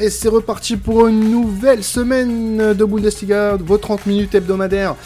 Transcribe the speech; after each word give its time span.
Et 0.00 0.10
c'est 0.10 0.28
reparti 0.28 0.76
pour 0.76 1.06
une 1.06 1.30
nouvelle 1.30 1.84
semaine 1.84 2.74
de 2.74 2.84
Bundesliga, 2.84 3.56
vos 3.56 3.78
30 3.78 4.06
minutes 4.06 4.34
hebdomadaires 4.34 4.96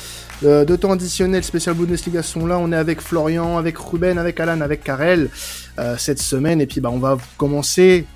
euh, 0.45 0.65
de 0.65 0.77
temps 0.77 0.93
additionnel 0.93 1.45
spécial 1.45 1.75
Bundesliga 1.75 2.23
sont 2.23 2.47
là. 2.47 2.59
On 2.59 2.73
est 2.73 2.77
avec 2.77 3.03
Florian, 3.03 3.59
avec 3.59 3.77
Ruben, 3.77 4.17
avec 4.17 4.41
Alan, 4.41 4.63
avec 4.63 4.83
Karel 4.83 5.29
euh, 5.79 5.97
cette 5.99 6.21
semaine. 6.21 6.63
Et 6.63 6.67
puis 6.67 6.81
bah, 6.81 6.91
on 6.91 6.99
va 6.99 7.19
commencer. 7.37 8.07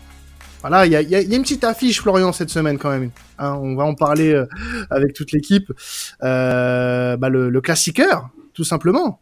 Voilà, 0.63 0.87
il 0.87 0.93
y 0.93 0.97
a, 0.97 1.03
y 1.03 1.15
a, 1.15 1.21
une 1.21 1.43
petite 1.43 1.65
affiche 1.65 2.01
Florian 2.01 2.33
cette 2.33 2.49
semaine 2.49 2.79
quand 2.79 2.91
même. 2.91 3.11
Hein, 3.39 3.59
on 3.61 3.75
va 3.75 3.85
en 3.85 3.95
parler 3.95 4.33
euh, 4.33 4.47
avec 4.89 5.13
toute 5.13 5.33
l'équipe. 5.33 5.71
Euh, 6.23 7.19
bah, 7.19 7.29
le, 7.29 7.51
le 7.51 7.61
classiqueur, 7.61 8.31
tout 8.55 8.65
simplement. 8.65 9.21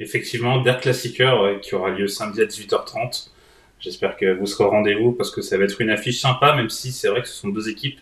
Effectivement, 0.00 0.60
Der 0.62 0.80
Klassiker 0.80 1.60
qui 1.62 1.76
aura 1.76 1.90
lieu 1.90 2.08
samedi 2.08 2.40
à 2.40 2.46
18h30. 2.46 3.31
J'espère 3.82 4.16
que 4.16 4.32
vous 4.32 4.46
serez 4.46 4.62
au 4.62 4.70
rendez-vous 4.70 5.10
parce 5.10 5.32
que 5.32 5.42
ça 5.42 5.58
va 5.58 5.64
être 5.64 5.80
une 5.80 5.90
affiche 5.90 6.20
sympa, 6.20 6.54
même 6.54 6.70
si 6.70 6.92
c'est 6.92 7.08
vrai 7.08 7.20
que 7.20 7.26
ce 7.26 7.34
sont 7.34 7.48
deux 7.48 7.68
équipes 7.68 7.98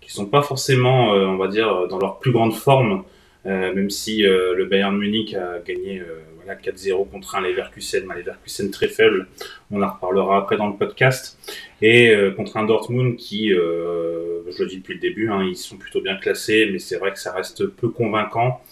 qui 0.00 0.10
sont 0.10 0.24
pas 0.24 0.40
forcément, 0.40 1.12
euh, 1.12 1.26
on 1.26 1.36
va 1.36 1.48
dire, 1.48 1.86
dans 1.88 1.98
leur 1.98 2.18
plus 2.18 2.32
grande 2.32 2.54
forme, 2.54 3.04
euh, 3.44 3.74
même 3.74 3.90
si 3.90 4.26
euh, 4.26 4.54
le 4.54 4.64
Bayern 4.64 4.96
Munich 4.96 5.34
a 5.34 5.58
gagné 5.58 6.02
voilà, 6.36 6.58
4-0 6.58 7.10
contre 7.10 7.34
un 7.36 7.42
Leverkusen, 7.42 8.06
mais 8.06 8.14
Leverkusen 8.14 8.70
très 8.70 8.88
faible, 8.88 9.28
on 9.70 9.82
en 9.82 9.92
reparlera 9.92 10.38
après 10.38 10.56
dans 10.56 10.68
le 10.68 10.76
podcast, 10.76 11.38
et 11.82 12.10
contre 12.34 12.56
un 12.56 12.64
Dortmund 12.64 13.16
qui, 13.16 13.50
je 13.50 14.62
le 14.62 14.66
dis 14.66 14.78
depuis 14.78 14.94
le 14.94 15.00
début, 15.00 15.28
hein, 15.28 15.44
ils 15.46 15.56
sont 15.56 15.76
plutôt 15.76 16.00
bien 16.00 16.16
classés, 16.16 16.70
mais 16.72 16.78
c'est 16.78 16.96
vrai 16.96 17.12
que 17.12 17.18
ça 17.18 17.34
reste 17.34 17.66
peu 17.66 17.90
convaincant. 17.90 18.62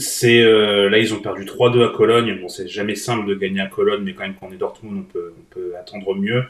C'est 0.00 0.42
euh, 0.42 0.88
là 0.88 0.98
ils 0.98 1.12
ont 1.12 1.18
perdu 1.18 1.44
3-2 1.44 1.88
à 1.88 1.92
Cologne. 1.92 2.38
Bon, 2.40 2.48
c'est 2.48 2.68
jamais 2.68 2.94
simple 2.94 3.26
de 3.28 3.34
gagner 3.34 3.60
à 3.60 3.66
Cologne, 3.66 4.02
mais 4.04 4.14
quand 4.14 4.22
même 4.22 4.34
quand 4.38 4.46
on 4.48 4.52
est 4.52 4.56
Dortmund, 4.56 4.98
on 4.98 5.02
peut, 5.02 5.34
on 5.36 5.54
peut 5.54 5.72
attendre 5.76 6.14
mieux. 6.14 6.44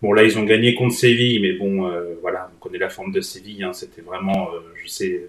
Bon, 0.00 0.12
là 0.12 0.22
ils 0.22 0.38
ont 0.38 0.44
gagné 0.44 0.76
contre 0.76 0.94
Séville, 0.94 1.40
mais 1.40 1.52
bon, 1.52 1.90
euh, 1.90 2.14
voilà, 2.20 2.50
on 2.54 2.58
connaît 2.60 2.78
la 2.78 2.88
forme 2.88 3.10
de 3.10 3.20
Séville. 3.20 3.64
Hein, 3.64 3.72
c'était 3.72 4.02
vraiment, 4.02 4.50
euh, 4.54 4.60
je 4.76 4.88
sais, 4.88 5.28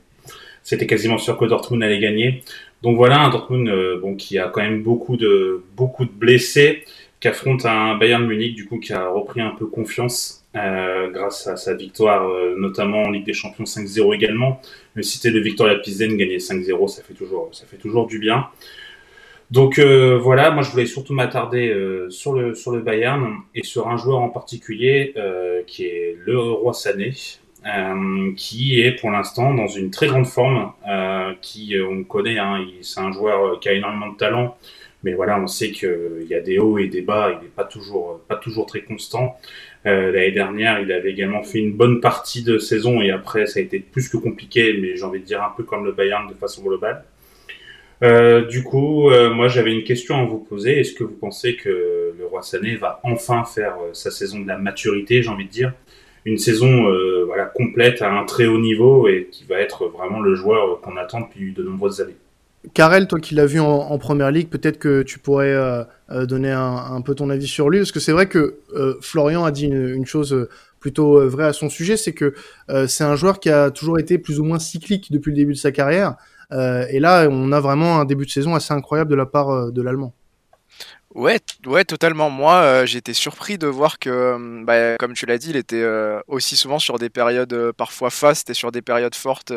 c'était 0.61 0.85
quasiment 0.85 1.17
sûr 1.17 1.35
que 1.35 1.45
Dortmund 1.45 1.81
allait 1.81 1.99
gagner. 1.99 2.43
Donc 2.83 2.95
voilà, 2.95 3.21
un 3.21 3.29
Dortmund 3.29 3.71
bon 4.01 4.15
qui 4.15 4.37
a 4.37 4.49
quand 4.49 4.61
même 4.61 4.83
beaucoup 4.83 5.17
de 5.17 5.63
beaucoup 5.75 6.05
de 6.05 6.11
blessés, 6.11 6.83
qui 7.19 7.27
affronte 7.27 7.65
un 7.65 7.95
Bayern 7.97 8.23
Munich 8.25 8.55
du 8.55 8.65
coup 8.67 8.79
qui 8.79 8.93
a 8.93 9.07
repris 9.09 9.41
un 9.41 9.51
peu 9.51 9.65
confiance 9.65 10.42
euh, 10.55 11.09
grâce 11.09 11.47
à 11.47 11.57
sa 11.57 11.73
victoire, 11.73 12.29
euh, 12.29 12.53
notamment 12.55 13.01
en 13.01 13.09
Ligue 13.09 13.25
des 13.25 13.33
Champions 13.33 13.63
5-0 13.63 14.13
également. 14.13 14.61
Mais 14.95 15.01
citer 15.01 15.31
le 15.31 15.39
Victoria 15.39 15.79
Pilsen 15.79 16.15
gagner 16.15 16.37
5-0, 16.37 16.87
ça 16.89 17.01
fait 17.01 17.15
toujours, 17.15 17.49
ça 17.53 17.65
fait 17.65 17.77
toujours 17.77 18.05
du 18.05 18.19
bien. 18.19 18.45
Donc 19.49 19.79
euh, 19.79 20.15
voilà, 20.15 20.51
moi 20.51 20.61
je 20.61 20.69
voulais 20.69 20.85
surtout 20.85 21.13
m'attarder 21.13 21.75
sur 22.09 22.33
le 22.33 22.53
sur 22.53 22.71
le 22.71 22.81
Bayern 22.81 23.35
et 23.55 23.63
sur 23.63 23.87
un 23.87 23.97
joueur 23.97 24.19
en 24.19 24.29
particulier 24.29 25.15
qui 25.67 25.85
est 25.85 26.17
le 26.23 26.39
Roi 26.39 26.73
Sané, 26.73 27.13
qui 28.35 28.81
est 28.81 28.91
pour 28.93 29.09
l'instant 29.11 29.53
dans 29.53 29.67
une 29.67 29.89
très 29.89 30.07
grande 30.07 30.27
forme, 30.27 30.71
qui 31.41 31.75
on 31.79 32.03
connaît, 32.03 32.37
hein, 32.37 32.63
c'est 32.81 32.99
un 32.99 33.11
joueur 33.11 33.59
qui 33.59 33.69
a 33.69 33.73
énormément 33.73 34.09
de 34.09 34.17
talent, 34.17 34.57
mais 35.03 35.13
voilà, 35.13 35.39
on 35.39 35.47
sait 35.47 35.71
qu'il 35.71 36.25
y 36.27 36.33
a 36.33 36.39
des 36.39 36.57
hauts 36.57 36.79
et 36.79 36.87
des 36.87 37.01
bas, 37.01 37.31
il 37.31 37.43
n'est 37.43 37.51
pas 37.51 37.65
toujours 37.65 38.21
pas 38.27 38.37
toujours 38.37 38.65
très 38.65 38.81
constant. 38.81 39.37
Euh, 39.85 40.11
L'année 40.11 40.31
dernière, 40.31 40.79
il 40.79 40.91
avait 40.91 41.11
également 41.11 41.43
fait 41.43 41.59
une 41.59 41.73
bonne 41.73 41.99
partie 41.99 42.43
de 42.43 42.57
saison 42.57 43.01
et 43.01 43.11
après, 43.11 43.45
ça 43.45 43.59
a 43.59 43.63
été 43.63 43.79
plus 43.79 44.09
que 44.09 44.17
compliqué, 44.17 44.77
mais 44.81 44.95
j'ai 44.95 45.03
envie 45.03 45.19
de 45.19 45.25
dire 45.25 45.43
un 45.43 45.53
peu 45.55 45.63
comme 45.63 45.85
le 45.85 45.91
Bayern 45.91 46.27
de 46.27 46.33
façon 46.33 46.63
globale. 46.63 47.03
Euh, 48.01 48.45
du 48.45 48.63
coup, 48.63 49.09
euh, 49.11 49.33
moi 49.33 49.47
j'avais 49.47 49.71
une 49.71 49.83
question 49.83 50.19
à 50.19 50.25
vous 50.25 50.39
poser. 50.39 50.79
Est-ce 50.79 50.93
que 50.93 51.03
vous 51.03 51.15
pensez 51.15 51.55
que 51.55 52.13
le 52.17 52.25
Roi 52.25 52.41
Sané 52.41 52.75
va 52.75 52.99
enfin 53.03 53.43
faire 53.43 53.75
sa 53.93 54.11
saison 54.11 54.39
de 54.39 54.47
la 54.47 54.57
maturité, 54.57 55.21
j'ai 55.21 55.29
envie 55.29 55.45
de 55.45 55.51
dire, 55.51 55.73
une 56.25 56.37
saison 56.37 56.85
complète 57.53 58.01
à 58.01 58.11
un 58.11 58.25
très 58.25 58.45
haut 58.45 58.59
niveau 58.59 59.07
et 59.07 59.27
qui 59.31 59.45
va 59.45 59.59
être 59.59 59.87
vraiment 59.87 60.21
le 60.21 60.35
joueur 60.35 60.81
qu'on 60.81 60.97
attend 60.97 61.21
depuis 61.21 61.53
de 61.53 61.63
nombreuses 61.63 62.01
années 62.01 62.15
Karel, 62.73 63.07
toi 63.07 63.19
qui 63.19 63.35
l'as 63.35 63.45
vu 63.45 63.59
en, 63.59 63.97
première 63.97 64.31
ligue, 64.31 64.49
peut-être 64.49 64.79
que 64.79 65.01
tu 65.01 65.19
pourrais 65.19 65.53
euh, 65.53 65.83
euh, 66.11 66.25
donner 66.25 66.51
un, 66.51 67.01
peu 67.01 67.13
ton 67.13 67.29
avis 67.29 67.47
sur 67.47 67.69
lui, 67.69 67.79
parce 67.79 67.91
que 67.91 67.99
c'est 67.99 68.13
vrai 68.13 68.27
que 68.27 68.59
euh, 68.73 68.95
Florian 69.01 69.43
a 69.43 69.51
dit 69.51 69.65
une, 69.65 70.05
chose 70.05 70.47
plutôt 70.79 71.27
vraie 71.29 71.45
à 71.45 71.53
son 71.53 71.69
sujet, 71.69 71.97
c'est 71.97 72.13
que 72.13 72.33
c'est 72.87 73.03
un 73.03 73.15
joueur 73.15 73.39
qui 73.39 73.49
a 73.49 73.71
toujours 73.71 73.99
été 73.99 74.17
plus 74.17 74.39
ou 74.39 74.43
moins 74.43 74.59
cyclique 74.59 75.11
depuis 75.11 75.31
le 75.31 75.37
début 75.37 75.53
de 75.53 75.57
sa 75.57 75.71
carrière, 75.71 76.15
et 76.51 76.99
là 76.99 77.27
on 77.29 77.51
a 77.53 77.59
vraiment 77.61 77.99
un 77.99 78.05
début 78.05 78.25
de 78.25 78.31
saison 78.31 78.53
assez 78.53 78.73
incroyable 78.73 79.09
de 79.09 79.15
la 79.15 79.25
part 79.25 79.71
de 79.71 79.81
l'Allemand. 79.81 80.13
Ouais, 81.15 81.39
ouais, 81.67 81.85
totalement. 81.85 82.31
Moi, 82.31 82.85
été 82.85 83.13
surpris 83.13 83.59
de 83.59 83.67
voir 83.67 83.99
que, 83.99 84.09
euh, 84.09 84.63
bah, 84.63 84.97
comme 84.97 85.13
tu 85.13 85.27
l'as 85.27 85.37
dit, 85.37 85.51
il 85.51 85.55
était 85.55 85.85
aussi 86.27 86.55
souvent 86.57 86.79
sur 86.79 86.97
des 86.97 87.09
périodes 87.09 87.71
parfois 87.77 88.09
fastes 88.09 88.49
et 88.49 88.55
sur 88.55 88.71
des 88.71 88.81
périodes 88.81 89.13
fortes 89.13 89.53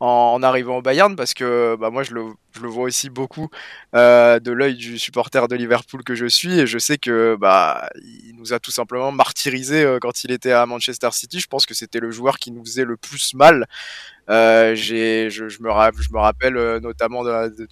en, 0.00 0.42
arrivant 0.42 0.78
au 0.78 0.82
Bayern, 0.82 1.16
parce 1.16 1.34
que 1.34 1.76
bah, 1.80 1.90
moi, 1.90 2.02
je 2.02 2.14
le, 2.14 2.22
vois 2.54 2.84
aussi 2.84 3.10
beaucoup 3.10 3.48
de 3.92 4.50
l'œil 4.50 4.74
du 4.74 4.98
supporter 4.98 5.48
de 5.48 5.56
Liverpool 5.56 6.02
que 6.04 6.14
je 6.14 6.26
suis, 6.26 6.58
et 6.60 6.66
je 6.66 6.78
sais 6.78 6.98
que 6.98 7.36
bah, 7.38 7.88
il 8.02 8.34
nous 8.36 8.52
a 8.52 8.58
tout 8.58 8.70
simplement 8.70 9.12
martyrisé 9.12 9.98
quand 10.00 10.24
il 10.24 10.32
était 10.32 10.52
à 10.52 10.66
Manchester 10.66 11.10
City. 11.12 11.40
Je 11.40 11.46
pense 11.48 11.66
que 11.66 11.74
c'était 11.74 12.00
le 12.00 12.10
joueur 12.10 12.38
qui 12.38 12.50
nous 12.50 12.64
faisait 12.64 12.84
le 12.84 12.96
plus 12.96 13.34
mal 13.34 13.66
euh, 14.28 14.74
j'ai, 14.74 15.30
je, 15.30 15.44
me 15.44 15.48
je 15.48 16.12
me 16.12 16.18
rappelle 16.18 16.56
euh, 16.56 16.80
notamment 16.80 17.22
de, 17.22 17.68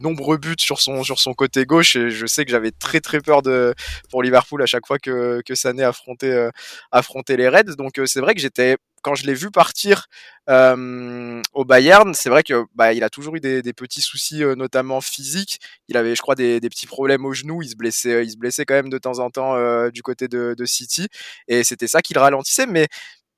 nombreux 0.00 0.36
buts 0.36 0.56
sur 0.58 0.80
son 0.80 1.04
sur 1.04 1.20
son 1.20 1.34
côté 1.34 1.66
gauche 1.66 1.94
et 1.94 2.10
je 2.10 2.26
sais 2.26 2.44
que 2.44 2.50
j'avais 2.50 2.72
très 2.72 3.00
très 3.00 3.20
peur 3.20 3.42
de 3.42 3.74
pour 4.10 4.24
Liverpool 4.24 4.60
à 4.62 4.66
chaque 4.66 4.86
fois 4.86 4.98
que 4.98 5.40
que 5.46 5.54
Sané 5.54 5.84
affrontait 5.84 6.32
euh, 6.32 6.50
affrontait 6.90 7.36
les 7.36 7.48
Reds. 7.48 7.76
Donc 7.76 7.98
euh, 7.98 8.06
c'est 8.06 8.20
vrai 8.20 8.34
que 8.34 8.40
j'étais 8.40 8.76
quand 9.02 9.14
je 9.14 9.26
l'ai 9.26 9.34
vu 9.34 9.50
partir 9.50 10.06
au 10.48 11.64
Bayern, 11.64 12.14
c'est 12.14 12.30
vrai 12.30 12.42
que 12.42 12.64
bah, 12.74 12.92
il 12.92 13.04
a 13.04 13.10
toujours 13.10 13.36
eu 13.36 13.40
des, 13.40 13.72
petits 13.72 14.00
soucis, 14.00 14.42
notamment 14.56 15.00
physiques. 15.00 15.60
Il 15.88 15.96
avait, 15.96 16.14
je 16.14 16.22
crois, 16.22 16.34
des, 16.34 16.60
petits 16.60 16.86
problèmes 16.86 17.24
au 17.26 17.32
genou. 17.32 17.62
Il 17.62 17.68
se 17.68 17.76
blessait, 17.76 18.24
il 18.24 18.30
se 18.30 18.36
blessait 18.36 18.64
quand 18.64 18.74
même 18.74 18.90
de 18.90 18.98
temps 18.98 19.18
en 19.18 19.30
temps 19.30 19.56
du 19.90 20.02
côté 20.02 20.28
de, 20.28 20.64
City, 20.64 21.08
et 21.48 21.64
c'était 21.64 21.88
ça 21.88 22.02
qui 22.02 22.14
le 22.14 22.20
ralentissait. 22.20 22.66
Mais 22.66 22.88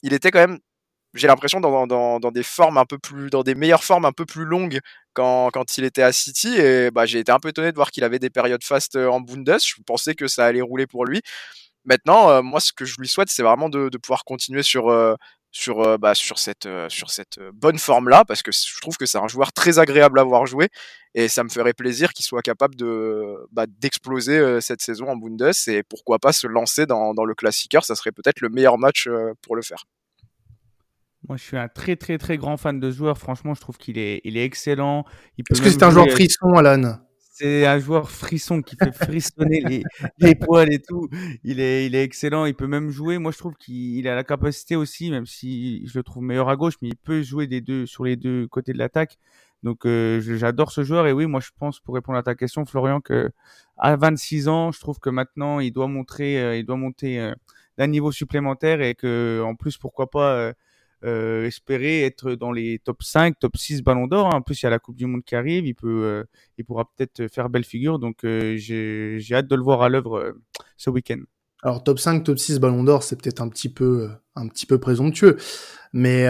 il 0.02 0.12
était 0.12 0.30
quand 0.30 0.40
même 0.40 0.58
j'ai 1.14 1.26
l'impression 1.26 1.60
dans, 1.60 2.20
des 2.30 2.42
formes 2.42 2.78
un 2.78 2.84
peu 2.84 2.98
plus, 2.98 3.30
dans 3.30 3.42
des 3.42 3.54
meilleures 3.54 3.84
formes 3.84 4.04
un 4.04 4.12
peu 4.12 4.26
plus 4.26 4.44
longues 4.44 4.80
quand, 5.12 5.50
quand 5.50 5.78
il 5.78 5.84
était 5.84 6.02
à 6.02 6.12
City. 6.12 6.56
Et 6.56 6.90
bah, 6.90 7.06
j'ai 7.06 7.18
été 7.20 7.32
un 7.32 7.40
peu 7.40 7.48
étonné 7.48 7.70
de 7.72 7.76
voir 7.76 7.90
qu'il 7.90 8.04
avait 8.04 8.18
des 8.18 8.30
périodes 8.30 8.64
fastes 8.64 8.96
en 8.96 9.20
Bundes. 9.20 9.58
Je 9.60 9.82
pensais 9.86 10.14
que 10.14 10.28
ça 10.28 10.46
allait 10.46 10.62
rouler 10.62 10.86
pour 10.86 11.04
lui. 11.04 11.22
Maintenant, 11.84 12.42
moi, 12.42 12.60
ce 12.60 12.72
que 12.72 12.84
je 12.84 12.96
lui 12.98 13.08
souhaite, 13.08 13.30
c'est 13.30 13.42
vraiment 13.42 13.68
de, 13.68 13.88
pouvoir 13.98 14.24
continuer 14.24 14.62
sur, 14.62 14.90
sur, 15.52 15.98
bah, 15.98 16.14
sur 16.14 16.38
cette, 16.38 16.68
sur 16.88 17.10
cette 17.10 17.38
bonne 17.52 17.78
forme-là, 17.78 18.24
parce 18.24 18.42
que 18.42 18.52
je 18.52 18.80
trouve 18.80 18.96
que 18.96 19.06
c'est 19.06 19.18
un 19.18 19.28
joueur 19.28 19.52
très 19.52 19.78
agréable 19.78 20.18
à 20.18 20.24
voir 20.24 20.46
jouer, 20.46 20.68
et 21.14 21.28
ça 21.28 21.42
me 21.44 21.48
ferait 21.48 21.72
plaisir 21.72 22.12
qu'il 22.12 22.24
soit 22.24 22.42
capable 22.42 22.76
de 22.76 23.36
bah, 23.50 23.66
d'exploser 23.66 24.60
cette 24.60 24.80
saison 24.80 25.08
en 25.08 25.16
Bundes, 25.16 25.50
et 25.66 25.82
pourquoi 25.82 26.18
pas 26.18 26.32
se 26.32 26.46
lancer 26.46 26.86
dans, 26.86 27.14
dans 27.14 27.24
le 27.24 27.34
classiqueur, 27.34 27.84
ça 27.84 27.94
serait 27.94 28.12
peut-être 28.12 28.40
le 28.40 28.48
meilleur 28.48 28.78
match 28.78 29.08
pour 29.42 29.56
le 29.56 29.62
faire. 29.62 29.84
Moi, 31.28 31.36
je 31.36 31.42
suis 31.44 31.56
un 31.58 31.68
très, 31.68 31.96
très, 31.96 32.16
très 32.16 32.38
grand 32.38 32.56
fan 32.56 32.80
de 32.80 32.90
ce 32.90 32.96
joueur. 32.96 33.18
Franchement, 33.18 33.54
je 33.54 33.60
trouve 33.60 33.76
qu'il 33.76 33.98
est, 33.98 34.22
il 34.24 34.38
est 34.38 34.44
excellent. 34.44 35.04
Est-ce 35.50 35.60
que 35.60 35.68
c'est 35.68 35.82
un 35.82 35.90
joueur 35.90 36.08
frisson, 36.08 36.54
Alan? 36.54 36.98
C'est 37.40 37.64
un 37.64 37.78
joueur 37.78 38.10
frisson 38.10 38.60
qui 38.60 38.76
fait 38.76 38.92
frissonner 38.92 39.82
les, 40.18 40.34
poils 40.34 40.70
et 40.70 40.78
tout. 40.78 41.08
Il 41.42 41.58
est, 41.58 41.90
excellent. 41.94 42.44
Il 42.44 42.54
peut 42.54 42.66
même 42.66 42.90
jouer. 42.90 43.16
Moi, 43.16 43.32
je 43.32 43.38
trouve 43.38 43.54
qu'il 43.54 44.06
a 44.06 44.14
la 44.14 44.24
capacité 44.24 44.76
aussi, 44.76 45.10
même 45.10 45.24
si 45.24 45.86
je 45.86 45.98
le 45.98 46.02
trouve 46.02 46.22
meilleur 46.22 46.50
à 46.50 46.56
gauche, 46.56 46.74
mais 46.82 46.88
il 46.88 46.96
peut 46.96 47.22
jouer 47.22 47.48
sur 47.86 48.04
les 48.04 48.16
deux 48.16 48.46
côtés 48.46 48.74
de 48.74 48.78
l'attaque. 48.78 49.16
Donc, 49.62 49.86
euh, 49.86 50.20
j'adore 50.20 50.70
ce 50.70 50.84
joueur. 50.84 51.06
Et 51.06 51.12
oui, 51.12 51.24
moi, 51.24 51.40
je 51.40 51.48
pense, 51.58 51.80
pour 51.80 51.94
répondre 51.94 52.18
à 52.18 52.22
ta 52.22 52.34
question, 52.34 52.66
Florian, 52.66 53.00
que 53.00 53.30
à 53.78 53.96
26 53.96 54.48
ans, 54.48 54.70
je 54.70 54.80
trouve 54.80 54.98
que 54.98 55.08
maintenant, 55.08 55.60
il 55.60 55.72
doit 55.72 55.88
montrer, 55.88 56.38
euh, 56.42 56.56
il 56.58 56.66
doit 56.66 56.76
monter 56.76 57.20
euh, 57.20 57.32
d'un 57.78 57.86
niveau 57.86 58.12
supplémentaire 58.12 58.82
et 58.82 58.94
que, 58.94 59.42
en 59.42 59.54
plus, 59.54 59.78
pourquoi 59.78 60.10
pas 60.10 60.52
euh, 61.04 61.46
espérer 61.46 62.02
être 62.02 62.34
dans 62.34 62.52
les 62.52 62.78
top 62.78 63.02
5, 63.02 63.38
top 63.38 63.56
6 63.56 63.82
ballons 63.82 64.06
d'or. 64.06 64.26
Hein. 64.26 64.38
En 64.38 64.42
plus, 64.42 64.60
il 64.62 64.64
y 64.64 64.66
a 64.66 64.70
la 64.70 64.78
Coupe 64.78 64.96
du 64.96 65.06
Monde 65.06 65.24
qui 65.24 65.34
arrive, 65.34 65.66
il, 65.66 65.74
peut, 65.74 66.04
euh, 66.04 66.24
il 66.58 66.64
pourra 66.64 66.84
peut-être 66.84 67.28
faire 67.28 67.48
belle 67.48 67.64
figure. 67.64 67.98
Donc, 67.98 68.24
euh, 68.24 68.56
j'ai 68.58 69.34
hâte 69.34 69.48
de 69.48 69.56
le 69.56 69.62
voir 69.62 69.82
à 69.82 69.88
l'œuvre 69.88 70.34
ce 70.76 70.90
week-end. 70.90 71.20
Alors, 71.62 71.82
top 71.82 71.98
5, 71.98 72.24
top 72.24 72.38
6 72.38 72.58
ballons 72.58 72.84
d'or, 72.84 73.02
c'est 73.02 73.16
peut-être 73.20 73.40
un 73.40 73.48
petit 73.48 73.68
peu, 73.68 74.08
un 74.36 74.48
petit 74.48 74.66
peu 74.66 74.78
présomptueux. 74.78 75.36
Mais 75.92 76.26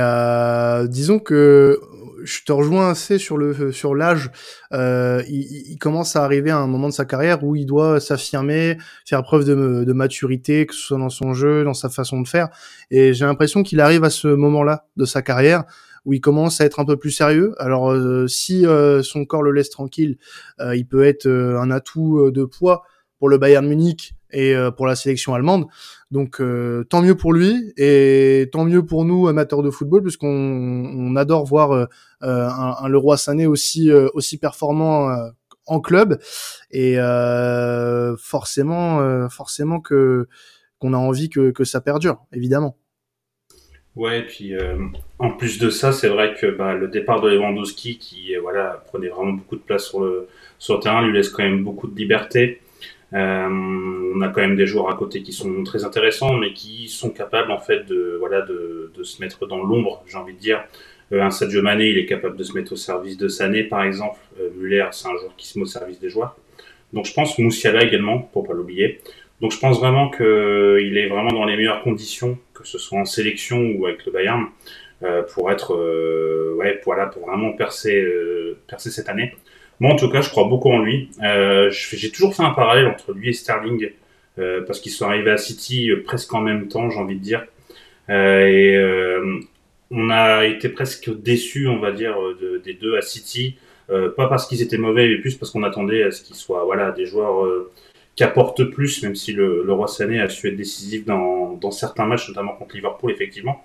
disons 0.88 1.18
que 1.18 1.80
je 2.22 2.40
te 2.44 2.52
rejoins 2.52 2.90
assez 2.90 3.18
sur 3.18 3.36
le 3.36 3.72
sur 3.72 3.94
l'âge. 3.94 4.30
Euh, 4.72 5.22
il, 5.28 5.70
il, 5.70 5.78
commence 5.78 6.16
à 6.16 6.24
arriver 6.24 6.50
à 6.50 6.58
un 6.58 6.66
moment 6.66 6.88
de 6.88 6.92
sa 6.92 7.04
carrière 7.04 7.44
où 7.44 7.56
il 7.56 7.66
doit 7.66 8.00
s'affirmer, 8.00 8.78
faire 9.06 9.22
preuve 9.22 9.44
de, 9.44 9.84
de, 9.84 9.92
maturité, 9.92 10.66
que 10.66 10.74
ce 10.74 10.80
soit 10.80 10.98
dans 10.98 11.10
son 11.10 11.34
jeu, 11.34 11.64
dans 11.64 11.74
sa 11.74 11.88
façon 11.88 12.20
de 12.20 12.28
faire. 12.28 12.48
Et 12.90 13.14
j'ai 13.14 13.24
l'impression 13.24 13.62
qu'il 13.62 13.80
arrive 13.80 14.04
à 14.04 14.10
ce 14.10 14.28
moment-là 14.28 14.86
de 14.96 15.04
sa 15.04 15.22
carrière 15.22 15.64
où 16.04 16.12
il 16.12 16.20
commence 16.20 16.60
à 16.60 16.64
être 16.64 16.80
un 16.80 16.84
peu 16.84 16.96
plus 16.96 17.10
sérieux. 17.10 17.54
Alors 17.58 17.90
euh, 17.90 18.26
si 18.26 18.66
euh, 18.66 19.02
son 19.02 19.24
corps 19.24 19.42
le 19.42 19.52
laisse 19.52 19.70
tranquille, 19.70 20.18
euh, 20.60 20.76
il 20.76 20.86
peut 20.86 21.04
être 21.04 21.26
un 21.28 21.70
atout 21.70 22.30
de 22.30 22.44
poids 22.44 22.82
pour 23.18 23.28
le 23.28 23.38
Bayern 23.38 23.66
Munich 23.66 24.14
et 24.32 24.54
pour 24.76 24.86
la 24.86 24.96
sélection 24.96 25.34
allemande. 25.34 25.66
Donc 26.10 26.40
tant 26.88 27.02
mieux 27.02 27.14
pour 27.14 27.32
lui 27.32 27.72
et 27.76 28.48
tant 28.52 28.64
mieux 28.64 28.84
pour 28.84 29.04
nous 29.04 29.28
amateurs 29.28 29.62
de 29.62 29.70
football 29.70 30.02
puisqu'on 30.02 30.26
on 30.28 31.16
adore 31.16 31.44
voir 31.44 31.88
un, 32.20 32.76
un 32.82 32.88
Leroy 32.88 33.16
Sané 33.16 33.46
aussi 33.46 33.92
aussi 33.92 34.38
performant 34.38 35.08
en 35.66 35.80
club 35.80 36.18
et 36.70 36.96
forcément 38.18 39.28
forcément 39.28 39.80
que 39.80 40.28
qu'on 40.78 40.94
a 40.94 40.98
envie 40.98 41.28
que, 41.28 41.50
que 41.50 41.64
ça 41.64 41.80
perdure 41.80 42.24
évidemment. 42.32 42.76
Ouais, 43.96 44.20
et 44.20 44.22
puis 44.22 44.54
euh, 44.54 44.76
en 45.18 45.30
plus 45.32 45.58
de 45.58 45.68
ça, 45.68 45.92
c'est 45.92 46.08
vrai 46.08 46.34
que 46.34 46.46
bah, 46.46 46.74
le 46.74 46.88
départ 46.88 47.20
de 47.20 47.28
Lewandowski, 47.28 47.98
qui 47.98 48.36
euh, 48.36 48.40
voilà 48.40 48.82
prenait 48.86 49.08
vraiment 49.08 49.32
beaucoup 49.32 49.56
de 49.56 49.60
place 49.60 49.84
sur 49.84 50.00
le 50.00 50.28
sur 50.58 50.76
le 50.76 50.80
terrain, 50.80 51.04
lui 51.04 51.12
laisse 51.12 51.28
quand 51.28 51.42
même 51.42 51.64
beaucoup 51.64 51.88
de 51.88 51.96
liberté. 51.96 52.60
Euh, 53.12 53.48
on 54.14 54.20
a 54.20 54.28
quand 54.28 54.40
même 54.40 54.56
des 54.56 54.66
joueurs 54.66 54.90
à 54.90 54.94
côté 54.94 55.22
qui 55.22 55.32
sont 55.32 55.64
très 55.64 55.84
intéressants, 55.84 56.36
mais 56.36 56.52
qui 56.52 56.88
sont 56.88 57.10
capables 57.10 57.50
en 57.50 57.58
fait 57.58 57.84
de 57.84 58.16
voilà 58.18 58.42
de, 58.42 58.92
de 58.94 59.02
se 59.02 59.20
mettre 59.20 59.46
dans 59.46 59.62
l'ombre, 59.62 60.04
j'ai 60.06 60.16
envie 60.16 60.34
de 60.34 60.38
dire. 60.38 60.62
Euh, 61.12 61.22
un 61.22 61.30
Sadio 61.30 61.60
Mané, 61.62 61.88
il 61.88 61.98
est 61.98 62.06
capable 62.06 62.36
de 62.36 62.44
se 62.44 62.52
mettre 62.52 62.72
au 62.72 62.76
service 62.76 63.16
de 63.16 63.26
Sané, 63.26 63.64
par 63.64 63.82
exemple. 63.82 64.20
Euh, 64.40 64.50
Muller, 64.56 64.86
c'est 64.92 65.08
un 65.08 65.16
joueur 65.16 65.34
qui 65.36 65.48
se 65.48 65.58
met 65.58 65.64
au 65.64 65.66
service 65.66 65.98
des 65.98 66.08
joueurs. 66.08 66.36
Donc 66.92 67.06
je 67.06 67.12
pense 67.12 67.38
Moussiala 67.38 67.84
également, 67.84 68.18
pour 68.18 68.46
pas 68.46 68.52
l'oublier. 68.52 69.00
Donc 69.40 69.52
je 69.52 69.58
pense 69.58 69.78
vraiment 69.80 70.10
qu'il 70.10 70.96
est 70.96 71.08
vraiment 71.08 71.30
dans 71.30 71.44
les 71.44 71.56
meilleures 71.56 71.82
conditions, 71.82 72.38
que 72.54 72.66
ce 72.66 72.78
soit 72.78 72.98
en 72.98 73.04
sélection 73.04 73.72
ou 73.76 73.86
avec 73.86 74.04
le 74.06 74.12
Bayern, 74.12 74.46
euh, 75.02 75.22
pour 75.22 75.50
être, 75.50 75.74
euh, 75.74 76.54
ouais, 76.56 76.80
voilà, 76.84 77.06
pour 77.06 77.26
vraiment 77.26 77.52
percer, 77.52 77.98
euh, 78.02 78.58
percer 78.68 78.90
cette 78.90 79.08
année. 79.08 79.34
Moi 79.80 79.92
en 79.92 79.96
tout 79.96 80.10
cas, 80.10 80.20
je 80.20 80.30
crois 80.30 80.44
beaucoup 80.44 80.70
en 80.70 80.78
lui. 80.78 81.10
Euh, 81.22 81.70
j'ai 81.70 82.10
toujours 82.10 82.34
fait 82.34 82.42
un 82.42 82.50
parallèle 82.50 82.86
entre 82.86 83.12
lui 83.12 83.30
et 83.30 83.32
Sterling, 83.32 83.90
euh, 84.38 84.62
parce 84.66 84.80
qu'ils 84.80 84.92
sont 84.92 85.06
arrivés 85.06 85.30
à 85.30 85.38
City 85.38 85.90
euh, 85.90 86.02
presque 86.04 86.32
en 86.34 86.40
même 86.40 86.68
temps, 86.68 86.90
j'ai 86.90 86.98
envie 86.98 87.16
de 87.16 87.22
dire. 87.22 87.46
et 88.08 88.76
on 89.92 90.08
a 90.10 90.44
été 90.44 90.68
presque 90.68 91.10
déçus, 91.20 91.66
on 91.66 91.80
va 91.80 91.90
dire, 91.90 92.16
de, 92.40 92.58
des 92.58 92.74
deux 92.74 92.96
à 92.96 93.02
City. 93.02 93.56
pas 93.88 94.28
parce 94.28 94.46
qu'ils 94.46 94.62
étaient 94.62 94.78
mauvais, 94.78 95.08
mais 95.08 95.18
plus 95.18 95.34
parce 95.34 95.50
qu'on 95.50 95.64
attendait 95.64 96.04
à 96.04 96.10
ce 96.12 96.22
qu'ils 96.22 96.36
soient, 96.36 96.64
voilà, 96.64 96.92
des 96.92 97.06
joueurs 97.06 97.48
qui 98.14 98.24
apporte 98.24 98.64
plus, 98.64 99.02
même 99.02 99.16
si 99.16 99.32
le, 99.32 99.64
le 99.64 99.72
Roi 99.72 99.88
Sané 99.88 100.20
a 100.20 100.28
su 100.28 100.48
être 100.48 100.56
décisif 100.56 101.04
dans, 101.06 101.54
dans, 101.54 101.70
certains 101.70 102.06
matchs, 102.06 102.28
notamment 102.28 102.52
contre 102.52 102.76
Liverpool, 102.76 103.10
effectivement. 103.10 103.64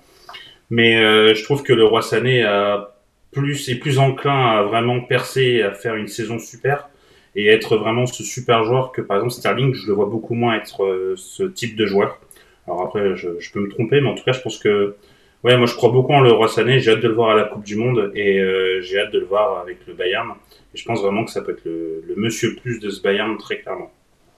Mais 0.70 0.98
euh, 0.98 1.34
je 1.36 1.44
trouve 1.44 1.64
que 1.64 1.74
le 1.74 1.86
Roi 1.86 2.02
Sané 2.02 2.44
a 2.44 2.95
plus, 3.36 3.70
est 3.70 3.76
plus 3.76 4.00
enclin 4.00 4.58
à 4.58 4.64
vraiment 4.64 5.02
percer, 5.02 5.62
à 5.62 5.72
faire 5.74 5.96
une 5.96 6.08
saison 6.08 6.40
super 6.40 6.90
et 7.36 7.48
être 7.48 7.78
vraiment 7.78 8.06
ce 8.06 8.24
super 8.24 8.64
joueur 8.64 8.92
que 8.92 9.02
par 9.02 9.18
exemple 9.18 9.34
Sterling, 9.34 9.74
je 9.74 9.88
le 9.88 9.94
vois 9.94 10.06
beaucoup 10.06 10.34
moins 10.34 10.56
être 10.56 10.84
euh, 10.86 11.16
ce 11.18 11.44
type 11.44 11.76
de 11.76 11.86
joueur. 11.86 12.20
Alors 12.66 12.82
après, 12.82 13.16
je, 13.16 13.28
peux 13.54 13.60
me 13.60 13.70
tromper, 13.70 14.02
mais 14.02 14.10
en 14.10 14.16
tout 14.16 14.24
cas, 14.24 14.32
je 14.32 14.42
pense 14.42 14.58
que 14.58 14.96
ouais, 15.44 15.58
moi 15.58 15.68
je 15.68 15.76
crois 15.76 15.92
beaucoup 15.92 16.14
en 16.14 16.22
le 16.22 16.32
Roi. 16.32 16.48
J'ai 16.48 16.92
hâte 16.92 17.02
de 17.02 17.08
le 17.08 17.14
voir 17.14 17.32
à 17.32 17.36
la 17.36 17.44
Coupe 17.44 17.64
du 17.64 17.76
Monde 17.76 18.12
et 18.16 18.40
euh, 18.40 18.82
j'ai 18.82 19.00
hâte 19.00 19.12
de 19.12 19.20
le 19.20 19.26
voir 19.26 19.60
avec 19.60 19.80
le 19.86 19.94
Bayern. 19.94 20.30
Et 20.74 20.78
je 20.78 20.86
pense 20.86 21.02
vraiment 21.02 21.26
que 21.26 21.32
ça 21.32 21.42
peut 21.42 21.52
être 21.52 21.66
le, 21.66 22.04
le 22.08 22.16
monsieur 22.16 22.56
plus 22.56 22.80
de 22.80 22.90
ce 22.90 23.02
Bayern 23.02 23.38
très 23.38 23.60
clairement. 23.60 23.92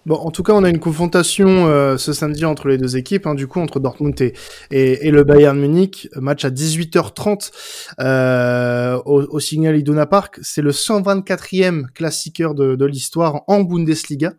Bon, 0.07 0.15
en 0.15 0.31
tout 0.31 0.41
cas, 0.41 0.53
on 0.53 0.63
a 0.63 0.69
une 0.69 0.79
confrontation 0.79 1.67
euh, 1.67 1.97
ce 1.97 2.13
samedi 2.13 2.45
entre 2.45 2.69
les 2.69 2.77
deux 2.77 2.95
équipes, 2.95 3.27
hein, 3.27 3.35
du 3.35 3.45
coup, 3.45 3.59
entre 3.59 3.81
Dortmund 3.81 4.15
et, 4.21 4.31
et, 4.71 5.05
et, 5.05 5.11
le 5.11 5.25
Bayern 5.25 5.59
Munich. 5.59 6.07
Match 6.15 6.45
à 6.45 6.49
18h30 6.49 7.51
euh, 7.99 9.01
au, 9.05 9.23
au, 9.23 9.39
Signal 9.41 9.75
Iduna 9.75 10.05
Park. 10.05 10.39
C'est 10.43 10.61
le 10.61 10.71
124e 10.71 11.87
classiqueur 11.91 12.55
de, 12.55 12.75
de 12.75 12.85
l'histoire 12.85 13.43
en 13.47 13.63
Bundesliga. 13.63 14.35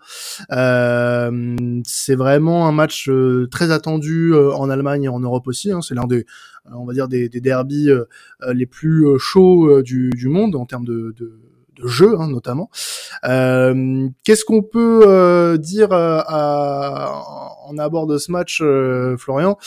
Euh, 0.52 1.54
c'est 1.84 2.16
vraiment 2.16 2.66
un 2.66 2.72
match 2.72 3.10
euh, 3.10 3.46
très 3.50 3.70
attendu 3.70 4.32
euh, 4.32 4.54
en 4.54 4.70
Allemagne 4.70 5.04
et 5.04 5.08
en 5.08 5.20
Europe 5.20 5.48
aussi. 5.48 5.70
Hein. 5.70 5.82
C'est 5.82 5.94
l'un 5.94 6.06
des, 6.06 6.24
on 6.72 6.86
va 6.86 6.94
dire, 6.94 7.08
des, 7.08 7.28
des 7.28 7.42
derbies 7.42 7.90
les 8.50 8.66
plus 8.66 9.04
chauds 9.18 9.82
du, 9.82 10.08
du 10.16 10.28
monde 10.28 10.56
en 10.56 10.64
termes 10.64 10.86
de, 10.86 11.14
de 11.18 11.38
de 11.78 11.86
jeu 11.86 12.16
hein, 12.18 12.28
notamment. 12.28 12.70
Euh, 13.24 14.08
Qu'est-ce 14.24 14.44
qu'on 14.44 14.62
peut 14.62 15.02
euh, 15.06 15.56
dire 15.56 15.92
euh, 15.92 16.20
en 16.28 17.76
abord 17.78 18.06
de 18.06 18.18
ce 18.18 18.30
match, 18.30 18.62
Florian? 19.18 19.58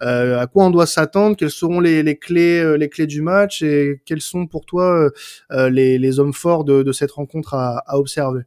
À 0.00 0.46
quoi 0.46 0.64
on 0.64 0.70
doit 0.70 0.86
s'attendre? 0.86 1.36
Quelles 1.36 1.50
seront 1.50 1.80
les, 1.80 2.16
clés, 2.16 2.76
les 2.76 2.88
clés 2.88 3.06
du 3.06 3.22
match? 3.22 3.62
Et 3.62 4.00
quels 4.04 4.20
sont 4.20 4.46
pour 4.46 4.66
toi 4.66 5.10
les, 5.50 6.20
hommes 6.20 6.32
forts 6.34 6.64
de, 6.64 6.92
cette 6.92 7.12
rencontre 7.12 7.54
à, 7.54 7.82
observer? 7.96 8.42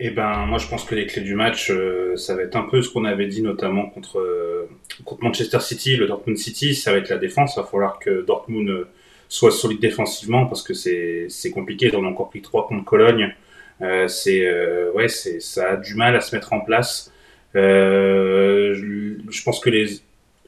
Eh 0.00 0.10
ben, 0.10 0.46
moi, 0.46 0.58
je 0.58 0.66
pense 0.66 0.84
que 0.84 0.94
les 0.96 1.06
clés 1.06 1.22
du 1.22 1.36
match, 1.36 1.72
ça 2.16 2.34
va 2.34 2.42
être 2.42 2.56
un 2.56 2.68
peu 2.68 2.82
ce 2.82 2.90
qu'on 2.90 3.04
avait 3.04 3.28
dit 3.28 3.42
notamment 3.42 3.88
contre, 3.88 4.66
contre 5.04 5.22
Manchester 5.22 5.60
City, 5.60 5.96
le 5.96 6.06
Dortmund 6.06 6.36
City. 6.36 6.74
Ça 6.74 6.90
va 6.90 6.98
être 6.98 7.08
la 7.08 7.18
défense. 7.18 7.54
Il 7.56 7.60
va 7.60 7.66
falloir 7.66 7.98
que 7.98 8.24
Dortmund 8.26 8.86
soit 9.28 9.50
solide 9.50 9.80
défensivement 9.80 10.46
parce 10.46 10.62
que 10.62 10.74
c'est 10.74 11.50
compliqué. 11.52 11.90
On 11.94 12.04
a 12.04 12.08
encore 12.08 12.30
pris 12.30 12.42
trois 12.42 12.66
contre 12.66 12.84
Cologne. 12.84 13.34
Euh, 13.82 14.08
c'est 14.08 14.46
euh, 14.46 14.92
ouais, 14.92 15.08
c'est 15.08 15.40
ça 15.40 15.72
a 15.72 15.76
du 15.76 15.94
mal 15.94 16.14
à 16.16 16.20
se 16.20 16.34
mettre 16.34 16.52
en 16.52 16.60
place. 16.60 17.12
Euh, 17.56 18.74
je, 18.74 19.42
pense 19.44 19.60
que 19.60 19.70
les 19.70 19.86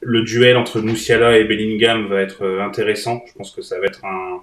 le 0.02 0.22
duel 0.22 0.56
entre 0.56 0.80
Moussiala 0.80 1.38
et 1.38 1.44
Bellingham 1.44 2.06
va 2.06 2.22
être 2.22 2.42
euh, 2.42 2.62
intéressant. 2.62 3.22
Je 3.26 3.32
pense 3.34 3.50
que 3.50 3.62
ça 3.62 3.78
va 3.80 3.86
être 3.86 4.04
un 4.04 4.42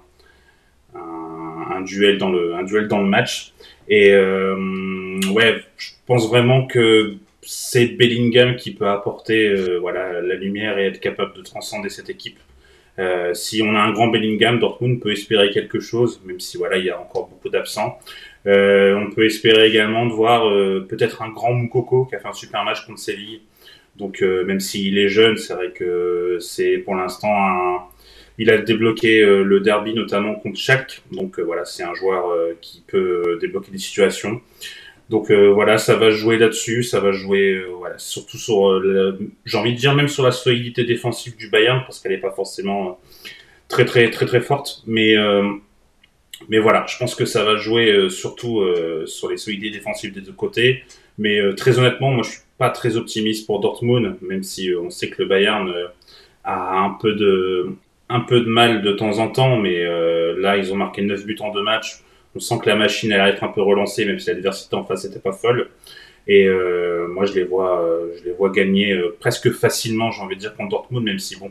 un, 0.94 1.76
un 1.76 1.80
duel 1.82 2.18
dans 2.18 2.30
le 2.30 2.54
un 2.54 2.62
duel 2.62 2.88
dans 2.88 3.00
le 3.00 3.08
match. 3.08 3.52
Et 3.88 4.14
ouais, 4.16 5.62
je 5.76 5.90
pense 6.06 6.28
vraiment 6.28 6.66
que 6.66 7.16
c'est 7.42 7.86
Bellingham 7.86 8.56
qui 8.56 8.72
peut 8.72 8.88
apporter 8.88 9.54
voilà 9.78 10.22
la 10.22 10.34
lumière 10.36 10.78
et 10.78 10.86
être 10.86 11.00
capable 11.00 11.34
de 11.36 11.42
transcender 11.42 11.90
cette 11.90 12.08
équipe. 12.08 12.38
Euh, 12.98 13.34
si 13.34 13.60
on 13.62 13.74
a 13.74 13.80
un 13.80 13.92
grand 13.92 14.08
Bellingham, 14.08 14.60
Dortmund 14.60 15.00
peut 15.00 15.10
espérer 15.10 15.50
quelque 15.50 15.80
chose, 15.80 16.20
même 16.24 16.38
si 16.38 16.56
voilà 16.56 16.76
il 16.76 16.84
y 16.84 16.90
a 16.90 17.00
encore 17.00 17.28
beaucoup 17.28 17.48
d'absents. 17.48 17.98
Euh, 18.46 18.94
on 18.94 19.10
peut 19.10 19.24
espérer 19.24 19.66
également 19.66 20.06
de 20.06 20.12
voir 20.12 20.48
euh, 20.48 20.86
peut-être 20.88 21.22
un 21.22 21.30
grand 21.30 21.52
Moukoko 21.54 22.04
qui 22.04 22.14
a 22.14 22.20
fait 22.20 22.28
un 22.28 22.32
super 22.32 22.64
match 22.64 22.86
contre 22.86 23.00
Séville. 23.00 23.40
Donc 23.96 24.22
euh, 24.22 24.44
même 24.44 24.60
s'il 24.60 24.98
est 24.98 25.08
jeune, 25.08 25.36
c'est 25.36 25.54
vrai 25.54 25.70
que 25.70 26.38
c'est 26.40 26.78
pour 26.78 26.94
l'instant 26.94 27.32
un... 27.32 27.82
Il 28.36 28.50
a 28.50 28.58
débloqué 28.58 29.22
euh, 29.22 29.44
le 29.44 29.60
derby 29.60 29.94
notamment 29.94 30.34
contre 30.34 30.58
Schalke. 30.58 31.02
Donc 31.10 31.40
voilà, 31.40 31.64
c'est 31.64 31.84
un 31.84 31.94
joueur 31.94 32.36
qui 32.60 32.82
peut 32.86 33.38
débloquer 33.40 33.70
des 33.70 33.78
situations. 33.78 34.40
Donc 35.10 35.30
euh, 35.30 35.48
voilà, 35.48 35.78
ça 35.78 35.96
va 35.96 36.10
jouer 36.10 36.38
là-dessus, 36.38 36.82
ça 36.82 37.00
va 37.00 37.12
jouer 37.12 37.52
euh, 37.52 37.68
surtout 37.98 38.38
sur, 38.38 38.70
euh, 38.70 39.18
j'ai 39.44 39.58
envie 39.58 39.72
de 39.74 39.78
dire 39.78 39.94
même 39.94 40.08
sur 40.08 40.22
la 40.22 40.32
solidité 40.32 40.84
défensive 40.84 41.36
du 41.36 41.50
Bayern 41.50 41.82
parce 41.84 42.00
qu'elle 42.00 42.12
n'est 42.12 42.18
pas 42.18 42.30
forcément 42.30 42.98
très 43.68 43.84
très 43.84 44.10
très 44.10 44.26
très 44.26 44.40
forte, 44.40 44.82
mais 44.86 45.14
mais 46.48 46.58
voilà, 46.58 46.84
je 46.88 46.98
pense 46.98 47.14
que 47.14 47.24
ça 47.24 47.44
va 47.44 47.56
jouer 47.56 48.08
surtout 48.10 48.62
sur 49.06 49.30
les 49.30 49.36
solidités 49.36 49.78
défensives 49.78 50.12
des 50.12 50.20
deux 50.20 50.32
côtés. 50.32 50.82
Mais 51.16 51.40
très 51.54 51.78
honnêtement, 51.78 52.10
moi 52.10 52.22
je 52.24 52.30
suis 52.32 52.40
pas 52.58 52.70
très 52.70 52.96
optimiste 52.96 53.46
pour 53.46 53.60
Dortmund, 53.60 54.16
même 54.20 54.42
si 54.42 54.70
on 54.74 54.90
sait 54.90 55.10
que 55.10 55.22
le 55.22 55.28
Bayern 55.28 55.72
a 56.42 56.78
un 56.78 56.90
peu 57.00 57.14
de 57.14 57.76
un 58.08 58.20
peu 58.20 58.40
de 58.40 58.48
mal 58.48 58.82
de 58.82 58.92
temps 58.92 59.18
en 59.18 59.28
temps, 59.28 59.56
mais 59.58 59.84
là 60.36 60.56
ils 60.56 60.72
ont 60.72 60.76
marqué 60.76 61.02
9 61.02 61.24
buts 61.24 61.38
en 61.40 61.52
deux 61.52 61.62
matchs 61.62 62.02
on 62.34 62.40
sent 62.40 62.58
que 62.62 62.68
la 62.68 62.76
machine 62.76 63.12
allait 63.12 63.32
être 63.32 63.44
un 63.44 63.48
peu 63.48 63.62
relancée, 63.62 64.04
même 64.04 64.18
si 64.18 64.28
l'adversité 64.28 64.74
en 64.76 64.84
face 64.84 65.04
n'était 65.04 65.20
pas 65.20 65.32
folle. 65.32 65.68
Et 66.26 66.46
euh, 66.46 67.06
moi, 67.08 67.26
je 67.26 67.34
les 67.34 67.44
vois, 67.44 67.82
euh, 67.82 68.12
je 68.18 68.24
les 68.24 68.32
vois 68.32 68.50
gagner 68.50 68.92
euh, 68.92 69.16
presque 69.20 69.52
facilement, 69.52 70.10
j'ai 70.10 70.22
envie 70.22 70.36
de 70.36 70.40
dire, 70.40 70.56
contre 70.56 70.70
Dortmund, 70.70 71.04
même 71.04 71.18
si 71.18 71.36
bon, 71.36 71.50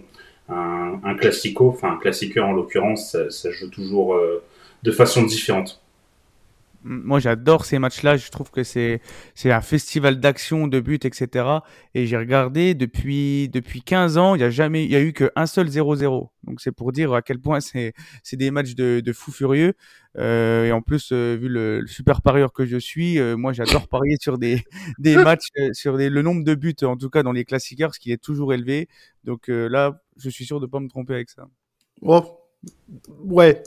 un, 0.50 1.00
un 1.04 1.16
classico, 1.16 1.70
enfin 1.70 1.94
un 1.94 1.98
classiqueur 1.98 2.48
en 2.48 2.54
l'occurrence, 2.54 3.12
ça, 3.12 3.30
ça, 3.30 3.52
joue 3.52 3.70
toujours 3.70 4.16
euh, 4.16 4.44
de 4.82 4.92
façon 4.92 5.24
différente. 5.24 5.83
Moi, 6.84 7.20
j'adore 7.20 7.66
ces 7.66 7.80
matchs-là. 7.80 8.18
Je 8.18 8.30
trouve 8.30 8.52
que 8.52 8.64
c'est 8.64 9.02
c'est 9.36 9.52
un 9.52 9.62
festival 9.62 10.20
d'action, 10.20 10.68
de 10.68 10.80
buts, 10.80 11.00
etc. 11.04 11.46
Et 11.94 12.06
j'ai 12.08 12.18
regardé 12.18 12.74
depuis 12.74 13.50
depuis 13.50 13.82
15 13.82 14.18
ans, 14.18 14.36
il 14.36 14.42
y 14.42 14.44
a 14.44 14.50
jamais, 14.50 14.84
il 14.86 14.92
y 14.92 14.96
a 14.96 15.02
eu 15.02 15.14
qu'un 15.14 15.46
seul 15.46 15.70
0-0. 15.70 16.32
Donc 16.44 16.60
c'est 16.62 16.72
pour 16.72 16.92
dire 16.92 17.14
à 17.14 17.22
quel 17.22 17.40
point 17.40 17.60
c'est 17.62 17.94
c'est 18.24 18.38
des 18.38 18.52
matchs 18.52 18.76
de, 18.76 19.02
de 19.04 19.14
fou 19.14 19.32
furieux. 19.32 19.74
Euh, 20.18 20.66
et 20.66 20.72
en 20.72 20.82
plus, 20.82 21.10
euh, 21.12 21.36
vu 21.40 21.48
le, 21.50 21.80
le, 21.82 21.88
super 21.88 22.22
parieur 22.22 22.54
que 22.54 22.66
je 22.66 22.78
suis, 22.78 23.18
euh, 23.20 23.36
moi 23.36 23.54
j'adore 23.54 23.88
parier 23.88 24.18
sur 24.20 24.38
des 24.38 24.62
des 25.00 25.16
matchs, 25.38 25.48
euh, 25.60 25.70
sur 25.74 25.98
des, 25.98 26.10
le 26.10 26.22
nombre 26.22 26.44
de 26.44 26.56
buts, 26.56 26.76
en 26.84 26.98
tout 26.98 27.10
cas 27.10 27.24
dans 27.24 27.32
les 27.32 27.46
classiqueurs, 27.46 27.96
ce 27.96 28.00
qui 28.00 28.12
est 28.12 28.22
toujours 28.22 28.54
élevé. 28.54 28.88
Donc 29.24 29.50
euh, 29.50 29.68
là, 29.70 30.02
je 30.18 30.30
suis 30.30 30.46
sûr 30.46 30.60
de 30.60 30.68
pas 30.68 30.80
me 30.80 30.88
tromper 30.88 31.14
avec 31.16 31.30
ça. 31.30 31.48
Oh, 32.02 32.43
Ouais, 33.26 33.64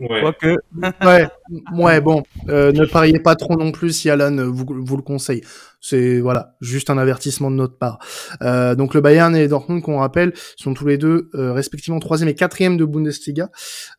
Ouais. 0.00 0.22
Quoique, 0.22 0.56
ouais, 1.04 1.28
ouais, 1.74 2.00
bon, 2.00 2.22
euh, 2.48 2.72
ne 2.72 2.86
pariez 2.86 3.20
pas 3.20 3.36
trop 3.36 3.54
non 3.54 3.70
plus 3.70 3.92
si 3.92 4.08
Alan 4.08 4.34
vous, 4.50 4.64
vous 4.66 4.96
le 4.96 5.02
conseille. 5.02 5.42
C'est 5.82 6.20
voilà, 6.20 6.56
juste 6.62 6.88
un 6.88 6.96
avertissement 6.96 7.50
de 7.50 7.56
notre 7.56 7.76
part. 7.76 7.98
Euh, 8.40 8.74
donc 8.74 8.94
le 8.94 9.02
Bayern 9.02 9.36
et 9.36 9.46
Dortmund, 9.46 9.82
qu'on 9.82 9.98
rappelle, 9.98 10.32
sont 10.56 10.72
tous 10.72 10.86
les 10.86 10.96
deux 10.96 11.28
euh, 11.34 11.52
respectivement 11.52 11.98
troisième 12.00 12.30
et 12.30 12.34
quatrième 12.34 12.78
de 12.78 12.86
Bundesliga, 12.86 13.50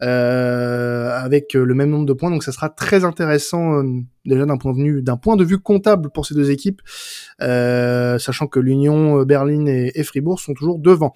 euh, 0.01 1.12
avec 1.12 1.55
euh, 1.55 1.63
le 1.63 1.75
même 1.75 1.91
nombre 1.91 2.07
de 2.07 2.13
points. 2.13 2.31
Donc 2.31 2.43
ça 2.43 2.51
sera 2.51 2.69
très 2.69 3.03
intéressant 3.05 3.83
euh, 3.83 3.83
déjà 4.25 4.48
d'un 4.48 4.57
point 4.57 4.74
de 4.74 4.77
vue 4.81 5.03
d'un 5.03 5.17
point 5.17 5.36
de 5.36 5.43
vue 5.43 5.60
comptable 5.60 6.10
pour 6.10 6.25
ces 6.25 6.33
deux 6.33 6.50
équipes, 6.50 6.81
euh, 7.43 8.17
sachant 8.17 8.48
que 8.48 8.60
l'Union 8.60 9.21
Berlin 9.21 9.67
et, 9.67 9.91
et 9.93 10.03
Fribourg 10.03 10.39
sont 10.39 10.55
toujours 10.55 10.79
devant. 10.79 11.13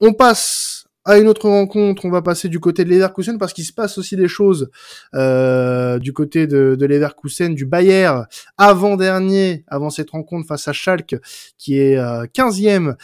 On 0.00 0.12
passe 0.12 0.85
à 1.06 1.18
une 1.18 1.28
autre 1.28 1.48
rencontre, 1.48 2.04
on 2.04 2.10
va 2.10 2.20
passer 2.20 2.48
du 2.48 2.58
côté 2.58 2.84
de 2.84 2.90
Leverkusen 2.90 3.38
parce 3.38 3.52
qu'il 3.52 3.64
se 3.64 3.72
passe 3.72 3.96
aussi 3.96 4.16
des 4.16 4.26
choses 4.26 4.70
euh, 5.14 6.00
du 6.00 6.12
côté 6.12 6.48
de, 6.48 6.74
de 6.74 6.84
Leverkusen, 6.84 7.54
du 7.54 7.64
Bayer, 7.64 8.10
avant-dernier, 8.58 9.64
avant 9.68 9.88
cette 9.88 10.10
rencontre 10.10 10.48
face 10.48 10.66
à 10.66 10.72
Schalke, 10.72 11.14
qui 11.58 11.78
est 11.78 11.96
euh, 11.96 12.26
15e. 12.26 12.96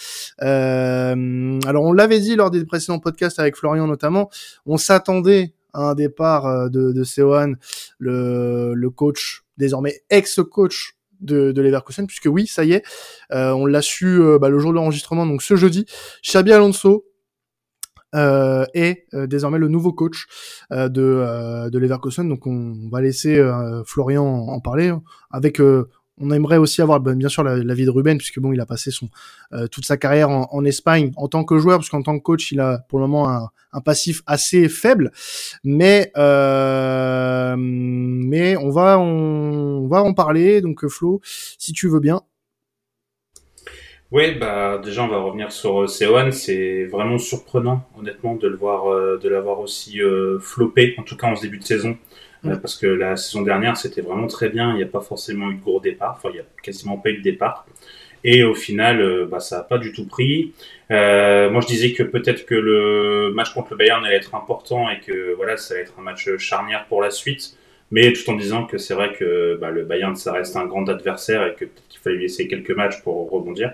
Euh, 0.42 1.60
alors 1.64 1.84
on 1.84 1.92
l'avait 1.92 2.18
dit 2.18 2.34
lors 2.34 2.50
des 2.50 2.64
précédents 2.64 2.98
podcasts 2.98 3.38
avec 3.38 3.56
Florian 3.56 3.86
notamment, 3.86 4.30
on 4.66 4.78
s'attendait 4.78 5.54
à 5.72 5.90
un 5.90 5.94
départ 5.94 6.46
euh, 6.46 6.68
de, 6.68 6.90
de 6.90 7.04
Seohan, 7.04 7.52
le, 7.98 8.88
coach, 8.88 9.44
désormais 9.58 10.02
ex-coach 10.10 10.96
de, 11.20 11.52
de 11.52 11.62
Leverkusen, 11.62 12.08
puisque 12.08 12.26
oui, 12.26 12.48
ça 12.48 12.64
y 12.64 12.72
est, 12.72 12.82
on 13.30 13.64
l'a 13.64 13.80
su 13.80 14.20
bah, 14.40 14.48
le 14.48 14.58
jour 14.58 14.72
de 14.72 14.76
l'enregistrement, 14.76 15.24
donc 15.24 15.40
ce 15.40 15.54
jeudi, 15.54 15.86
Xabi 16.24 16.52
Alonso, 16.52 17.04
euh, 18.14 18.64
est 18.74 19.06
euh, 19.14 19.26
désormais 19.26 19.58
le 19.58 19.68
nouveau 19.68 19.92
coach 19.92 20.26
euh, 20.72 20.88
de, 20.88 21.02
euh, 21.02 21.70
de 21.70 21.78
Leverkusen. 21.78 22.28
Donc 22.28 22.46
on 22.46 22.88
va 22.90 23.00
laisser 23.00 23.38
euh, 23.38 23.82
Florian 23.84 24.24
en, 24.24 24.60
parler. 24.60 24.92
Avec, 25.30 25.60
on 25.60 26.30
aimerait 26.30 26.58
aussi 26.58 26.82
avoir 26.82 27.00
ben, 27.00 27.16
bien 27.16 27.28
sûr 27.28 27.42
la, 27.42 27.74
vie 27.74 27.84
de 27.84 27.90
Ruben, 27.90 28.18
puisque 28.18 28.38
bon, 28.38 28.52
il 28.52 28.60
a 28.60 28.66
passé 28.66 28.90
toute 29.70 29.86
sa 29.86 29.96
carrière 29.96 30.28
en, 30.30 30.64
Espagne 30.64 31.12
en 31.16 31.28
tant 31.28 31.44
que 31.44 31.58
joueur, 31.58 31.78
parce 31.78 31.88
qu'en 31.88 32.02
tant 32.02 32.18
que 32.18 32.22
coach, 32.22 32.52
il 32.52 32.60
a 32.60 32.84
pour 32.88 32.98
le 32.98 33.06
moment 33.06 33.48
un, 33.72 33.80
passif 33.80 34.22
assez 34.26 34.68
faible. 34.68 35.10
Mais 35.64 36.12
mais 37.56 38.56
on 38.56 38.70
va 38.70 38.98
on 38.98 39.88
va 39.88 40.02
en 40.02 40.12
parler. 40.14 40.60
Donc 40.60 40.86
Flo, 40.86 41.20
si 41.24 41.72
tu 41.72 41.88
veux 41.88 42.00
bien. 42.00 42.20
Oui, 44.12 44.34
bah 44.34 44.78
déjà 44.84 45.04
on 45.04 45.08
va 45.08 45.16
revenir 45.20 45.50
sur 45.52 45.88
Seoane. 45.88 46.32
C'est 46.32 46.84
vraiment 46.84 47.16
surprenant, 47.16 47.88
honnêtement, 47.98 48.34
de 48.34 48.46
le 48.46 48.56
voir, 48.56 48.92
euh, 48.92 49.16
de 49.16 49.26
l'avoir 49.26 49.58
aussi 49.60 50.02
euh, 50.02 50.38
floppé, 50.38 50.94
en 50.98 51.02
tout 51.02 51.16
cas 51.16 51.28
en 51.28 51.34
ce 51.34 51.40
début 51.40 51.56
de 51.58 51.64
saison, 51.64 51.96
euh, 52.44 52.56
parce 52.56 52.76
que 52.76 52.86
la 52.86 53.16
saison 53.16 53.40
dernière 53.40 53.78
c'était 53.78 54.02
vraiment 54.02 54.26
très 54.26 54.50
bien. 54.50 54.72
Il 54.72 54.76
n'y 54.76 54.82
a 54.82 54.86
pas 54.86 55.00
forcément 55.00 55.50
eu 55.50 55.54
de 55.54 55.62
gros 55.62 55.80
départ, 55.80 56.16
enfin 56.18 56.28
il 56.28 56.34
n'y 56.34 56.40
a 56.40 56.44
quasiment 56.62 56.98
pas 56.98 57.08
eu 57.08 57.18
de 57.18 57.22
départ. 57.22 57.66
Et 58.22 58.44
au 58.44 58.54
final, 58.54 59.26
bah, 59.30 59.40
ça 59.40 59.58
n'a 59.58 59.62
pas 59.64 59.78
du 59.78 59.92
tout 59.92 60.06
pris. 60.06 60.52
moi, 60.90 61.60
je 61.62 61.66
disais 61.66 61.92
que 61.92 62.02
peut-être 62.02 62.44
que 62.44 62.54
le 62.54 63.32
match 63.34 63.54
contre 63.54 63.68
le 63.72 63.78
Bayern 63.78 64.04
allait 64.04 64.16
être 64.16 64.34
important 64.34 64.90
et 64.90 65.00
que 65.00 65.34
voilà, 65.34 65.56
ça 65.56 65.74
allait 65.74 65.84
être 65.84 65.94
un 65.98 66.02
match 66.02 66.36
charnière 66.36 66.84
pour 66.86 67.00
la 67.02 67.10
suite. 67.10 67.56
Mais 67.90 68.12
tout 68.12 68.30
en 68.30 68.34
disant 68.36 68.64
que 68.64 68.78
c'est 68.78 68.94
vrai 68.94 69.12
que 69.12 69.56
bah, 69.60 69.70
le 69.70 69.84
Bayern, 69.84 70.16
ça 70.16 70.32
reste 70.32 70.56
un 70.56 70.66
grand 70.66 70.88
adversaire 70.88 71.46
et 71.46 71.54
que 71.54 71.64
peut-être 71.64 71.88
qu'il 71.88 72.00
fallait 72.00 72.16
lui 72.16 72.22
laisser 72.24 72.46
quelques 72.46 72.70
matchs 72.70 73.02
pour 73.02 73.30
rebondir. 73.30 73.72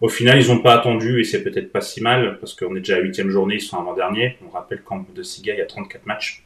Au 0.00 0.08
final, 0.08 0.40
ils 0.40 0.48
n'ont 0.48 0.60
pas 0.60 0.74
attendu 0.74 1.20
et 1.20 1.24
c'est 1.24 1.42
peut-être 1.42 1.72
pas 1.72 1.80
si 1.80 2.02
mal 2.02 2.38
parce 2.38 2.54
qu'on 2.54 2.74
est 2.76 2.80
déjà 2.80 2.96
à 2.96 3.00
huitième 3.00 3.30
journée, 3.30 3.56
ils 3.56 3.60
sont 3.60 3.78
avant-dernier. 3.78 4.36
On 4.46 4.50
rappelle 4.50 4.82
qu'en 4.82 4.98
Bundesliga, 4.98 5.54
il 5.54 5.58
y 5.58 5.62
a 5.62 5.66
34 5.66 6.06
matchs. 6.06 6.44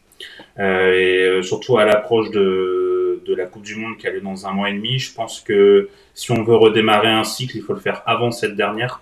Euh, 0.58 0.92
et 0.92 1.22
euh, 1.24 1.42
surtout 1.42 1.78
à 1.78 1.84
l'approche 1.84 2.30
de, 2.30 3.22
de 3.24 3.34
la 3.34 3.46
Coupe 3.46 3.62
du 3.62 3.76
Monde 3.76 3.96
qui 3.98 4.06
a 4.06 4.10
lieu 4.10 4.20
dans 4.20 4.46
un 4.46 4.52
mois 4.52 4.70
et 4.70 4.74
demi, 4.74 4.98
je 4.98 5.12
pense 5.14 5.40
que 5.40 5.88
si 6.14 6.30
on 6.30 6.42
veut 6.42 6.56
redémarrer 6.56 7.08
un 7.08 7.24
cycle, 7.24 7.56
il 7.56 7.62
faut 7.62 7.72
le 7.72 7.80
faire 7.80 8.02
avant 8.06 8.30
cette 8.30 8.54
dernière. 8.54 9.00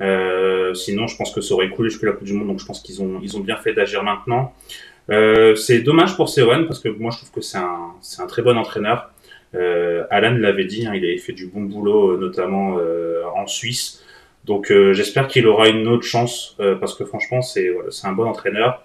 Euh, 0.00 0.74
sinon, 0.74 1.06
je 1.06 1.16
pense 1.16 1.32
que 1.32 1.40
ça 1.40 1.54
aurait 1.54 1.70
coulé 1.70 1.88
jusqu'à 1.88 2.06
la 2.06 2.12
Coupe 2.12 2.26
du 2.26 2.34
Monde, 2.34 2.48
donc 2.48 2.60
je 2.60 2.66
pense 2.66 2.82
qu'ils 2.82 3.00
ont, 3.00 3.20
ils 3.22 3.36
ont 3.36 3.40
bien 3.40 3.56
fait 3.56 3.72
d'agir 3.72 4.02
maintenant. 4.02 4.54
C'est 5.08 5.80
dommage 5.80 6.16
pour 6.16 6.28
Seoane 6.28 6.66
parce 6.66 6.80
que 6.80 6.88
moi 6.88 7.12
je 7.12 7.18
trouve 7.18 7.30
que 7.30 7.40
c'est 7.40 7.58
un, 7.58 7.92
c'est 8.00 8.20
un 8.20 8.26
très 8.26 8.42
bon 8.42 8.56
entraîneur. 8.58 9.12
Euh, 9.54 10.04
Alan 10.10 10.36
l'avait 10.36 10.64
dit, 10.64 10.86
hein, 10.86 10.92
il 10.94 11.04
avait 11.04 11.18
fait 11.18 11.32
du 11.32 11.46
bon 11.46 11.62
boulot, 11.62 12.12
euh, 12.12 12.18
notamment 12.18 12.76
euh, 12.78 13.22
en 13.34 13.46
Suisse. 13.46 14.02
Donc 14.44 14.72
j'espère 14.92 15.26
qu'il 15.26 15.44
aura 15.48 15.68
une 15.68 15.88
autre 15.88 16.04
chance 16.04 16.56
parce 16.78 16.94
que 16.94 17.04
franchement 17.04 17.42
c'est 17.42 17.74
un 18.04 18.12
bon 18.12 18.26
entraîneur. 18.26 18.80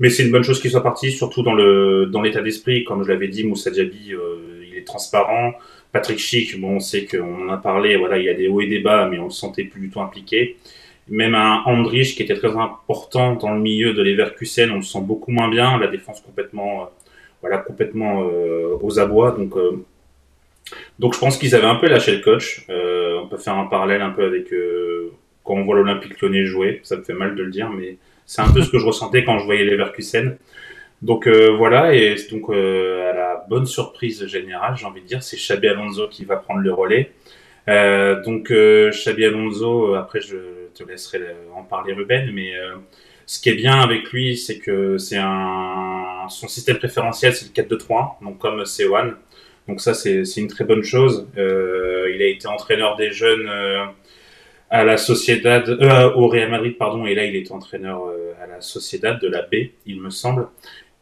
Mais 0.00 0.10
c'est 0.10 0.24
une 0.24 0.32
bonne 0.32 0.42
chose 0.42 0.60
qu'il 0.60 0.72
soit 0.72 0.82
parti, 0.82 1.12
surtout 1.12 1.44
dans 1.44 1.54
le 1.54 2.06
dans 2.06 2.20
l'état 2.20 2.42
d'esprit. 2.42 2.82
Comme 2.82 3.04
je 3.04 3.10
l'avais 3.10 3.28
dit, 3.28 3.44
Moussa 3.44 3.70
Diaby, 3.70 4.14
il 4.68 4.76
est 4.76 4.82
transparent. 4.82 5.52
Patrick 5.92 6.18
Schick, 6.18 6.60
bon, 6.60 6.70
on 6.70 6.80
sait 6.80 7.06
qu'on 7.06 7.46
en 7.46 7.48
a 7.48 7.58
parlé, 7.58 7.94
voilà, 7.94 8.18
il 8.18 8.24
y 8.24 8.28
a 8.28 8.34
des 8.34 8.48
hauts 8.48 8.60
et 8.60 8.66
des 8.66 8.80
bas, 8.80 9.08
mais 9.08 9.20
on 9.20 9.26
le 9.26 9.30
sentait 9.30 9.62
plus 9.62 9.82
du 9.82 9.88
tout 9.88 10.00
impliqué. 10.00 10.56
Même 11.06 11.36
un 11.36 11.62
Andrich 11.64 12.16
qui 12.16 12.24
était 12.24 12.34
très 12.34 12.56
important 12.56 13.36
dans 13.36 13.54
le 13.54 13.60
milieu 13.60 13.94
de 13.94 14.02
Leverkusen, 14.02 14.72
on 14.72 14.76
le 14.76 14.82
sent 14.82 15.02
beaucoup 15.02 15.30
moins 15.30 15.48
bien. 15.48 15.78
La 15.78 15.86
défense 15.86 16.20
complètement, 16.22 16.90
voilà, 17.40 17.58
complètement 17.58 18.18
aux 18.82 18.98
abois. 18.98 19.30
Donc 19.30 19.54
donc 20.98 21.14
je 21.14 21.18
pense 21.18 21.38
qu'ils 21.38 21.54
avaient 21.54 21.66
un 21.66 21.76
peu 21.76 21.88
lâché 21.88 22.12
le 22.12 22.22
coach. 22.22 22.64
Euh, 22.70 23.20
on 23.22 23.28
peut 23.28 23.36
faire 23.36 23.56
un 23.56 23.66
parallèle 23.66 24.02
un 24.02 24.10
peu 24.10 24.24
avec 24.24 24.52
euh, 24.52 25.12
quand 25.42 25.54
on 25.54 25.64
voit 25.64 25.76
l'Olympique 25.76 26.20
Lyonnais 26.20 26.44
jouer. 26.44 26.80
Ça 26.82 26.96
me 26.96 27.02
fait 27.02 27.14
mal 27.14 27.34
de 27.34 27.42
le 27.42 27.50
dire, 27.50 27.70
mais 27.70 27.98
c'est 28.26 28.42
un 28.42 28.50
peu 28.50 28.62
ce 28.62 28.70
que 28.70 28.78
je 28.78 28.86
ressentais 28.86 29.24
quand 29.24 29.38
je 29.38 29.44
voyais 29.44 29.64
Leverkusen. 29.64 30.36
Donc 31.02 31.26
euh, 31.26 31.54
voilà, 31.56 31.94
et 31.94 32.16
donc 32.30 32.48
à 32.50 33.12
la 33.12 33.44
bonne 33.48 33.66
surprise 33.66 34.26
générale, 34.26 34.74
j'ai 34.76 34.86
envie 34.86 35.02
de 35.02 35.06
dire, 35.06 35.22
c'est 35.22 35.36
Xabi 35.36 35.68
Alonso 35.68 36.08
qui 36.08 36.24
va 36.24 36.36
prendre 36.36 36.60
le 36.60 36.72
relais. 36.72 37.12
Donc 37.66 38.50
Xabi 38.50 39.24
Alonso, 39.26 39.94
après 39.94 40.20
je 40.20 40.36
te 40.74 40.82
laisserai 40.82 41.20
en 41.54 41.62
parler 41.62 41.92
Ruben, 41.92 42.30
mais 42.32 42.52
ce 43.26 43.40
qui 43.40 43.50
est 43.50 43.54
bien 43.54 43.80
avec 43.80 44.10
lui, 44.12 44.36
c'est 44.36 44.58
que 44.58 44.96
c'est 44.96 45.18
un 45.18 46.26
son 46.28 46.48
système 46.48 46.78
préférentiel, 46.78 47.34
c'est 47.34 47.54
le 47.54 47.76
4-2-3, 47.76 48.22
donc 48.22 48.38
comme 48.38 48.62
C1. 48.62 49.14
Donc 49.68 49.80
ça, 49.80 49.94
c'est 49.94 50.22
une 50.36 50.48
très 50.48 50.64
bonne 50.64 50.82
chose. 50.82 51.26
Euh, 51.38 52.10
il 52.14 52.20
a 52.22 52.26
été 52.26 52.46
entraîneur 52.46 52.96
des 52.96 53.10
jeunes 53.10 53.48
euh, 53.48 53.84
à 54.70 54.84
la 54.84 54.96
Sociedad, 54.96 55.68
euh, 55.68 56.12
au 56.14 56.28
Real 56.28 56.50
Madrid, 56.50 56.76
pardon, 56.76 57.06
et 57.06 57.14
là, 57.14 57.24
il 57.24 57.34
est 57.36 57.50
entraîneur 57.50 58.02
à 58.42 58.46
la 58.46 58.60
Sociedad 58.60 59.20
de 59.20 59.28
la 59.28 59.42
B, 59.42 59.70
il 59.86 60.00
me 60.00 60.10
semble. 60.10 60.48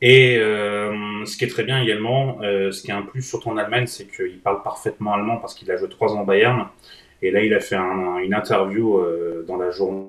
Et 0.00 0.35
ce 0.35 1.37
qui 1.37 1.45
est 1.45 1.49
très 1.49 1.62
bien 1.62 1.81
également, 1.81 2.38
ce 2.40 2.83
qui 2.83 2.90
est 2.90 2.95
un 2.95 3.02
plus 3.02 3.23
surtout 3.23 3.50
en 3.50 3.57
Allemagne, 3.57 3.87
c'est 3.87 4.04
qu'il 4.04 4.40
parle 4.40 4.62
parfaitement 4.62 5.14
allemand 5.14 5.37
parce 5.37 5.54
qu'il 5.54 5.71
a 5.71 5.76
joué 5.76 5.88
trois 5.88 6.12
ans 6.12 6.25
Bayern. 6.25 6.66
Et 7.23 7.31
là, 7.31 7.40
il 7.42 7.54
a 7.54 7.61
fait 7.61 7.76
un, 7.76 8.19
une 8.19 8.35
interview 8.35 9.00
dans 9.47 9.57
la 9.57 9.71
journée 9.71 10.09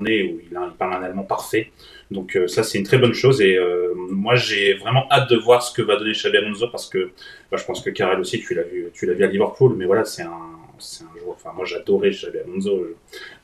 où 0.00 0.06
il, 0.06 0.48
parle 0.78 0.94
un 0.94 1.02
allemand 1.02 1.24
parfait. 1.24 1.72
Donc 2.10 2.36
euh, 2.36 2.46
ça 2.46 2.62
c'est 2.62 2.78
une 2.78 2.84
très 2.84 2.98
bonne 2.98 3.14
chose 3.14 3.40
et 3.40 3.56
euh, 3.56 3.92
moi 3.96 4.36
j'ai 4.36 4.74
vraiment 4.74 5.06
hâte 5.10 5.28
de 5.28 5.36
voir 5.36 5.62
ce 5.62 5.74
que 5.74 5.82
va 5.82 5.96
donner 5.96 6.12
Xabi 6.12 6.36
Alonso 6.36 6.68
parce 6.68 6.88
que 6.88 7.10
bah, 7.50 7.56
je 7.58 7.64
pense 7.64 7.82
que 7.82 7.90
Karel 7.90 8.20
aussi 8.20 8.40
tu 8.40 8.54
l'as 8.54 8.62
vu 8.62 8.90
tu 8.94 9.06
l'as 9.06 9.14
vu 9.14 9.24
à 9.24 9.26
Liverpool 9.26 9.74
mais 9.76 9.86
voilà 9.86 10.04
c'est 10.04 10.22
un 10.22 10.38
c'est 10.78 11.02
un 11.02 11.18
joueur 11.18 11.34
enfin 11.34 11.52
moi 11.54 11.66
j'adorais 11.66 12.10
Xabi 12.10 12.38
Alonso 12.38 12.86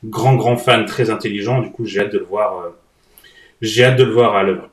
grand 0.04 0.36
grand 0.36 0.56
fan 0.56 0.86
très 0.86 1.10
intelligent 1.10 1.60
du 1.60 1.72
coup 1.72 1.84
j'ai 1.84 2.00
hâte 2.00 2.12
de 2.12 2.18
le 2.18 2.24
voir 2.24 2.60
euh, 2.60 2.70
j'ai 3.60 3.84
hâte 3.84 3.98
de 3.98 4.04
le 4.04 4.12
voir 4.12 4.36
à 4.36 4.42
l'œuvre. 4.44 4.70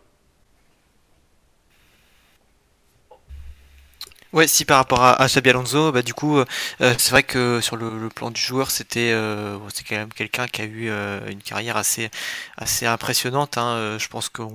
Ouais, 4.34 4.48
si 4.48 4.64
par 4.64 4.78
rapport 4.78 5.02
à, 5.04 5.22
à 5.22 5.28
Alonso, 5.46 5.92
bah 5.92 6.02
du 6.04 6.14
coup, 6.14 6.38
euh, 6.38 6.46
c'est 6.80 7.10
vrai 7.12 7.22
que 7.24 7.60
sur 7.60 7.76
le, 7.76 8.00
le, 8.00 8.08
plan 8.08 8.32
du 8.32 8.40
joueur, 8.40 8.72
c'était 8.72 9.12
euh, 9.12 9.58
c'est 9.74 9.84
quand 9.86 9.98
même 9.98 10.14
quelqu'un 10.14 10.48
qui 10.48 10.62
a 10.62 10.66
eu 10.66 10.90
euh, 10.90 11.30
une 11.30 11.42
carrière 11.42 11.76
assez 11.76 12.10
assez 12.56 12.86
impressionnante. 12.86 13.58
Hein. 13.58 13.98
Je 14.00 14.08
pense 14.08 14.30
qu'on 14.30 14.46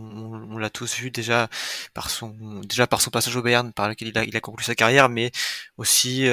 on, 0.51 0.57
l'a 0.57 0.71
tous 0.71 0.95
vu 0.97 1.11
déjà 1.11 1.49
par 1.93 2.09
son 2.09 2.31
déjà 2.65 2.87
par 2.87 3.03
son 3.03 3.11
passage 3.11 3.37
au 3.37 3.43
Bayern, 3.43 3.71
par 3.75 3.89
lequel 3.91 4.09
il 4.09 4.17
a, 4.19 4.25
il 4.25 4.35
a 4.35 4.41
conclu 4.41 4.65
sa 4.65 4.75
carrière, 4.75 5.11
mais 5.11 5.31
aussi, 5.77 6.27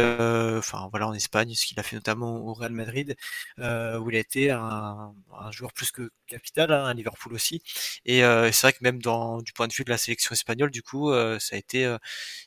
enfin 0.57 0.87
voilà, 0.91 1.07
en 1.09 1.13
Espagne, 1.13 1.53
ce 1.53 1.65
qu'il 1.65 1.77
a 1.79 1.83
fait 1.83 1.97
notamment 1.97 2.37
au 2.37 2.53
Real 2.53 2.71
Madrid, 2.71 3.15
où 3.57 4.09
il 4.09 4.15
a 4.15 4.19
été 4.19 4.51
un, 4.51 5.13
un 5.37 5.51
joueur 5.51 5.73
plus 5.73 5.91
que 5.91 6.11
capital, 6.27 6.71
hein, 6.71 6.85
à 6.85 6.93
Liverpool 6.93 7.33
aussi. 7.33 7.61
Et 8.05 8.19
c'est 8.21 8.61
vrai 8.61 8.73
que 8.73 8.79
même 8.81 9.01
dans 9.01 9.41
du 9.41 9.51
point 9.53 9.67
de 9.67 9.73
vue 9.73 9.83
de 9.83 9.89
la 9.89 9.97
sélection 9.97 10.31
espagnole, 10.33 10.71
du 10.71 10.81
coup, 10.81 11.11
ça 11.39 11.55
a 11.55 11.57
été 11.59 11.83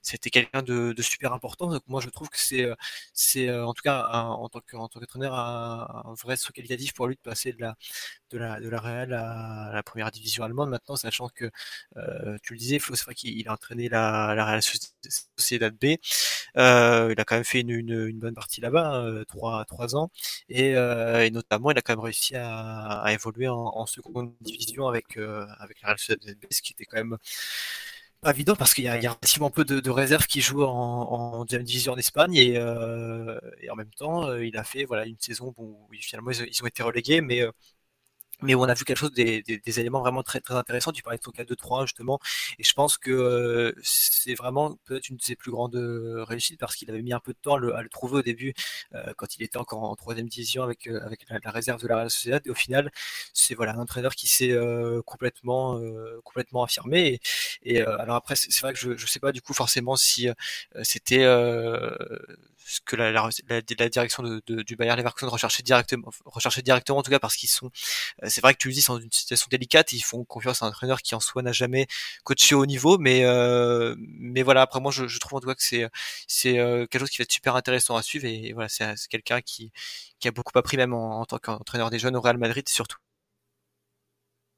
ça 0.02 0.12
a 0.14 0.16
été 0.16 0.30
quelqu'un 0.30 0.62
de 0.62 0.85
de, 0.94 1.02
super 1.02 1.32
important. 1.32 1.68
Donc 1.70 1.82
moi, 1.86 2.00
je 2.00 2.08
trouve 2.10 2.28
que 2.28 2.38
c'est, 2.38 2.68
c'est 3.12 3.52
en 3.52 3.72
tout 3.74 3.82
cas 3.82 4.06
en 4.08 4.48
tant 4.48 4.60
en 4.74 4.88
tant 4.88 5.00
qu'entraîneur 5.00 5.34
un, 5.34 6.14
vrai 6.22 6.36
saut 6.36 6.52
qualitatif 6.52 6.94
pour 6.94 7.06
lui 7.08 7.16
de 7.16 7.20
passer 7.20 7.52
de 7.52 7.60
la 7.60 7.76
de 8.30 8.38
la 8.38 8.60
de 8.60 8.68
la 8.68 8.80
Real 8.80 9.12
à 9.14 9.70
la 9.72 9.82
première 9.82 10.10
division 10.10 10.44
allemande. 10.44 10.70
Maintenant, 10.70 10.96
sachant 10.96 11.28
que 11.28 11.50
tu 12.42 12.52
le 12.54 12.58
disais, 12.58 12.78
Flo, 12.78 12.94
c'est 12.96 13.04
vrai 13.04 13.14
qu'il 13.14 13.48
a 13.48 13.52
entraîné 13.52 13.88
la, 13.88 14.34
la 14.34 14.44
Real 14.44 14.62
Sociedad 14.62 15.74
B. 15.74 15.96
Euh, 16.56 17.12
il 17.12 17.20
a 17.20 17.24
quand 17.24 17.36
même 17.36 17.44
fait 17.44 17.60
une, 17.60 17.70
une, 17.70 18.18
bonne 18.18 18.34
partie 18.34 18.60
là-bas, 18.60 19.24
trois 19.28 19.64
trois 19.66 19.96
ans, 19.96 20.10
et, 20.48 20.70
et, 20.70 21.30
notamment 21.30 21.70
il 21.70 21.78
a 21.78 21.82
quand 21.82 21.92
même 21.94 22.04
réussi 22.04 22.36
à, 22.36 23.00
à 23.02 23.12
évoluer 23.12 23.48
en, 23.48 23.56
en, 23.56 23.86
seconde 23.86 24.34
division 24.40 24.88
avec 24.88 25.16
avec 25.16 25.80
la 25.82 25.88
Real 25.88 25.98
Sociedad 25.98 26.36
B, 26.36 26.46
ce 26.50 26.62
qui 26.62 26.72
était 26.72 26.84
quand 26.84 26.98
même 26.98 27.18
pas 28.20 28.30
évident 28.30 28.56
parce 28.56 28.75
qu'il 28.75 28.85
y 28.85 28.88
a, 28.88 28.94
relativement 28.94 29.50
peu 29.50 29.64
de, 29.64 29.90
réserves 29.90 30.26
qui 30.26 30.40
jouent 30.40 30.64
en, 30.64 31.40
en 31.40 31.44
division 31.44 31.92
en 31.92 31.96
Espagne 31.96 32.35
et, 32.35 32.56
euh, 32.56 33.38
en 33.70 33.76
même 33.76 33.90
temps 33.90 34.28
euh, 34.28 34.44
il 34.44 34.56
a 34.56 34.64
fait 34.64 34.85
voilà 34.85 35.06
une 35.06 35.18
saison 35.18 35.54
où 35.56 35.88
finalement 36.00 36.30
ils, 36.30 36.62
ont 36.62 36.66
été 36.66 36.82
relégués 36.82 37.20
mais 37.20 37.42
euh, 37.42 37.50
mais 38.42 38.54
on 38.54 38.64
a 38.64 38.74
vu 38.74 38.84
quelque 38.84 38.98
chose 38.98 39.12
des, 39.12 39.42
des, 39.42 39.58
des, 39.58 39.80
éléments 39.80 40.00
vraiment 40.00 40.22
très 40.22 40.40
très 40.40 40.54
intéressants. 40.54 40.92
Tu 40.92 41.02
parlais 41.02 41.18
de 41.18 41.22
ton 41.22 41.30
4-2-3 41.30 41.86
justement, 41.86 42.20
et 42.58 42.64
je 42.64 42.72
pense 42.74 42.98
que 42.98 43.10
euh, 43.10 43.72
c'est 43.82 44.34
vraiment 44.34 44.76
peut-être 44.84 45.08
une 45.08 45.16
de 45.16 45.22
ses 45.22 45.36
plus 45.36 45.50
grandes 45.50 45.76
euh, 45.76 46.24
réussites 46.24 46.58
parce 46.60 46.76
qu'il 46.76 46.90
avait 46.90 47.02
mis 47.02 47.12
un 47.12 47.20
peu 47.20 47.32
de 47.32 47.38
temps 47.40 47.54
à 47.54 47.58
le, 47.58 47.74
à 47.74 47.82
le 47.82 47.88
trouver 47.88 48.18
au 48.18 48.22
début 48.22 48.54
euh, 48.94 49.12
quand 49.16 49.36
il 49.36 49.42
était 49.42 49.56
encore 49.58 49.82
en 49.84 49.96
troisième 49.96 50.28
division 50.28 50.62
avec 50.62 50.86
avec 50.86 51.26
la, 51.30 51.50
réserve 51.50 51.80
de 51.82 51.88
la 51.88 51.96
Real 51.96 52.10
Sociedad. 52.10 52.42
Et 52.46 52.50
au 52.50 52.54
final, 52.54 52.90
c'est 53.32 53.54
voilà 53.54 53.72
un 53.74 53.78
entraîneur 53.78 54.14
qui 54.14 54.28
s'est 54.28 54.54
complètement 55.06 55.80
complètement 56.24 56.64
affirmé. 56.64 57.20
Et, 57.62 57.76
et 57.76 57.80
alors 57.82 58.16
après, 58.16 58.36
c'est 58.36 58.60
vrai 58.60 58.72
que 58.72 58.78
je 58.78 58.96
je 58.96 59.06
sais 59.06 59.20
pas 59.20 59.32
du 59.32 59.40
coup 59.42 59.54
forcément 59.54 59.96
si 59.96 60.28
c'était 60.82 61.24
ce 62.66 62.80
que 62.85 62.96
la, 62.96 63.12
direction 63.88 64.23
de, 64.23 64.42
de, 64.46 64.62
du 64.62 64.76
Bayern 64.76 64.99
Leverkusen 64.99 65.28
recherchait 65.28 65.62
directement, 65.62 66.11
recherchait 66.25 66.62
directement 66.62 66.99
en 66.99 67.02
tout 67.02 67.11
cas 67.11 67.20
parce 67.20 67.37
qu'ils 67.37 67.49
sont, 67.49 67.70
euh, 68.23 68.28
c'est 68.28 68.40
vrai 68.40 68.54
que 68.54 68.58
tu 68.58 68.68
le 68.68 68.75
dis, 68.75 68.82
c'est 68.82 68.92
dans 68.92 68.99
une 68.99 69.12
situation 69.12 69.46
délicate, 69.50 69.92
ils 69.92 70.00
font 70.00 70.25
confiance 70.25 70.62
à 70.62 70.66
un 70.66 70.70
entraîneur 70.70 71.00
qui 71.02 71.14
en 71.14 71.20
soi 71.20 71.42
n'a 71.42 71.52
jamais 71.52 71.87
coaché 72.25 72.54
au 72.56 72.66
niveau, 72.66 72.99
mais 72.99 73.25
euh, 73.25 73.94
mais 73.99 74.42
voilà, 74.42 74.62
après 74.62 74.80
moi 74.80 74.90
je, 74.92 75.18
trouve 75.18 75.38
en 75.38 75.40
tout 75.40 75.49
cas 75.49 75.54
que 75.54 75.62
c'est 75.62 75.88
c'est 76.26 76.58
euh, 76.58 76.87
quelque 76.87 77.00
chose 77.00 77.11
qui 77.11 77.18
va 77.18 77.23
être 77.23 77.32
super 77.32 77.54
intéressant 77.56 77.96
à 77.96 78.02
suivre 78.02 78.26
et, 78.26 78.52
voilà, 78.52 78.68
c'est 78.68 78.96
quelqu'un 79.08 79.40
qui 79.42 79.73
a 80.25 80.30
beaucoup 80.32 80.58
appris 80.58 80.76
même 80.76 80.92
en, 80.94 81.25
tant 81.25 81.38
qu'entraîneur 81.38 81.90
des 81.90 81.99
jeunes 82.00 82.16
au 82.16 82.20
Real 82.20 82.38
Madrid 82.38 82.68
surtout 82.68 82.99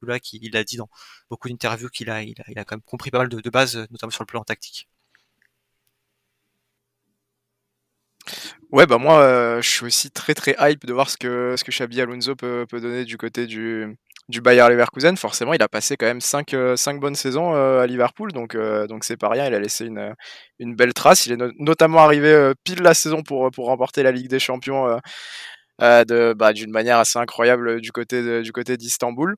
là 0.03 0.21
qu'il 0.21 0.57
a 0.57 0.65
dit 0.65 0.77
dans 0.77 0.88
beaucoup 1.31 1.49
d'interviews 1.49 1.88
qu'il 1.88 2.11
a, 2.11 2.23
il 2.23 2.41
a, 2.41 2.45
il 2.49 2.59
a 2.59 2.65
quand 2.65 2.77
même 2.77 2.83
compris 2.83 3.11
pas 3.11 3.19
mal 3.19 3.29
de, 3.29 3.41
de 3.41 3.50
bases, 3.50 3.77
notamment 3.91 4.11
sur 4.11 4.23
le 4.23 4.27
plan 4.27 4.45
tactique. 4.45 4.88
Ouais, 8.71 8.87
bah 8.87 8.99
moi, 8.99 9.21
euh, 9.23 9.63
je 9.63 9.69
suis 9.69 9.87
aussi 9.87 10.11
très 10.11 10.35
très 10.35 10.55
hype 10.61 10.85
de 10.85 10.93
voir 10.93 11.09
ce 11.09 11.17
que 11.17 11.55
ce 11.57 11.65
que 11.65 11.71
Xabi 11.71 12.03
Alonso 12.03 12.37
peut, 12.37 12.67
peut 12.69 12.81
donner 12.83 13.05
du 13.07 13.17
côté 13.17 13.47
du 13.47 13.97
du 14.29 14.43
Bayer 14.43 14.69
Leverkusen. 14.69 15.17
Forcément, 15.17 15.55
il 15.55 15.63
a 15.63 15.69
passé 15.69 15.97
quand 15.97 16.05
même 16.05 16.21
5 16.21 16.53
euh, 16.53 16.77
bonnes 17.01 17.15
saisons 17.15 17.55
euh, 17.55 17.81
à 17.81 17.87
Liverpool, 17.87 18.31
donc 18.33 18.55
donc 18.89 19.05
c'est 19.05 19.17
pas 19.17 19.31
rien. 19.31 19.47
Il 19.47 19.55
a 19.55 19.59
laissé 19.59 19.87
une 19.87 20.15
une 20.59 20.75
belle 20.77 20.93
trace. 20.93 21.25
Il 21.25 21.33
est 21.33 21.39
notamment 21.59 22.01
arrivé 22.01 22.53
pile 22.63 22.83
la 22.83 22.93
saison 22.93 23.23
pour 23.23 23.51
pour 23.51 23.67
remporter 23.67 24.03
la 24.03 24.13
Ligue 24.13 24.29
des 24.29 24.39
Champions 24.39 25.01
bah, 25.79 26.53
d'une 26.53 26.71
manière 26.71 26.99
assez 26.99 27.19
incroyable 27.19 27.81
du 27.81 27.91
côté 27.93 28.77
d'Istanbul. 28.77 29.35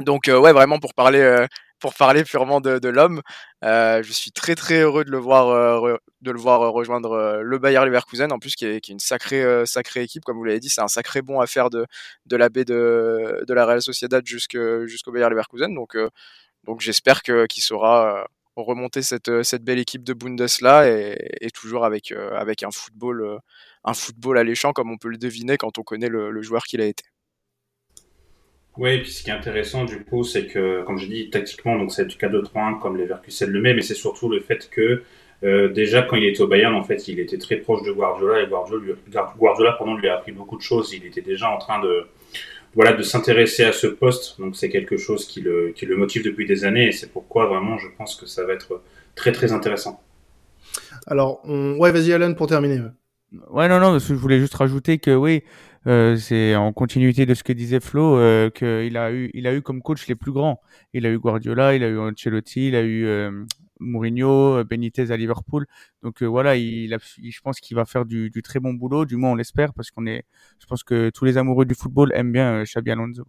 Donc 0.00 0.24
ouais, 0.28 0.52
vraiment 0.52 0.78
pour 0.78 0.94
parler 0.94 1.46
pour 1.86 1.94
parler 1.94 2.24
purement 2.24 2.60
de, 2.60 2.88
l'homme. 2.88 3.22
Euh, 3.62 4.02
je 4.02 4.10
suis 4.10 4.32
très 4.32 4.56
très 4.56 4.80
heureux 4.80 5.04
de 5.04 5.10
le 5.12 5.18
voir, 5.18 5.50
euh, 5.50 5.96
de 6.20 6.32
le 6.32 6.38
voir 6.40 6.72
rejoindre 6.72 7.12
euh, 7.12 7.42
le 7.42 7.58
Bayer 7.60 7.78
Leverkusen, 7.84 8.32
en 8.32 8.40
plus 8.40 8.56
qui 8.56 8.66
est, 8.66 8.88
une 8.88 8.98
sacrée, 8.98 9.64
sacrée 9.66 10.02
équipe, 10.02 10.24
comme 10.24 10.36
vous 10.36 10.42
l'avez 10.42 10.58
dit, 10.58 10.68
c'est 10.68 10.80
un 10.80 10.88
sacré 10.88 11.22
bon 11.22 11.38
à 11.38 11.46
faire 11.46 11.70
de, 11.70 11.86
de 12.24 12.36
la 12.36 12.48
baie 12.48 12.64
de, 12.64 13.44
de 13.46 13.54
la 13.54 13.64
Real 13.64 13.80
Sociedad 13.82 14.26
jusqu'au 14.26 15.12
Bayer 15.12 15.28
Leverkusen. 15.30 15.72
Donc, 15.76 15.96
donc 16.64 16.80
j'espère 16.80 17.22
qu'il 17.22 17.62
saura 17.62 18.26
remonter 18.56 19.02
cette, 19.02 19.44
cette 19.44 19.62
belle 19.62 19.78
équipe 19.78 20.02
de 20.02 20.12
Bundesliga 20.12 20.88
et, 20.88 21.50
toujours 21.54 21.84
avec, 21.84 22.10
avec 22.10 22.64
un 22.64 22.72
football, 22.72 23.38
un 23.84 23.94
football 23.94 24.38
alléchant 24.38 24.72
comme 24.72 24.90
on 24.90 24.98
peut 24.98 25.08
le 25.08 25.18
deviner 25.18 25.56
quand 25.56 25.78
on 25.78 25.84
connaît 25.84 26.08
le 26.08 26.42
joueur 26.42 26.64
qu'il 26.64 26.80
a 26.80 26.86
été. 26.86 27.04
Oui, 28.78 28.94
et 28.94 29.00
puis 29.00 29.10
ce 29.10 29.22
qui 29.22 29.30
est 29.30 29.32
intéressant 29.32 29.84
du 29.84 30.04
coup, 30.04 30.22
c'est 30.24 30.46
que, 30.46 30.82
comme 30.82 30.98
j'ai 30.98 31.08
dit, 31.08 31.30
tactiquement, 31.30 31.76
donc 31.78 31.92
c'est 31.92 32.04
du 32.04 32.16
4-2-3-1 32.16 32.78
comme 32.78 32.96
Leverkusen 32.96 33.50
le 33.50 33.60
met, 33.60 33.74
mais 33.74 33.82
c'est 33.82 33.94
surtout 33.94 34.28
le 34.28 34.40
fait 34.40 34.68
que 34.70 35.02
euh, 35.44 35.68
déjà 35.68 36.02
quand 36.02 36.16
il 36.16 36.24
était 36.24 36.40
au 36.40 36.46
Bayern, 36.46 36.74
en 36.74 36.82
fait, 36.82 37.08
il 37.08 37.20
était 37.20 37.38
très 37.38 37.56
proche 37.56 37.82
de 37.82 37.92
Guardiola 37.92 38.42
et 38.42 38.46
Guardiola, 38.46 38.94
Guardiola 39.38 39.72
pendant 39.72 39.96
lui 39.96 40.08
a 40.08 40.16
appris 40.16 40.32
beaucoup 40.32 40.56
de 40.56 40.62
choses. 40.62 40.92
Il 40.92 41.04
était 41.06 41.20
déjà 41.20 41.50
en 41.50 41.58
train 41.58 41.80
de 41.80 42.06
voilà 42.74 42.92
de 42.92 43.02
s'intéresser 43.02 43.64
à 43.64 43.72
ce 43.72 43.86
poste, 43.86 44.38
donc 44.38 44.54
c'est 44.54 44.68
quelque 44.68 44.98
chose 44.98 45.26
qui 45.26 45.40
le, 45.40 45.72
qui 45.74 45.86
le 45.86 45.96
motive 45.96 46.22
depuis 46.22 46.46
des 46.46 46.64
années 46.64 46.88
et 46.88 46.92
c'est 46.92 47.10
pourquoi 47.10 47.46
vraiment 47.46 47.78
je 47.78 47.86
pense 47.96 48.16
que 48.16 48.26
ça 48.26 48.44
va 48.44 48.52
être 48.52 48.82
très 49.14 49.32
très 49.32 49.52
intéressant. 49.52 50.02
Alors, 51.06 51.40
on... 51.44 51.78
ouais, 51.78 51.90
vas-y 51.90 52.12
Alan 52.12 52.34
pour 52.34 52.46
terminer. 52.48 52.80
Ouais, 53.50 53.68
non, 53.68 53.80
non, 53.80 53.92
parce 53.92 54.06
que 54.06 54.14
je 54.14 54.18
voulais 54.18 54.38
juste 54.38 54.54
rajouter 54.54 54.98
que 54.98 55.14
oui, 55.14 55.42
euh, 55.86 56.16
c'est 56.16 56.56
en 56.56 56.72
continuité 56.72 57.26
de 57.26 57.34
ce 57.34 57.44
que 57.44 57.52
disait 57.52 57.80
Flo, 57.80 58.18
euh, 58.18 58.50
qu'il 58.50 58.96
a 58.96 59.12
eu, 59.12 59.30
il 59.34 59.46
a 59.46 59.54
eu 59.54 59.62
comme 59.62 59.82
coach 59.82 60.06
les 60.08 60.16
plus 60.16 60.32
grands. 60.32 60.60
Il 60.92 61.06
a 61.06 61.10
eu 61.10 61.18
Guardiola, 61.18 61.74
il 61.76 61.84
a 61.84 61.88
eu 61.88 61.98
Ancelotti, 61.98 62.68
il 62.68 62.76
a 62.76 62.82
eu 62.82 63.06
euh, 63.06 63.44
Mourinho, 63.80 64.64
Benitez 64.64 65.10
à 65.12 65.16
Liverpool. 65.16 65.66
Donc 66.02 66.22
voilà, 66.22 66.56
il, 66.56 66.92
a, 66.94 66.98
je 66.98 67.40
pense 67.40 67.60
qu'il 67.60 67.76
va 67.76 67.84
faire 67.84 68.04
du, 68.04 68.30
du, 68.30 68.42
très 68.42 68.58
bon 68.60 68.74
boulot. 68.74 69.04
Du 69.04 69.16
moins, 69.16 69.30
on 69.32 69.34
l'espère, 69.36 69.74
parce 69.74 69.90
qu'on 69.90 70.06
est, 70.06 70.24
je 70.60 70.66
pense 70.66 70.82
que 70.82 71.10
tous 71.10 71.24
les 71.24 71.38
amoureux 71.38 71.64
du 71.66 71.74
football 71.74 72.12
aiment 72.14 72.32
bien 72.32 72.64
Xabi 72.64 72.90
Alonso. 72.90 73.24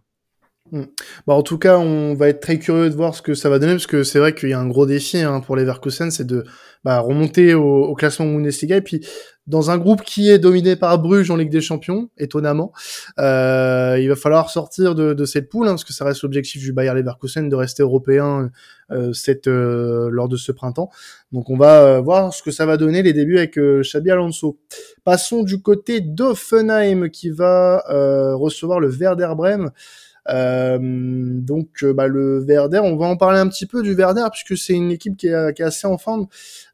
Hmm. 0.70 0.84
Bah, 1.26 1.34
en 1.34 1.42
tout 1.42 1.58
cas, 1.58 1.78
on 1.78 2.14
va 2.14 2.28
être 2.28 2.40
très 2.40 2.58
curieux 2.58 2.90
de 2.90 2.94
voir 2.94 3.14
ce 3.14 3.22
que 3.22 3.34
ça 3.34 3.48
va 3.48 3.58
donner, 3.58 3.72
parce 3.72 3.86
que 3.86 4.02
c'est 4.02 4.18
vrai 4.18 4.34
qu'il 4.34 4.50
y 4.50 4.52
a 4.52 4.60
un 4.60 4.68
gros 4.68 4.86
défi 4.86 5.18
hein, 5.18 5.40
pour 5.40 5.56
les 5.56 5.64
Verkusen, 5.64 6.10
c'est 6.10 6.26
de 6.26 6.44
bah, 6.84 7.00
remonter 7.00 7.54
au, 7.54 7.84
au, 7.84 7.94
classement 7.94 8.26
Bundesliga 8.26 8.76
et 8.76 8.82
puis 8.82 9.00
dans 9.48 9.70
un 9.70 9.78
groupe 9.78 10.02
qui 10.02 10.30
est 10.30 10.38
dominé 10.38 10.76
par 10.76 10.98
Bruges 10.98 11.30
en 11.30 11.36
Ligue 11.36 11.50
des 11.50 11.62
Champions, 11.62 12.10
étonnamment, 12.18 12.70
euh, 13.18 13.98
il 13.98 14.06
va 14.08 14.14
falloir 14.14 14.50
sortir 14.50 14.94
de, 14.94 15.14
de 15.14 15.24
cette 15.24 15.48
poule, 15.48 15.66
hein, 15.66 15.72
parce 15.72 15.84
que 15.84 15.94
ça 15.94 16.04
reste 16.04 16.22
l'objectif 16.22 16.60
du 16.60 16.72
Bayer 16.72 16.92
Leverkusen 16.92 17.48
de 17.48 17.56
rester 17.56 17.82
européen 17.82 18.50
euh, 18.90 19.12
cette, 19.14 19.48
euh, 19.48 20.10
lors 20.12 20.28
de 20.28 20.36
ce 20.36 20.52
printemps. 20.52 20.90
Donc 21.32 21.48
on 21.48 21.56
va 21.56 21.82
euh, 21.82 22.00
voir 22.00 22.32
ce 22.34 22.42
que 22.42 22.50
ça 22.50 22.66
va 22.66 22.76
donner 22.76 23.02
les 23.02 23.14
débuts 23.14 23.38
avec 23.38 23.58
euh, 23.58 23.80
Xabi 23.82 24.10
Alonso. 24.10 24.58
Passons 25.02 25.42
du 25.42 25.62
côté 25.62 26.02
d'Offenheim 26.02 27.08
qui 27.08 27.30
va 27.30 27.82
recevoir 28.34 28.80
le 28.80 28.90
Werder 28.90 29.32
Bremen. 29.34 29.70
Euh, 30.28 30.78
donc 30.80 31.82
euh, 31.82 31.92
bah, 31.92 32.06
le 32.06 32.38
Verder, 32.38 32.80
on 32.80 32.96
va 32.96 33.06
en 33.06 33.16
parler 33.16 33.38
un 33.38 33.48
petit 33.48 33.66
peu 33.66 33.82
du 33.82 33.94
Verder 33.94 34.26
puisque 34.30 34.60
c'est 34.60 34.74
une 34.74 34.90
équipe 34.90 35.16
qui 35.16 35.28
est, 35.28 35.60
assez 35.60 35.86
en 35.86 35.98
forme. 35.98 36.26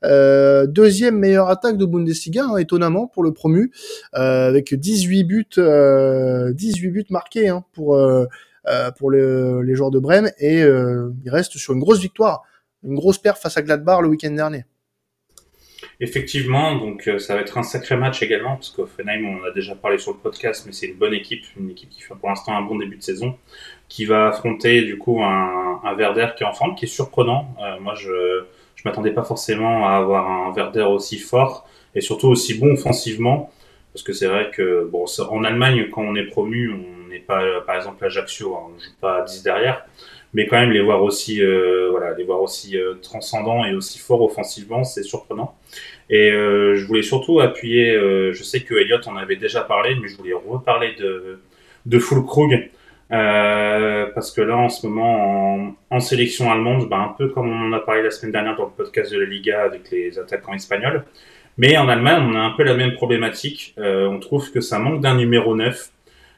Euh, 0.05 0.67
deuxième 0.67 1.19
meilleure 1.19 1.49
attaque 1.49 1.77
de 1.77 1.85
Bundesliga, 1.85 2.45
hein, 2.45 2.57
étonnamment 2.57 3.07
pour 3.07 3.23
le 3.23 3.33
promu, 3.33 3.73
avec 4.13 4.75
18 4.75 5.25
buts, 5.25 5.47
18 5.57 6.89
buts 6.91 7.07
marqués 7.11 7.49
hein, 7.49 7.65
pour 7.73 7.99
pour 8.97 9.11
le, 9.11 9.63
les 9.63 9.75
joueurs 9.75 9.91
de 9.91 9.99
Brême 9.99 10.31
et 10.39 10.61
il 10.61 11.31
reste 11.31 11.57
sur 11.57 11.75
une 11.75 11.81
grosse 11.81 12.01
victoire, 12.01 12.43
une 12.83 12.95
grosse 12.95 13.19
perte 13.19 13.39
face 13.39 13.57
à 13.57 13.63
Gladbach 13.63 14.01
le 14.03 14.09
week-end 14.09 14.31
dernier. 14.31 14.65
Effectivement, 16.01 16.75
donc 16.75 17.07
euh, 17.07 17.19
ça 17.19 17.35
va 17.35 17.41
être 17.41 17.57
un 17.57 17.63
sacré 17.63 17.97
match 17.97 18.23
également, 18.23 18.57
parce 18.57 18.71
qu'Offenheim, 18.71 19.25
on 19.25 19.43
en 19.43 19.45
a 19.45 19.51
déjà 19.53 19.75
parlé 19.77 19.99
sur 19.99 20.13
le 20.13 20.19
podcast, 20.19 20.65
mais 20.67 20.73
c'est 20.73 20.87
une 20.87 20.97
bonne 20.97 21.15
équipe, 21.15 21.45
une 21.59 21.71
équipe 21.71 21.91
qui 21.91 22.01
fait 22.01 22.15
pour 22.15 22.29
l'instant 22.29 22.57
un 22.57 22.63
bon 22.63 22.79
début 22.79 22.97
de 22.97 23.03
saison, 23.03 23.39
qui 23.89 24.05
va 24.05 24.29
affronter 24.29 24.83
du 24.83 24.99
coup 24.99 25.23
un, 25.23 25.81
un 25.85 25.97
qui 25.97 26.43
est 26.43 26.47
en 26.47 26.53
forme, 26.53 26.75
qui 26.75 26.87
est 26.87 26.89
surprenant. 26.89 27.55
Euh, 27.63 27.79
moi, 27.81 27.95
je 27.95 28.45
je 28.85 28.89
m'attendais 28.89 29.13
pas 29.13 29.25
forcément 29.25 29.89
à 29.89 29.93
avoir 29.93 30.31
un 30.31 30.53
Werder 30.53 30.83
aussi 30.83 31.19
fort 31.19 31.67
et 31.95 32.03
surtout 32.03 32.29
aussi 32.29 32.59
bon 32.59 32.73
offensivement, 32.73 33.51
parce 33.93 34.03
que 34.03 34.13
c'est 34.13 34.27
vrai 34.27 34.51
que 34.51 34.87
bon, 34.91 35.07
en 35.31 35.45
Allemagne, 35.45 35.89
quand 35.91 36.03
on 36.03 36.17
est 36.17 36.25
promu, 36.27 36.73
on 36.73 37.09
n'est 37.09 37.21
pas, 37.21 37.61
par 37.63 37.77
exemple, 37.77 38.05
Ajaccio, 38.05 38.55
hein, 38.55 38.73
on 38.75 38.79
joue 38.79 38.91
pas 39.01 39.19
à 39.19 39.23
10 39.23 39.43
derrière, 39.43 39.87
mais 40.35 40.47
quand 40.47 40.59
même 40.59 40.73
les 40.73 40.83
voir 40.83 41.03
aussi, 41.03 41.43
euh, 41.43 41.89
voilà, 41.91 42.15
les 42.15 42.25
voir 42.25 42.43
aussi 42.43 42.77
euh, 42.77 42.95
transcendants 43.01 43.65
et 43.65 43.75
aussi 43.75 43.99
forts 43.99 44.23
offensivement, 44.23 44.85
c'est 44.85 45.03
surprenant. 45.03 45.57
Et 46.11 46.31
euh, 46.31 46.77
je 46.77 46.85
voulais 46.87 47.03
surtout 47.03 47.41
appuyer, 47.41 47.93
je 48.33 48.43
sais 48.43 48.61
que 48.61 48.75
Elliot 48.75 49.01
en 49.07 49.17
avait 49.17 49.37
déjà 49.37 49.63
parlé, 49.63 49.97
mais 50.01 50.09
je 50.09 50.17
voulais 50.17 50.35
reparler 50.35 50.95
de, 50.99 51.41
de 51.87 51.99
Fulkrug. 51.99 52.71
Euh, 53.13 54.07
parce 54.15 54.33
que 54.33 54.41
là, 54.41 54.57
en 54.57 54.69
ce 54.69 54.87
moment, 54.87 55.77
en, 55.91 56.01
sélection 56.01 56.51
allemande, 56.51 56.89
bah, 56.89 56.99
un 56.99 57.15
peu 57.17 57.29
comme 57.29 57.51
on 57.51 57.69
en 57.69 57.73
a 57.73 57.81
parlé 57.81 58.03
la 58.03 58.11
semaine 58.11 58.33
dernière 58.33 58.57
dans 58.57 58.65
le 58.65 58.71
podcast 58.71 59.13
de 59.13 59.19
la 59.19 59.27
Liga 59.27 59.63
avec 59.63 59.91
les 59.91 60.19
attaquants 60.19 60.55
espagnols, 60.55 61.05
mais 61.59 61.77
en 61.77 61.89
Allemagne, 61.89 62.25
on 62.29 62.35
a 62.35 62.41
un 62.41 62.51
peu 62.51 62.65
la 62.65 62.75
même 62.75 62.95
problématique. 62.95 63.75
Euh, 63.79 64.07
on 64.09 64.19
trouve 64.19 64.51
que 64.51 64.61
ça 64.61 64.79
manque 64.79 65.01
d'un 65.01 65.15
numéro 65.15 65.55
9. 65.55 65.91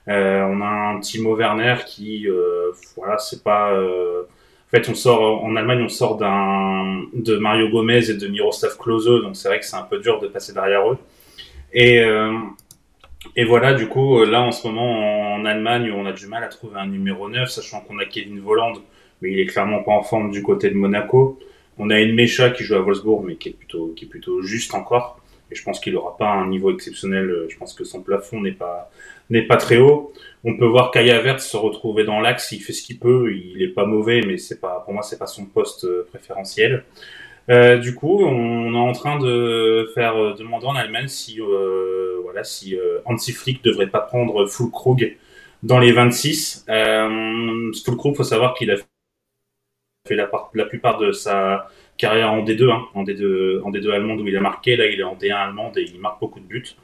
Euh, 0.08 0.42
on 0.42 0.60
a 0.60 0.66
un 0.66 1.00
Timo 1.00 1.36
Werner 1.36 1.76
qui, 1.86 2.28
euh, 2.28 2.70
voilà, 2.96 3.18
c'est 3.18 3.42
pas 3.42 3.72
En 3.72 4.68
fait, 4.70 4.88
on 4.88 4.94
sort 4.94 5.44
en 5.44 5.56
Allemagne, 5.56 5.82
on 5.82 5.88
sort 5.88 6.16
de 6.16 7.36
Mario 7.38 7.68
Gomez 7.70 8.10
et 8.10 8.14
de 8.14 8.26
Miroslav 8.28 8.76
Klose, 8.78 9.22
donc 9.22 9.36
c'est 9.36 9.48
vrai 9.48 9.60
que 9.60 9.66
c'est 9.66 9.76
un 9.76 9.82
peu 9.82 9.98
dur 9.98 10.20
de 10.20 10.28
passer 10.28 10.52
derrière 10.52 10.90
eux. 10.90 10.98
Et 11.72 12.02
et 13.34 13.44
voilà, 13.44 13.74
du 13.74 13.88
coup, 13.88 14.24
là 14.24 14.42
en 14.42 14.52
ce 14.52 14.66
moment 14.66 15.34
en 15.34 15.44
Allemagne, 15.44 15.92
on 15.92 16.06
a 16.06 16.12
du 16.12 16.26
mal 16.26 16.44
à 16.44 16.48
trouver 16.48 16.78
un 16.78 16.86
numéro 16.86 17.28
9, 17.28 17.48
sachant 17.48 17.80
qu'on 17.80 17.98
a 17.98 18.04
Kevin 18.04 18.40
Volland, 18.40 18.74
mais 19.20 19.32
il 19.32 19.40
est 19.40 19.46
clairement 19.46 19.82
pas 19.82 19.92
en 19.92 20.02
forme 20.02 20.30
du 20.30 20.42
côté 20.42 20.70
de 20.70 20.74
Monaco. 20.74 21.38
On 21.78 21.90
a 21.90 22.00
une 22.00 22.14
Mecha 22.14 22.50
qui 22.50 22.64
joue 22.64 22.76
à 22.76 22.80
Wolfsburg, 22.80 23.24
mais 23.24 23.36
qui 23.36 23.50
est 23.50 23.52
plutôt, 23.52 23.92
qui 23.96 24.06
est 24.06 24.08
plutôt 24.08 24.42
juste 24.42 24.74
encore. 24.74 25.20
Et 25.50 25.54
je 25.54 25.62
pense 25.62 25.80
qu'il 25.80 25.92
n'aura 25.94 26.16
pas 26.16 26.30
un 26.30 26.48
niveau 26.48 26.72
exceptionnel. 26.72 27.46
Je 27.48 27.56
pense 27.56 27.74
que 27.74 27.84
son 27.84 28.02
plafond 28.02 28.40
n'est 28.40 28.52
pas, 28.52 28.90
n'est 29.30 29.46
pas 29.46 29.56
très 29.56 29.78
haut. 29.78 30.12
On 30.44 30.56
peut 30.56 30.66
voir 30.66 30.90
Kaya 30.90 31.20
Vert 31.20 31.40
se 31.40 31.56
retrouver 31.56 32.04
dans 32.04 32.20
l'axe. 32.20 32.52
Il 32.52 32.60
fait 32.60 32.72
ce 32.72 32.82
qu'il 32.82 32.98
peut. 32.98 33.32
Il 33.32 33.62
est 33.62 33.68
pas 33.68 33.84
mauvais, 33.84 34.22
mais 34.26 34.38
c'est 34.38 34.60
pas, 34.60 34.82
pour 34.84 34.94
moi, 34.94 35.02
c'est 35.02 35.18
pas 35.18 35.26
son 35.26 35.46
poste 35.46 35.84
euh, 35.84 36.06
préférentiel. 36.10 36.84
Euh, 37.48 37.78
du 37.78 37.94
coup, 37.94 38.24
on 38.24 38.74
est 38.74 38.76
en 38.76 38.92
train 38.92 39.18
de 39.18 39.90
faire 39.94 40.16
euh, 40.16 40.34
demander 40.34 40.66
en 40.66 40.74
Allemagne 40.74 41.06
si, 41.06 41.40
euh, 41.40 42.18
voilà, 42.22 42.42
si 42.42 42.76
euh, 42.76 42.98
Hansi 43.04 43.32
Flick 43.32 43.62
devrait 43.62 43.86
pas 43.86 44.00
prendre 44.00 44.46
Fulkrug 44.46 45.16
dans 45.62 45.78
les 45.78 45.92
26. 45.92 46.66
Euh, 46.68 47.72
Fulkrug, 47.84 48.16
faut 48.16 48.24
savoir 48.24 48.54
qu'il 48.54 48.70
a 48.72 48.76
fait 50.08 50.16
la, 50.16 50.26
part, 50.26 50.50
la 50.54 50.64
plupart 50.64 50.98
de 50.98 51.12
sa 51.12 51.68
carrière 51.96 52.32
en 52.32 52.44
D2, 52.44 52.70
hein, 52.70 52.82
en 52.94 53.04
D2, 53.04 53.62
en 53.62 53.70
D2 53.70 53.90
allemande 53.90 54.20
où 54.20 54.26
il 54.26 54.36
a 54.36 54.40
marqué. 54.40 54.76
Là, 54.76 54.86
il 54.86 55.00
est 55.00 55.04
en 55.04 55.14
D1 55.14 55.34
allemande 55.34 55.76
et 55.78 55.82
il 55.82 56.00
marque 56.00 56.20
beaucoup 56.20 56.40
de 56.40 56.46
buts. 56.46 56.76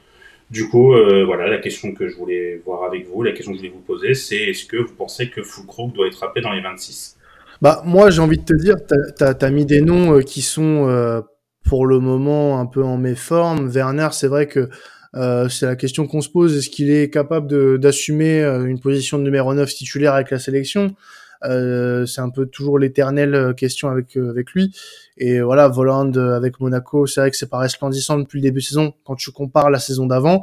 Du 0.49 0.69
coup, 0.69 0.93
euh, 0.93 1.23
voilà, 1.25 1.47
la 1.47 1.57
question 1.57 1.93
que 1.93 2.07
je 2.07 2.15
voulais 2.15 2.61
voir 2.65 2.83
avec 2.83 3.07
vous, 3.07 3.23
la 3.23 3.31
question 3.31 3.51
que 3.51 3.57
je 3.57 3.63
voulais 3.63 3.73
vous 3.73 3.81
poser, 3.81 4.13
c'est 4.13 4.37
est-ce 4.37 4.65
que 4.65 4.77
vous 4.77 4.93
pensez 4.93 5.29
que 5.29 5.41
Fulkrug 5.41 5.93
doit 5.93 6.07
être 6.07 6.19
rappelé 6.19 6.43
dans 6.43 6.51
les 6.51 6.61
26 6.61 7.17
Bah, 7.61 7.81
moi, 7.85 8.09
j'ai 8.09 8.21
envie 8.21 8.37
de 8.37 8.43
te 8.45 8.53
dire, 8.53 8.75
t'as 9.17 9.33
as, 9.39 9.49
mis 9.49 9.65
des 9.65 9.81
noms 9.81 10.17
euh, 10.17 10.21
qui 10.21 10.41
sont 10.41 10.87
euh, 10.87 11.21
pour 11.63 11.85
le 11.85 11.99
moment 11.99 12.59
un 12.59 12.65
peu 12.65 12.83
en 12.83 12.97
méforme. 12.97 13.67
Werner, 13.67 14.09
c'est 14.11 14.27
vrai 14.27 14.47
que 14.47 14.69
euh, 15.15 15.47
c'est 15.47 15.65
la 15.65 15.75
question 15.75 16.07
qu'on 16.07 16.21
se 16.21 16.29
pose. 16.29 16.57
Est-ce 16.57 16.69
qu'il 16.69 16.91
est 16.91 17.09
capable 17.09 17.79
d'assumer 17.79 18.41
euh, 18.41 18.65
une 18.65 18.79
position 18.79 19.19
de 19.19 19.23
numéro 19.23 19.53
9 19.53 19.69
titulaire 19.73 20.13
avec 20.13 20.31
la 20.31 20.39
sélection? 20.39 20.95
C'est 21.43 22.21
un 22.21 22.29
peu 22.29 22.45
toujours 22.45 22.79
l'éternelle 22.79 23.35
euh, 23.35 23.53
question 23.53 23.89
avec 23.89 24.17
euh, 24.17 24.29
avec 24.29 24.51
lui. 24.51 24.75
Et 25.17 25.41
voilà, 25.41 25.67
Voland 25.67 26.11
avec 26.15 26.59
Monaco, 26.59 27.05
c'est 27.05 27.21
vrai 27.21 27.31
que 27.31 27.37
c'est 27.37 27.49
pas 27.49 27.59
resplendissant 27.59 28.17
depuis 28.17 28.39
le 28.39 28.43
début 28.43 28.61
de 28.61 28.65
saison. 28.65 28.93
Quand 29.05 29.15
tu 29.15 29.31
compares 29.31 29.69
la 29.69 29.79
saison 29.79 30.07
d'avant, 30.07 30.41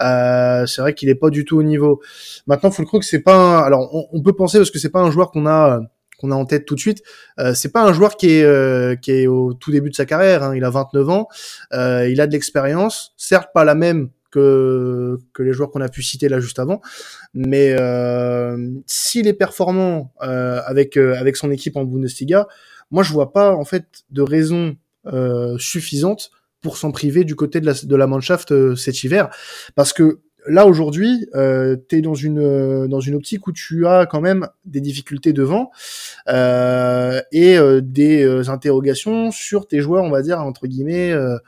euh, 0.00 0.66
c'est 0.66 0.80
vrai 0.80 0.94
qu'il 0.94 1.08
est 1.08 1.14
pas 1.14 1.30
du 1.30 1.44
tout 1.44 1.58
au 1.58 1.62
niveau. 1.62 2.00
Maintenant, 2.46 2.70
faut 2.70 2.82
le 2.82 2.86
croire 2.86 3.00
que 3.00 3.06
c'est 3.06 3.20
pas. 3.22 3.34
Un... 3.34 3.62
Alors, 3.62 3.94
on, 3.94 4.08
on, 4.12 4.22
peut 4.22 4.32
penser 4.32 4.58
parce 4.58 4.70
que 4.70 4.78
c'est 4.78 4.90
pas 4.90 5.00
un 5.00 5.10
joueur 5.10 5.30
qu'on 5.30 5.46
a 5.46 5.80
qu'on 6.18 6.30
a 6.30 6.34
en 6.34 6.44
tête 6.44 6.66
tout 6.66 6.74
de 6.74 6.80
suite. 6.80 7.02
Euh, 7.38 7.54
c'est 7.54 7.72
pas 7.72 7.82
un 7.82 7.92
joueur 7.92 8.16
qui 8.16 8.30
est 8.30 8.42
euh, 8.42 8.96
qui 8.96 9.12
est 9.12 9.26
au 9.26 9.54
tout 9.54 9.70
début 9.70 9.90
de 9.90 9.94
sa 9.94 10.04
carrière. 10.04 10.42
Hein. 10.42 10.54
Il 10.54 10.64
a 10.64 10.70
29 10.70 11.08
ans, 11.08 11.28
euh, 11.72 12.08
il 12.08 12.20
a 12.20 12.26
de 12.26 12.32
l'expérience, 12.32 13.14
certes 13.16 13.50
pas 13.54 13.64
la 13.64 13.74
même 13.74 14.10
que, 14.30 15.18
que 15.32 15.42
les 15.42 15.52
joueurs 15.52 15.70
qu'on 15.70 15.80
a 15.80 15.88
pu 15.88 16.02
citer 16.02 16.28
là 16.28 16.40
juste 16.40 16.58
avant. 16.58 16.80
Mais 17.34 17.76
euh, 17.78 18.70
s'il 18.86 19.26
est 19.26 19.34
performant 19.34 20.12
euh, 20.22 20.60
avec, 20.66 20.96
euh, 20.96 21.14
avec 21.16 21.36
son 21.36 21.50
équipe 21.50 21.76
en 21.76 21.84
Bundesliga, 21.84 22.46
moi 22.90 23.02
je 23.02 23.12
vois 23.12 23.32
pas 23.32 23.54
en 23.54 23.64
fait 23.64 23.84
de 24.10 24.22
raison 24.22 24.76
euh, 25.06 25.56
suffisante 25.58 26.30
pour 26.60 26.76
s'en 26.76 26.90
priver 26.90 27.24
du 27.24 27.36
côté 27.36 27.60
de 27.60 27.66
la, 27.66 27.74
de 27.74 27.96
la 27.96 28.06
Mannschaft 28.06 28.52
euh, 28.52 28.74
cet 28.74 29.04
hiver. 29.04 29.28
Parce 29.74 29.92
que 29.92 30.20
là 30.46 30.66
aujourd'hui, 30.66 31.26
euh, 31.34 31.76
tu 31.88 31.96
es 31.96 32.00
dans 32.00 32.14
une, 32.14 32.86
dans 32.88 33.00
une 33.00 33.14
optique 33.14 33.46
où 33.46 33.52
tu 33.52 33.86
as 33.86 34.06
quand 34.06 34.20
même 34.20 34.48
des 34.64 34.80
difficultés 34.80 35.32
devant 35.32 35.70
euh, 36.28 37.20
et 37.32 37.58
euh, 37.58 37.80
des 37.80 38.24
euh, 38.24 38.48
interrogations 38.48 39.30
sur 39.30 39.68
tes 39.68 39.80
joueurs, 39.80 40.04
on 40.04 40.10
va 40.10 40.22
dire, 40.22 40.40
entre 40.40 40.66
guillemets, 40.66 41.12
euh, 41.12 41.38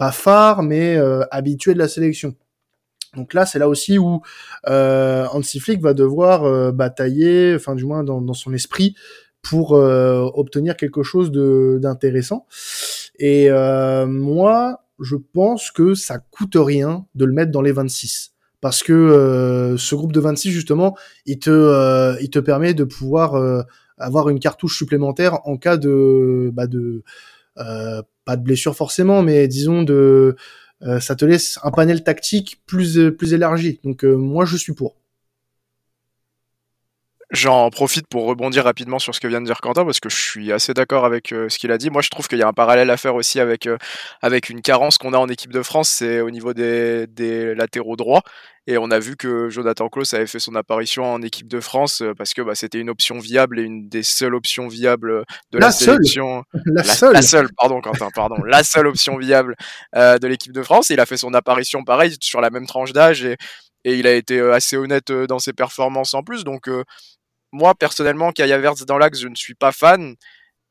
pas 0.00 0.12
phare, 0.12 0.62
mais 0.62 0.96
euh, 0.96 1.24
habitué 1.30 1.74
de 1.74 1.78
la 1.78 1.86
sélection. 1.86 2.34
Donc 3.14 3.34
là, 3.34 3.44
c'est 3.44 3.58
là 3.58 3.68
aussi 3.68 3.98
où 3.98 4.22
euh, 4.66 5.26
Hansi 5.30 5.60
Flick 5.60 5.82
va 5.82 5.92
devoir 5.92 6.44
euh, 6.44 6.72
batailler, 6.72 7.52
enfin 7.54 7.74
du 7.74 7.84
moins 7.84 8.02
dans, 8.02 8.22
dans 8.22 8.32
son 8.32 8.54
esprit, 8.54 8.94
pour 9.42 9.74
euh, 9.74 10.22
obtenir 10.32 10.78
quelque 10.78 11.02
chose 11.02 11.30
d'intéressant. 11.32 12.46
Et 13.18 13.50
euh, 13.50 14.06
moi, 14.06 14.84
je 15.00 15.16
pense 15.16 15.70
que 15.70 15.92
ça 15.92 16.18
coûte 16.18 16.56
rien 16.56 17.04
de 17.14 17.26
le 17.26 17.34
mettre 17.34 17.52
dans 17.52 17.60
les 17.60 17.72
26 17.72 18.32
parce 18.62 18.82
que 18.82 18.94
euh, 18.94 19.76
ce 19.76 19.94
groupe 19.94 20.12
de 20.12 20.20
26 20.20 20.50
justement, 20.50 20.96
il 21.26 21.40
te 21.40 21.50
euh, 21.50 22.16
il 22.22 22.30
te 22.30 22.38
permet 22.38 22.72
de 22.72 22.84
pouvoir 22.84 23.34
euh, 23.34 23.60
avoir 23.98 24.30
une 24.30 24.40
cartouche 24.40 24.78
supplémentaire 24.78 25.46
en 25.46 25.58
cas 25.58 25.76
de 25.76 26.50
bah 26.54 26.66
de 26.66 27.02
euh, 27.58 28.02
pas 28.30 28.36
de 28.36 28.44
blessure 28.44 28.76
forcément, 28.76 29.22
mais 29.22 29.48
disons 29.48 29.82
de 29.82 30.36
euh, 30.82 31.00
ça 31.00 31.16
te 31.16 31.24
laisse 31.24 31.58
un 31.64 31.72
panel 31.72 32.04
tactique 32.04 32.60
plus 32.64 32.96
euh, 32.96 33.10
plus 33.10 33.34
élargi. 33.34 33.80
Donc 33.82 34.04
euh, 34.04 34.14
moi 34.14 34.44
je 34.44 34.56
suis 34.56 34.72
pour. 34.72 34.94
J'en 37.32 37.70
profite 37.70 38.06
pour 38.06 38.26
rebondir 38.26 38.62
rapidement 38.62 39.00
sur 39.00 39.12
ce 39.16 39.20
que 39.20 39.26
vient 39.26 39.40
de 39.40 39.46
dire 39.46 39.60
Quentin 39.60 39.84
parce 39.84 39.98
que 39.98 40.08
je 40.08 40.16
suis 40.16 40.52
assez 40.52 40.72
d'accord 40.74 41.04
avec 41.04 41.28
ce 41.28 41.58
qu'il 41.58 41.70
a 41.70 41.78
dit. 41.78 41.88
Moi, 41.88 42.02
je 42.02 42.08
trouve 42.08 42.26
qu'il 42.26 42.38
y 42.38 42.42
a 42.42 42.48
un 42.48 42.52
parallèle 42.52 42.90
à 42.90 42.96
faire 42.96 43.14
aussi 43.14 43.38
avec 43.38 44.50
une 44.50 44.62
carence 44.62 44.98
qu'on 44.98 45.12
a 45.12 45.16
en 45.16 45.28
équipe 45.28 45.52
de 45.52 45.62
France, 45.62 45.90
c'est 45.90 46.20
au 46.22 46.30
niveau 46.32 46.54
des 46.54 47.06
latéraux 47.54 47.94
droits. 47.94 48.22
Et 48.66 48.78
on 48.78 48.90
a 48.90 48.98
vu 48.98 49.16
que 49.16 49.48
Jonathan 49.48 49.88
Klaus 49.88 50.12
avait 50.14 50.26
fait 50.26 50.38
son 50.38 50.54
apparition 50.54 51.12
en 51.12 51.22
équipe 51.22 51.48
de 51.48 51.60
France 51.60 52.02
euh, 52.02 52.14
parce 52.14 52.34
que 52.34 52.42
bah, 52.42 52.54
c'était 52.54 52.78
une 52.78 52.90
option 52.90 53.18
viable 53.18 53.58
et 53.58 53.62
une 53.62 53.88
des 53.88 54.02
seules 54.02 54.34
options 54.34 54.68
viables 54.68 55.24
de 55.50 55.58
la, 55.58 55.66
la 55.66 55.72
sélection. 55.72 56.44
La, 56.66 56.82
la, 56.82 56.84
seule. 56.84 57.12
La 57.14 57.22
seule, 57.22 57.48
pardon 57.56 57.80
Quentin, 57.80 58.08
pardon. 58.14 58.36
la 58.44 58.62
seule 58.62 58.86
option 58.86 59.16
viable 59.16 59.56
euh, 59.96 60.18
de 60.18 60.26
l'équipe 60.28 60.52
de 60.52 60.62
France. 60.62 60.90
Et 60.90 60.94
il 60.94 61.00
a 61.00 61.06
fait 61.06 61.16
son 61.16 61.34
apparition 61.34 61.84
pareil 61.84 62.16
sur 62.20 62.40
la 62.40 62.50
même 62.50 62.66
tranche 62.66 62.92
d'âge 62.92 63.24
et, 63.24 63.36
et 63.84 63.94
il 63.98 64.06
a 64.06 64.12
été 64.12 64.40
assez 64.40 64.76
honnête 64.76 65.10
dans 65.10 65.38
ses 65.38 65.52
performances 65.52 66.14
en 66.14 66.22
plus. 66.22 66.44
Donc 66.44 66.68
moi 67.52 67.74
personnellement, 67.74 68.30
Kaya 68.30 68.58
Verts 68.58 68.84
dans 68.86 68.98
l'axe, 68.98 69.20
je 69.20 69.28
ne 69.28 69.34
suis 69.34 69.54
pas 69.54 69.72
fan. 69.72 70.14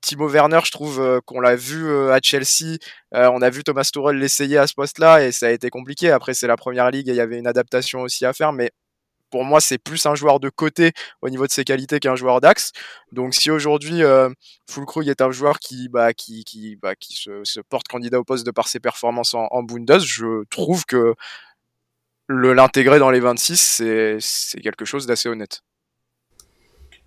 Timo 0.01 0.29
Werner, 0.29 0.59
je 0.63 0.71
trouve 0.71 0.99
euh, 1.01 1.19
qu'on 1.25 1.39
l'a 1.39 1.55
vu 1.55 1.88
euh, 1.88 2.13
à 2.13 2.19
Chelsea, 2.21 2.77
euh, 3.13 3.29
on 3.33 3.41
a 3.41 3.49
vu 3.49 3.63
Thomas 3.63 3.89
Tuchel 3.91 4.17
l'essayer 4.17 4.57
à 4.57 4.67
ce 4.67 4.73
poste-là 4.73 5.25
et 5.25 5.31
ça 5.31 5.47
a 5.47 5.51
été 5.51 5.69
compliqué. 5.69 6.12
Après, 6.12 6.33
c'est 6.33 6.47
la 6.47 6.57
première 6.57 6.89
ligue 6.91 7.09
et 7.09 7.12
il 7.12 7.17
y 7.17 7.21
avait 7.21 7.38
une 7.38 7.47
adaptation 7.47 8.01
aussi 8.01 8.25
à 8.25 8.33
faire, 8.33 8.53
mais 8.53 8.71
pour 9.29 9.43
moi, 9.43 9.62
c'est 9.62 9.77
plus 9.77 10.05
un 10.05 10.15
joueur 10.15 10.39
de 10.39 10.49
côté 10.49 10.93
au 11.21 11.29
niveau 11.29 11.45
de 11.45 11.51
ses 11.51 11.63
qualités 11.63 11.99
qu'un 11.99 12.15
joueur 12.15 12.41
d'axe. 12.41 12.71
Donc, 13.12 13.33
si 13.35 13.51
aujourd'hui 13.51 14.03
euh, 14.03 14.29
Fulkrug 14.69 15.07
est 15.07 15.21
un 15.21 15.31
joueur 15.31 15.59
qui, 15.59 15.89
bah, 15.89 16.13
qui, 16.13 16.77
bah, 16.81 16.95
qui 16.95 17.15
se, 17.15 17.43
se, 17.43 17.59
porte 17.62 17.88
candidat 17.88 18.19
au 18.19 18.23
poste 18.23 18.45
de 18.45 18.51
par 18.51 18.67
ses 18.67 18.79
performances 18.79 19.33
en, 19.33 19.47
en 19.51 19.63
Bundes, 19.63 19.99
je 19.99 20.43
trouve 20.49 20.85
que 20.85 21.15
l'intégrer 22.29 22.99
dans 22.99 23.12
les 23.12 23.19
26, 23.19 24.17
c'est 24.19 24.62
quelque 24.62 24.85
chose 24.85 25.05
d'assez 25.07 25.29
honnête. 25.29 25.63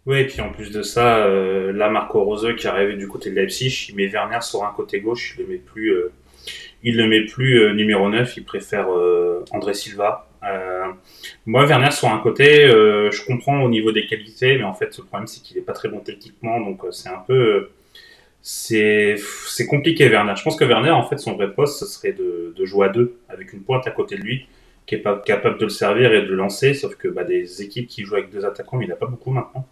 Oui, 0.06 0.18
et 0.18 0.26
puis 0.26 0.40
en 0.40 0.50
plus 0.50 0.72
de 0.72 0.82
ça, 0.82 1.26
euh, 1.26 1.72
là, 1.72 1.88
Marco 1.88 2.22
Rose 2.24 2.56
qui 2.56 2.66
est 2.66 2.70
arrivé 2.70 2.96
du 2.96 3.06
côté 3.06 3.30
de 3.30 3.36
Leipzig, 3.36 3.86
il 3.88 3.94
met 3.94 4.08
Werner 4.08 4.40
sur 4.40 4.64
un 4.64 4.72
côté 4.72 5.00
gauche, 5.00 5.36
il 5.38 5.42
le 5.44 5.48
met 5.48 5.58
plus, 5.58 5.90
euh, 5.90 6.12
il 6.82 6.96
le 6.96 7.06
met 7.06 7.24
plus 7.24 7.60
euh, 7.60 7.72
numéro 7.72 8.08
9, 8.08 8.36
il 8.36 8.44
préfère 8.44 8.88
André 9.52 9.74
Silva. 9.74 10.28
Moi, 11.46 11.66
Werner 11.66 11.92
sur 11.92 12.08
un 12.08 12.18
côté, 12.18 12.66
je 12.66 13.24
comprends 13.26 13.62
au 13.62 13.68
niveau 13.68 13.92
des 13.92 14.06
qualités, 14.06 14.58
mais 14.58 14.64
en 14.64 14.74
fait, 14.74 14.98
le 14.98 15.04
problème 15.04 15.28
c'est 15.28 15.40
qu'il 15.40 15.56
est 15.58 15.62
pas 15.62 15.72
très 15.72 15.88
bon 15.88 16.00
techniquement, 16.00 16.60
donc 16.60 16.82
c'est 16.90 17.08
un 17.08 17.22
peu, 17.24 17.70
c'est, 18.40 19.16
compliqué 19.68 20.08
Werner. 20.08 20.34
Je 20.36 20.42
pense 20.42 20.56
que 20.56 20.64
Werner, 20.64 20.90
en 20.90 21.04
fait, 21.04 21.18
son 21.18 21.34
vrai 21.34 21.52
poste, 21.52 21.78
ce 21.78 21.86
serait 21.86 22.12
de, 22.12 22.52
de 22.56 22.64
jouer 22.64 22.86
à 22.86 22.88
deux 22.88 23.18
avec 23.28 23.52
une 23.52 23.62
pointe 23.62 23.86
à 23.86 23.92
côté 23.92 24.16
de 24.16 24.22
lui 24.22 24.48
qui 24.86 24.96
est 24.96 24.98
pas 24.98 25.16
capable 25.24 25.58
de 25.58 25.64
le 25.64 25.70
servir 25.70 26.12
et 26.12 26.22
de 26.22 26.26
le 26.26 26.34
lancer, 26.34 26.74
sauf 26.74 26.96
que 26.96 27.08
bah, 27.08 27.24
des 27.24 27.62
équipes 27.62 27.86
qui 27.86 28.02
jouent 28.02 28.16
avec 28.16 28.30
deux 28.30 28.44
attaquants, 28.44 28.80
il 28.80 28.86
n'y 28.86 28.92
en 28.92 28.96
a 28.96 28.98
pas 28.98 29.06
beaucoup 29.06 29.30
maintenant. 29.30 29.66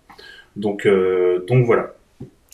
Donc, 0.56 0.86
euh, 0.86 1.44
donc 1.48 1.66
voilà. 1.66 1.94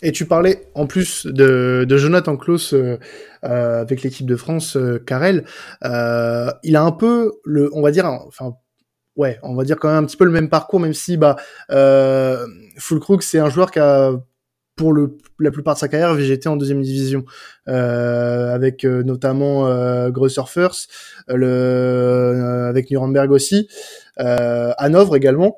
Et 0.03 0.13
tu 0.13 0.27
parlais 0.27 0.69
en 0.75 0.87
plus 0.87 1.27
de, 1.27 1.87
de 1.89 1.97
Jonathan 1.97 2.37
Klaus 2.37 2.75
euh, 2.75 2.99
euh, 3.45 3.81
avec 3.81 4.03
l'équipe 4.03 4.27
de 4.27 4.37
France, 4.37 4.77
euh. 4.77 5.03
Euh, 5.85 6.51
il 6.63 6.77
a 6.77 6.83
un 6.83 6.93
peu 6.93 7.33
le, 7.45 7.71
on 7.73 7.81
va 7.81 7.91
dire, 7.91 8.05
enfin, 8.05 8.55
ouais, 9.17 9.39
on 9.43 9.55
va 9.55 9.65
dire 9.65 9.79
quand 9.79 9.89
même 9.89 10.05
un 10.05 10.07
petit 10.07 10.19
peu 10.19 10.27
le 10.27 10.31
même 10.31 10.51
parcours, 10.51 10.81
même 10.81 10.93
si 10.93 11.17
bah, 11.17 11.37
euh, 11.71 12.47
Fulkrug 12.79 13.23
c'est 13.23 13.39
un 13.39 13.49
joueur 13.49 13.71
qui 13.71 13.79
a 13.79 14.13
pour 14.77 14.93
le, 14.93 15.17
la 15.39 15.51
plupart 15.51 15.73
de 15.75 15.79
sa 15.79 15.89
carrière 15.89 16.13
végété 16.13 16.51
en 16.51 16.57
deuxième 16.57 16.83
division, 16.83 17.25
euh, 17.67 18.55
avec 18.55 18.85
euh, 18.85 19.03
notamment 19.03 19.67
euh, 19.67 20.11
Grosser 20.11 20.43
First, 20.47 20.91
le, 21.29 22.67
avec 22.69 22.91
Nuremberg 22.91 23.31
aussi, 23.33 23.69
Hanovre 24.19 25.17
également. 25.17 25.57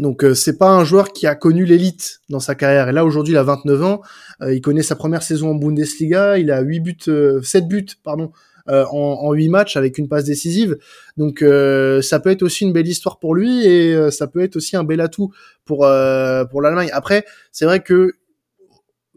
Donc 0.00 0.24
euh, 0.24 0.34
c'est 0.34 0.56
pas 0.56 0.70
un 0.70 0.84
joueur 0.84 1.12
qui 1.12 1.26
a 1.26 1.34
connu 1.34 1.64
l'élite 1.64 2.20
dans 2.28 2.40
sa 2.40 2.54
carrière. 2.54 2.88
Et 2.88 2.92
là 2.92 3.04
aujourd'hui 3.04 3.34
il 3.34 3.36
a 3.36 3.42
29 3.42 3.82
ans, 3.82 4.00
euh, 4.42 4.54
il 4.54 4.60
connaît 4.60 4.82
sa 4.82 4.96
première 4.96 5.22
saison 5.22 5.50
en 5.50 5.54
Bundesliga, 5.54 6.38
il 6.38 6.50
a 6.50 6.60
8 6.60 6.80
buts, 6.80 6.96
euh, 7.08 7.42
7 7.42 7.68
buts 7.68 7.86
pardon 8.02 8.32
euh, 8.68 8.84
en, 8.90 8.96
en 8.96 9.32
8 9.32 9.48
matchs 9.50 9.76
avec 9.76 9.98
une 9.98 10.08
passe 10.08 10.24
décisive. 10.24 10.78
Donc 11.16 11.42
euh, 11.42 12.00
ça 12.02 12.18
peut 12.18 12.30
être 12.30 12.42
aussi 12.42 12.64
une 12.64 12.72
belle 12.72 12.88
histoire 12.88 13.18
pour 13.18 13.34
lui 13.34 13.66
et 13.66 13.94
euh, 13.94 14.10
ça 14.10 14.26
peut 14.26 14.40
être 14.40 14.56
aussi 14.56 14.76
un 14.76 14.84
bel 14.84 15.00
atout 15.00 15.32
pour 15.64 15.84
euh, 15.84 16.44
pour 16.46 16.62
l'Allemagne. 16.62 16.90
Après 16.92 17.24
c'est 17.52 17.66
vrai 17.66 17.80
que 17.80 18.14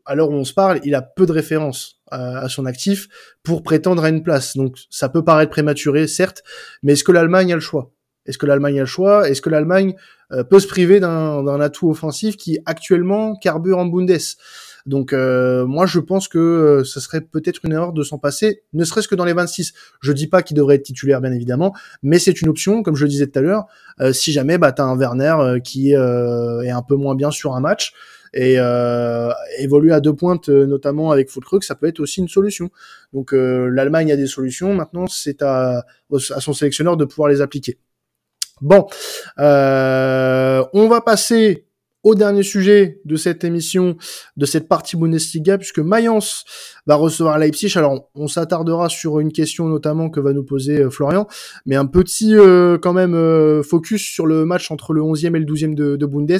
à 0.05 0.15
l'heure 0.15 0.29
où 0.29 0.33
on 0.33 0.43
se 0.43 0.53
parle, 0.53 0.81
il 0.83 0.95
a 0.95 1.01
peu 1.01 1.25
de 1.25 1.31
références 1.31 2.01
à, 2.11 2.47
son 2.49 2.65
actif 2.65 3.07
pour 3.41 3.63
prétendre 3.63 4.03
à 4.03 4.09
une 4.09 4.21
place. 4.21 4.57
Donc 4.57 4.77
ça 4.89 5.07
peut 5.07 5.23
paraître 5.23 5.49
prématuré, 5.49 6.07
certes, 6.07 6.43
mais 6.83 6.93
est-ce 6.93 7.05
que 7.05 7.13
l'Allemagne 7.13 7.53
a 7.53 7.55
le 7.55 7.61
choix? 7.61 7.91
Est-ce 8.25 8.37
que 8.37 8.45
l'Allemagne 8.45 8.77
a 8.77 8.81
le 8.81 8.85
choix? 8.85 9.29
Est-ce 9.29 9.41
que 9.41 9.49
l'Allemagne 9.49 9.95
euh, 9.95 10.22
peut 10.49 10.59
se 10.59 10.67
priver 10.67 10.99
d'un 10.99 11.59
atout 11.59 11.89
offensif 11.89 12.37
qui 12.37 12.59
actuellement 12.65 13.35
carbure 13.35 13.77
en 13.77 13.85
Bundes 13.85 14.17
donc 14.85 15.13
euh, 15.13 15.65
moi 15.65 15.85
je 15.85 15.99
pense 15.99 16.27
que 16.27 16.37
euh, 16.37 16.83
ce 16.83 16.99
serait 16.99 17.21
peut-être 17.21 17.61
une 17.63 17.71
erreur 17.71 17.93
de 17.93 18.03
s'en 18.03 18.17
passer, 18.17 18.63
ne 18.73 18.83
serait-ce 18.83 19.07
que 19.07 19.15
dans 19.15 19.23
les 19.23 19.31
26. 19.31 19.73
Je 20.01 20.11
dis 20.11 20.27
pas 20.27 20.43
qu'il 20.43 20.57
devrait 20.57 20.75
être 20.75 20.83
titulaire 20.83 21.21
bien 21.21 21.31
évidemment, 21.31 21.73
mais 22.01 22.19
c'est 22.19 22.41
une 22.41 22.49
option, 22.49 22.83
comme 22.83 22.97
je 22.97 23.05
le 23.05 23.09
disais 23.09 23.27
tout 23.27 23.39
à 23.39 23.41
l'heure. 23.41 23.65
si 24.11 24.33
jamais 24.33 24.57
bah 24.57 24.73
t'as 24.73 24.83
un 24.83 24.97
Werner 24.97 25.61
qui 25.63 25.91
est 25.91 25.95
un 25.95 26.81
peu 26.81 26.95
moins 26.95 27.15
bien 27.15 27.31
sur 27.31 27.55
un 27.55 27.61
match, 27.61 27.93
et 28.33 28.55
euh, 28.57 29.31
évoluer 29.59 29.93
à 29.93 29.99
deux 29.99 30.15
pointes, 30.15 30.49
euh, 30.49 30.65
notamment 30.65 31.11
avec 31.11 31.29
Fulkrug, 31.29 31.63
ça 31.63 31.75
peut 31.75 31.85
être 31.85 31.99
aussi 31.99 32.19
une 32.19 32.27
solution. 32.27 32.71
Donc 33.13 33.33
euh, 33.33 33.67
l'Allemagne 33.67 34.11
a 34.11 34.15
des 34.15 34.25
solutions. 34.25 34.73
Maintenant, 34.73 35.05
c'est 35.07 35.43
à, 35.43 35.85
à 36.11 36.39
son 36.39 36.53
sélectionneur 36.53 36.97
de 36.97 37.05
pouvoir 37.05 37.29
les 37.29 37.41
appliquer. 37.41 37.77
Bon, 38.61 38.87
euh, 39.39 40.63
on 40.73 40.87
va 40.87 41.01
passer 41.01 41.65
au 42.03 42.15
dernier 42.15 42.43
sujet 42.43 42.99
de 43.05 43.15
cette 43.15 43.45
émission, 43.45 43.95
de 44.35 44.45
cette 44.45 44.67
partie 44.67 44.97
Bundesliga, 44.97 45.57
puisque 45.57 45.79
Mayence 45.79 46.43
va 46.85 46.95
recevoir 46.95 47.39
Leipzig. 47.39 47.71
Alors, 47.77 48.09
on 48.13 48.27
s'attardera 48.27 48.89
sur 48.89 49.19
une 49.19 49.31
question 49.31 49.67
notamment 49.69 50.09
que 50.09 50.19
va 50.19 50.33
nous 50.33 50.43
poser 50.43 50.81
euh, 50.81 50.89
Florian, 50.89 51.27
mais 51.65 51.75
un 51.75 51.85
petit 51.85 52.35
euh, 52.35 52.77
quand 52.77 52.93
même 52.93 53.63
focus 53.63 54.03
sur 54.03 54.25
le 54.25 54.45
match 54.45 54.69
entre 54.69 54.93
le 54.93 55.01
11e 55.01 55.35
et 55.35 55.39
le 55.39 55.45
12e 55.45 55.75
de, 55.75 55.95
de 55.95 56.05
Bundes, 56.05 56.39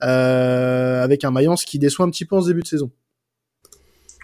avec 0.00 1.24
un 1.24 1.30
Mayence 1.30 1.64
qui 1.64 1.78
déçoit 1.78 2.06
un 2.06 2.10
petit 2.10 2.26
peu 2.26 2.36
en 2.36 2.42
ce 2.42 2.48
début 2.48 2.62
de 2.62 2.68
saison. 2.68 2.90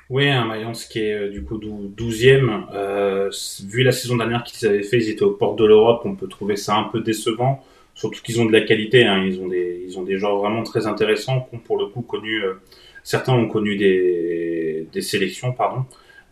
Oui, 0.08 0.28
un 0.28 0.44
Mayence 0.44 0.84
qui 0.84 1.00
est 1.00 1.28
du 1.30 1.42
coup 1.42 1.58
12e. 1.58 3.30
vu 3.66 3.82
la 3.82 3.92
saison 3.92 4.16
dernière 4.16 4.44
qu'ils 4.44 4.66
avaient 4.68 4.82
fait, 4.82 4.98
ils 4.98 5.10
étaient 5.10 5.24
aux 5.24 5.32
portes 5.32 5.58
de 5.58 5.64
l'Europe, 5.64 6.02
on 6.04 6.14
peut 6.14 6.28
trouver 6.28 6.56
ça 6.56 6.76
un 6.76 6.84
peu 6.84 7.00
décevant 7.00 7.64
surtout 7.96 8.22
qu'ils 8.22 8.40
ont 8.40 8.44
de 8.44 8.52
la 8.52 8.60
qualité. 8.60 9.04
Hein. 9.04 9.24
Ils 9.24 9.40
ont 9.40 9.48
des 9.48 9.82
ils 9.84 9.98
ont 9.98 10.04
des 10.04 10.16
joueurs 10.18 10.36
vraiment 10.36 10.62
très 10.62 10.86
intéressants 10.86 11.48
qui 11.50 11.56
pour 11.56 11.78
le 11.78 11.86
coup 11.86 12.02
connu 12.02 12.44
euh, 12.44 12.54
certains 13.02 13.32
ont 13.32 13.48
connu 13.48 13.76
des 13.76 14.86
des 14.92 15.02
sélections 15.02 15.52
pardon. 15.52 15.84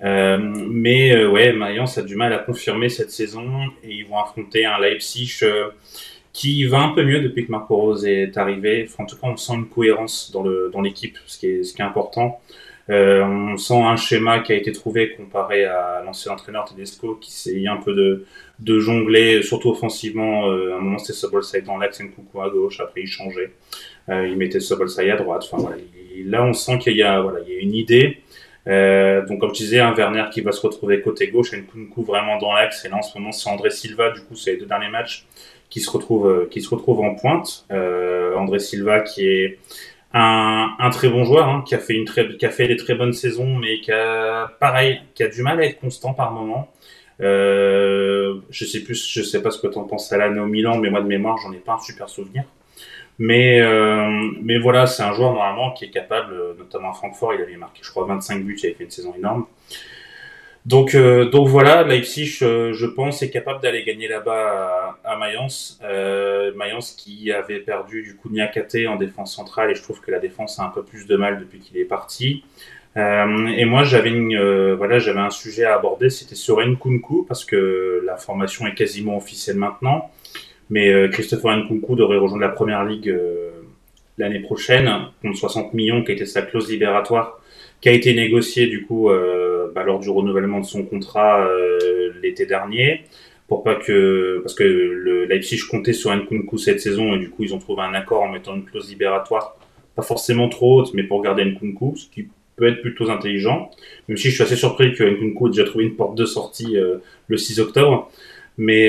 Euh, 0.02 0.38
mais 0.38 1.14
euh, 1.14 1.30
ouais, 1.30 1.52
Mayence 1.52 1.98
a 1.98 2.02
du 2.02 2.14
mal 2.16 2.32
à 2.32 2.38
confirmer 2.38 2.88
cette 2.88 3.10
saison 3.10 3.48
et 3.82 3.90
ils 3.90 4.06
vont 4.06 4.18
affronter 4.18 4.66
un 4.66 4.78
Leipzig 4.78 5.38
euh, 5.42 5.68
qui 6.32 6.64
va 6.64 6.80
un 6.80 6.88
peu 6.90 7.04
mieux 7.04 7.20
depuis 7.20 7.46
que 7.46 7.50
Marco 7.52 7.76
Rose 7.76 8.04
est 8.04 8.36
arrivé. 8.36 8.88
en 8.98 9.06
tout 9.06 9.16
cas, 9.16 9.28
on 9.28 9.36
sent 9.36 9.54
une 9.54 9.68
cohérence 9.68 10.30
dans 10.32 10.42
le 10.42 10.70
dans 10.72 10.82
l'équipe, 10.82 11.16
ce 11.26 11.38
qui 11.38 11.46
est 11.46 11.64
ce 11.64 11.72
qui 11.72 11.80
est 11.80 11.84
important. 11.84 12.40
Euh, 12.90 13.22
on 13.24 13.56
sent 13.56 13.80
un 13.80 13.96
schéma 13.96 14.40
qui 14.40 14.52
a 14.52 14.56
été 14.56 14.70
trouvé 14.72 15.12
comparé 15.12 15.64
à 15.64 16.02
l'ancien 16.04 16.32
entraîneur 16.32 16.66
Tedesco 16.66 17.14
qui 17.14 17.32
s'est 17.32 17.66
un 17.66 17.78
peu 17.78 17.94
de, 17.94 18.26
de 18.58 18.78
jongler, 18.78 19.42
surtout 19.42 19.70
offensivement. 19.70 20.50
Euh, 20.50 20.74
à 20.74 20.76
un 20.76 20.80
moment 20.80 20.98
c'était 20.98 21.14
Sobolsai 21.14 21.62
dans 21.62 21.78
l'axe, 21.78 22.02
Coucou 22.14 22.42
à 22.42 22.50
gauche, 22.50 22.80
après 22.80 23.02
il 23.02 23.06
changeait. 23.06 23.52
Euh, 24.10 24.28
il 24.28 24.36
mettait 24.36 24.60
Sobolsai 24.60 25.10
à 25.10 25.16
droite. 25.16 25.48
Enfin, 25.50 25.62
voilà, 25.62 25.76
là 26.24 26.44
on 26.44 26.52
sent 26.52 26.78
qu'il 26.78 26.96
y 26.96 27.02
a, 27.02 27.20
voilà, 27.20 27.40
il 27.46 27.54
y 27.54 27.56
a 27.56 27.60
une 27.60 27.74
idée. 27.74 28.18
Euh, 28.66 29.26
donc 29.26 29.40
comme 29.40 29.50
je 29.50 29.60
disais, 29.60 29.80
un 29.80 29.94
Werner 29.94 30.24
qui 30.32 30.40
va 30.40 30.52
se 30.52 30.60
retrouver 30.60 31.00
côté 31.00 31.28
gauche, 31.28 31.52
Nkunku 31.52 32.02
vraiment 32.02 32.38
dans 32.38 32.52
l'axe. 32.52 32.84
Et 32.84 32.88
là 32.88 32.96
en 32.96 33.02
ce 33.02 33.16
moment 33.18 33.32
c'est 33.32 33.48
André 33.48 33.70
Silva, 33.70 34.10
du 34.10 34.20
coup 34.20 34.36
c'est 34.36 34.52
les 34.52 34.56
deux 34.58 34.66
derniers 34.66 34.90
matchs 34.90 35.26
qui 35.70 35.80
se 35.80 35.90
retrouve 35.90 36.28
euh, 36.28 36.48
qui 36.50 36.60
se 36.60 36.70
retrouve 36.70 37.00
en 37.00 37.14
pointe. 37.14 37.66
Euh, 37.70 38.34
André 38.36 38.58
Silva 38.58 39.00
qui 39.00 39.26
est 39.26 39.58
un, 40.14 40.76
un 40.78 40.90
très 40.90 41.08
bon 41.08 41.24
joueur 41.24 41.48
hein, 41.48 41.64
qui 41.66 41.74
a 41.74 41.78
fait 41.78 41.94
une 41.94 42.04
très 42.04 42.36
qui 42.36 42.46
a 42.46 42.50
fait 42.50 42.68
des 42.68 42.76
très 42.76 42.94
bonnes 42.94 43.12
saisons, 43.12 43.56
mais 43.56 43.80
qui 43.80 43.92
a 43.92 44.46
pareil, 44.60 45.02
qui 45.14 45.24
a 45.24 45.28
du 45.28 45.42
mal 45.42 45.60
à 45.60 45.64
être 45.64 45.80
constant 45.80 46.14
par 46.14 46.32
moment. 46.32 46.70
Euh, 47.20 48.40
je 48.50 48.64
sais 48.64 48.80
plus, 48.82 49.08
je 49.08 49.22
sais 49.22 49.42
pas 49.42 49.50
ce 49.50 49.60
que 49.60 49.66
tu 49.66 49.78
en 49.78 49.84
penses 49.84 50.12
à 50.12 50.16
l'année 50.16 50.40
au 50.40 50.46
Milan, 50.46 50.78
mais 50.78 50.90
moi 50.90 51.00
de 51.00 51.06
mémoire, 51.06 51.36
j'en 51.38 51.52
ai 51.52 51.58
pas 51.58 51.74
un 51.74 51.78
super 51.78 52.08
souvenir. 52.08 52.44
Mais 53.18 53.60
euh, 53.60 54.08
mais 54.42 54.58
voilà, 54.58 54.86
c'est 54.86 55.02
un 55.02 55.12
joueur 55.12 55.32
normalement 55.34 55.72
qui 55.72 55.84
est 55.86 55.90
capable, 55.90 56.34
notamment 56.58 56.90
à 56.90 56.94
Francfort, 56.94 57.34
il 57.34 57.42
avait 57.42 57.56
marqué, 57.56 57.80
je 57.82 57.90
crois, 57.90 58.06
25 58.06 58.44
buts, 58.44 58.56
il 58.62 58.66
avait 58.66 58.74
fait 58.76 58.84
une 58.84 58.90
saison 58.90 59.14
énorme. 59.16 59.46
Donc, 60.66 60.94
euh, 60.94 61.26
donc 61.28 61.48
voilà, 61.48 61.82
Leipzig, 61.82 62.38
euh, 62.40 62.72
je 62.72 62.86
pense, 62.86 63.22
est 63.22 63.28
capable 63.28 63.60
d'aller 63.60 63.84
gagner 63.84 64.08
là-bas 64.08 64.96
à, 65.04 65.16
Mayence. 65.18 65.78
Euh, 65.84 66.52
Mayence 66.56 66.92
qui 66.92 67.30
avait 67.32 67.58
perdu 67.58 68.02
du 68.02 68.16
coup 68.16 68.30
Niakate 68.30 68.76
en 68.88 68.96
défense 68.96 69.34
centrale 69.36 69.70
et 69.70 69.74
je 69.74 69.82
trouve 69.82 70.00
que 70.00 70.10
la 70.10 70.20
défense 70.20 70.58
a 70.58 70.64
un 70.64 70.70
peu 70.70 70.82
plus 70.82 71.06
de 71.06 71.16
mal 71.16 71.38
depuis 71.38 71.58
qu'il 71.58 71.76
est 71.76 71.84
parti. 71.84 72.44
Et 72.96 73.64
moi, 73.64 73.82
j'avais 73.82 74.10
une, 74.10 74.74
voilà, 74.74 75.00
j'avais 75.00 75.18
un 75.18 75.30
sujet 75.30 75.64
à 75.64 75.74
aborder, 75.74 76.10
c'était 76.10 76.36
sur 76.36 76.64
Nkunku 76.64 77.24
parce 77.26 77.44
que 77.44 78.00
la 78.06 78.16
formation 78.16 78.68
est 78.68 78.74
quasiment 78.74 79.16
officielle 79.16 79.56
maintenant. 79.56 80.12
Mais 80.70 81.10
Christopher 81.10 81.56
Nkunku 81.56 81.96
devrait 81.96 82.18
rejoindre 82.18 82.42
la 82.42 82.50
première 82.50 82.84
ligue 82.84 83.12
l'année 84.16 84.38
prochaine 84.38 85.08
contre 85.22 85.36
60 85.36 85.74
millions 85.74 86.04
qui 86.04 86.12
était 86.12 86.24
sa 86.24 86.42
clause 86.42 86.70
libératoire 86.70 87.40
qui 87.84 87.90
a 87.90 87.92
été 87.92 88.14
négocié 88.14 88.66
du 88.66 88.86
coup 88.86 89.10
euh, 89.10 89.70
bah, 89.74 89.82
lors 89.84 89.98
du 89.98 90.08
renouvellement 90.08 90.58
de 90.58 90.64
son 90.64 90.84
contrat 90.84 91.46
euh, 91.46 92.14
l'été 92.22 92.46
dernier 92.46 93.02
pour 93.46 93.62
pas 93.62 93.74
que 93.74 94.40
parce 94.42 94.54
que 94.54 94.64
le 94.64 95.26
Leipzig 95.26 95.60
comptait 95.70 95.92
sur 95.92 96.10
Nkunku 96.10 96.56
cette 96.56 96.80
saison 96.80 97.14
et 97.14 97.18
du 97.18 97.28
coup 97.28 97.44
ils 97.44 97.54
ont 97.54 97.58
trouvé 97.58 97.82
un 97.82 97.92
accord 97.92 98.22
en 98.22 98.30
mettant 98.30 98.56
une 98.56 98.64
clause 98.64 98.88
libératoire 98.88 99.58
pas 99.96 100.00
forcément 100.00 100.48
trop 100.48 100.80
haute 100.80 100.94
mais 100.94 101.02
pour 101.02 101.20
garder 101.22 101.44
Nkunku 101.44 101.96
ce 101.96 102.08
qui 102.08 102.28
peut 102.56 102.68
être 102.68 102.80
plutôt 102.80 103.10
intelligent 103.10 103.70
même 104.08 104.16
si 104.16 104.30
je 104.30 104.34
suis 104.34 104.42
assez 104.42 104.56
surpris 104.56 104.94
que 104.94 105.04
Nkunku 105.04 105.48
ait 105.48 105.50
déjà 105.50 105.64
trouvé 105.64 105.84
une 105.84 105.94
porte 105.94 106.14
de 106.14 106.24
sortie 106.24 106.78
euh, 106.78 106.96
le 107.28 107.36
6 107.36 107.60
octobre. 107.60 108.10
Mais 108.56 108.88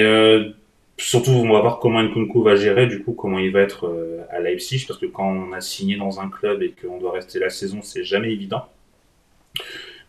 surtout 0.98 1.32
on 1.32 1.52
va 1.52 1.60
voir 1.60 1.80
comment 1.80 2.02
Nkunku 2.02 2.44
va 2.44 2.56
gérer 2.56 2.88
du 2.88 3.04
coup 3.04 3.12
comment 3.12 3.40
il 3.40 3.52
va 3.52 3.60
être 3.60 3.92
à 4.30 4.40
Leipzig 4.40 4.86
parce 4.88 5.00
que 5.00 5.08
quand 5.08 5.28
on 5.28 5.52
a 5.52 5.60
signé 5.60 5.98
dans 5.98 6.22
un 6.22 6.30
club 6.30 6.62
et 6.62 6.72
qu'on 6.80 6.98
doit 7.00 7.12
rester 7.12 7.40
la 7.40 7.50
saison 7.50 7.80
c'est 7.82 8.04
jamais 8.04 8.32
évident 8.32 8.64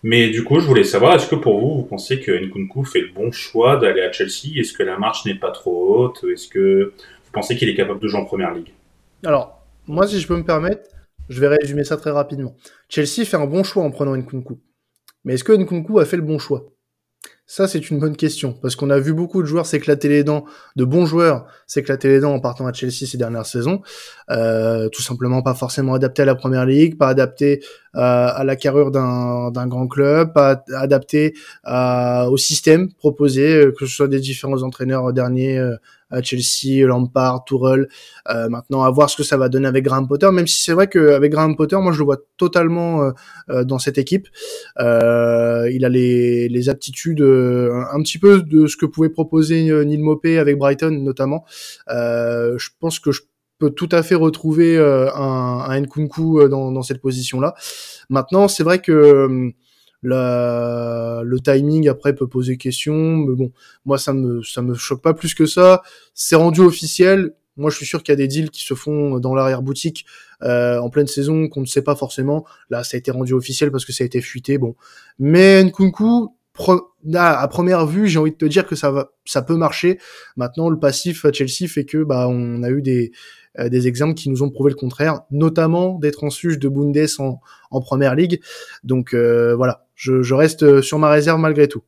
mais 0.02 0.30
du 0.30 0.44
coup, 0.44 0.60
je 0.60 0.66
voulais 0.66 0.84
savoir, 0.84 1.14
est-ce 1.14 1.28
que 1.28 1.34
pour 1.34 1.60
vous, 1.60 1.76
vous 1.76 1.82
pensez 1.84 2.20
que 2.20 2.30
Nkunku 2.30 2.84
fait 2.84 3.00
le 3.00 3.12
bon 3.12 3.32
choix 3.32 3.76
d'aller 3.76 4.02
à 4.02 4.12
Chelsea? 4.12 4.58
Est-ce 4.58 4.72
que 4.72 4.82
la 4.82 4.98
marche 4.98 5.24
n'est 5.24 5.34
pas 5.34 5.50
trop 5.50 5.96
haute? 5.96 6.24
Est-ce 6.32 6.48
que 6.48 6.92
vous 6.96 7.32
pensez 7.32 7.56
qu'il 7.56 7.68
est 7.68 7.74
capable 7.74 8.00
de 8.00 8.08
jouer 8.08 8.20
en 8.20 8.24
première 8.24 8.54
ligue? 8.54 8.72
Alors, 9.24 9.66
moi, 9.86 10.06
si 10.06 10.20
je 10.20 10.28
peux 10.28 10.36
me 10.36 10.44
permettre, 10.44 10.88
je 11.28 11.40
vais 11.40 11.48
résumer 11.48 11.84
ça 11.84 11.96
très 11.96 12.10
rapidement. 12.10 12.54
Chelsea 12.88 13.24
fait 13.24 13.36
un 13.36 13.46
bon 13.46 13.64
choix 13.64 13.82
en 13.82 13.90
prenant 13.90 14.16
Nkunku. 14.16 14.60
Mais 15.24 15.34
est-ce 15.34 15.44
que 15.44 15.52
Nkunku 15.52 15.98
a 15.98 16.04
fait 16.04 16.16
le 16.16 16.22
bon 16.22 16.38
choix? 16.38 16.66
Ça, 17.48 17.68
c'est 17.68 17.90
une 17.90 18.00
bonne 18.00 18.16
question, 18.16 18.54
parce 18.54 18.74
qu'on 18.74 18.90
a 18.90 18.98
vu 18.98 19.12
beaucoup 19.14 19.40
de 19.40 19.46
joueurs 19.46 19.66
s'éclater 19.66 20.08
les 20.08 20.24
dents, 20.24 20.44
de 20.74 20.84
bons 20.84 21.06
joueurs 21.06 21.46
s'éclater 21.68 22.08
les 22.08 22.18
dents 22.18 22.34
en 22.34 22.40
partant 22.40 22.66
à 22.66 22.72
Chelsea 22.72 23.06
ces 23.06 23.16
dernières 23.16 23.46
saisons, 23.46 23.82
euh, 24.30 24.88
tout 24.88 25.02
simplement 25.02 25.42
pas 25.42 25.54
forcément 25.54 25.94
adapté 25.94 26.22
à 26.22 26.24
la 26.24 26.34
première 26.34 26.66
ligue, 26.66 26.98
pas 26.98 27.06
adapté 27.06 27.62
à 27.96 28.44
la 28.44 28.56
carrure 28.56 28.90
d'un 28.90 29.66
grand 29.66 29.88
club, 29.88 30.32
pas 30.32 30.62
adapté 30.74 31.34
euh, 31.66 32.24
au 32.26 32.36
système 32.36 32.92
proposé, 32.92 33.56
euh, 33.56 33.72
que 33.72 33.86
ce 33.86 33.94
soit 33.94 34.08
des 34.08 34.20
différents 34.20 34.62
entraîneurs 34.62 35.12
derniers 35.12 35.58
à 36.10 36.22
Chelsea, 36.22 36.86
Lampard, 36.86 37.44
Tourelle. 37.44 37.88
Euh, 38.28 38.48
maintenant, 38.48 38.82
à 38.82 38.90
voir 38.90 39.10
ce 39.10 39.16
que 39.16 39.22
ça 39.22 39.36
va 39.36 39.48
donner 39.48 39.66
avec 39.66 39.84
Graham 39.84 40.06
Potter. 40.06 40.30
Même 40.30 40.46
si 40.46 40.62
c'est 40.62 40.72
vrai 40.72 40.86
qu'avec 40.88 41.32
Graham 41.32 41.56
Potter, 41.56 41.76
moi 41.76 41.92
je 41.92 41.98
le 41.98 42.04
vois 42.04 42.18
totalement 42.36 43.02
euh, 43.02 43.10
euh 43.50 43.64
dans 43.64 43.78
cette 43.78 43.98
équipe. 43.98 44.28
Euh, 44.78 45.68
il 45.72 45.84
a 45.84 45.88
les, 45.88 46.48
les 46.48 46.68
aptitudes 46.68 47.20
euh, 47.20 47.82
un 47.92 48.02
petit 48.02 48.18
peu 48.18 48.42
de 48.42 48.66
ce 48.66 48.76
que 48.76 48.86
pouvait 48.86 49.08
proposer 49.08 49.84
Neil 49.84 49.98
Mopé 49.98 50.38
avec 50.38 50.58
Brighton 50.58 50.90
notamment. 50.90 51.44
je 51.88 52.68
pense 52.80 53.00
que 53.00 53.12
je 53.12 53.22
peux 53.58 53.70
tout 53.70 53.88
à 53.92 54.02
fait 54.02 54.14
retrouver 54.14 54.78
un, 54.78 55.64
un 55.68 55.80
Nkunku 55.80 56.48
dans, 56.48 56.72
dans 56.72 56.82
cette 56.82 57.00
position-là. 57.00 57.54
Maintenant, 58.10 58.48
c'est 58.48 58.62
vrai 58.62 58.80
que 58.80 59.52
la, 60.02 61.22
le 61.24 61.40
timing 61.40 61.88
après 61.88 62.14
peut 62.14 62.28
poser 62.28 62.56
question, 62.56 62.94
mais 62.94 63.34
bon, 63.34 63.50
moi 63.84 63.98
ça 63.98 64.12
me 64.12 64.42
ça 64.42 64.62
me 64.62 64.74
choque 64.74 65.02
pas 65.02 65.14
plus 65.14 65.34
que 65.34 65.46
ça. 65.46 65.82
C'est 66.14 66.36
rendu 66.36 66.60
officiel. 66.60 67.32
Moi, 67.58 67.70
je 67.70 67.76
suis 67.76 67.86
sûr 67.86 68.02
qu'il 68.02 68.12
y 68.12 68.14
a 68.14 68.16
des 68.16 68.28
deals 68.28 68.50
qui 68.50 68.62
se 68.62 68.74
font 68.74 69.18
dans 69.18 69.34
l'arrière 69.34 69.62
boutique 69.62 70.04
euh, 70.42 70.78
en 70.78 70.90
pleine 70.90 71.06
saison 71.06 71.48
qu'on 71.48 71.62
ne 71.62 71.66
sait 71.66 71.80
pas 71.80 71.96
forcément. 71.96 72.44
Là, 72.68 72.84
ça 72.84 72.96
a 72.96 72.98
été 72.98 73.10
rendu 73.10 73.32
officiel 73.32 73.70
parce 73.70 73.86
que 73.86 73.92
ça 73.92 74.04
a 74.04 74.06
été 74.06 74.20
fuité. 74.20 74.58
Bon, 74.58 74.76
mais 75.18 75.64
Nkunku, 75.64 76.28
à 77.14 77.48
première 77.48 77.86
vue, 77.86 78.08
j'ai 78.08 78.18
envie 78.18 78.32
de 78.32 78.36
te 78.36 78.44
dire 78.44 78.66
que 78.66 78.76
ça 78.76 78.90
va, 78.90 79.12
ça 79.24 79.40
peut 79.40 79.56
marcher. 79.56 79.98
Maintenant, 80.36 80.68
le 80.68 80.78
passif 80.78 81.24
à 81.24 81.32
Chelsea 81.32 81.66
fait 81.66 81.86
que 81.86 82.04
bah 82.04 82.28
on 82.28 82.62
a 82.62 82.68
eu 82.68 82.82
des 82.82 83.12
euh, 83.58 83.68
des 83.68 83.88
exemples 83.88 84.14
qui 84.14 84.28
nous 84.28 84.42
ont 84.42 84.50
prouvé 84.50 84.70
le 84.70 84.76
contraire, 84.76 85.22
notamment 85.30 85.98
des 85.98 86.10
transfuges 86.10 86.58
de 86.58 86.68
Bundes 86.68 86.96
en, 87.18 87.80
première 87.80 88.14
ligue. 88.14 88.40
Donc 88.84 89.14
euh, 89.14 89.54
voilà, 89.54 89.86
je, 89.94 90.34
reste 90.34 90.80
sur 90.80 90.98
ma 90.98 91.10
réserve 91.10 91.40
malgré 91.40 91.68
tout. 91.68 91.82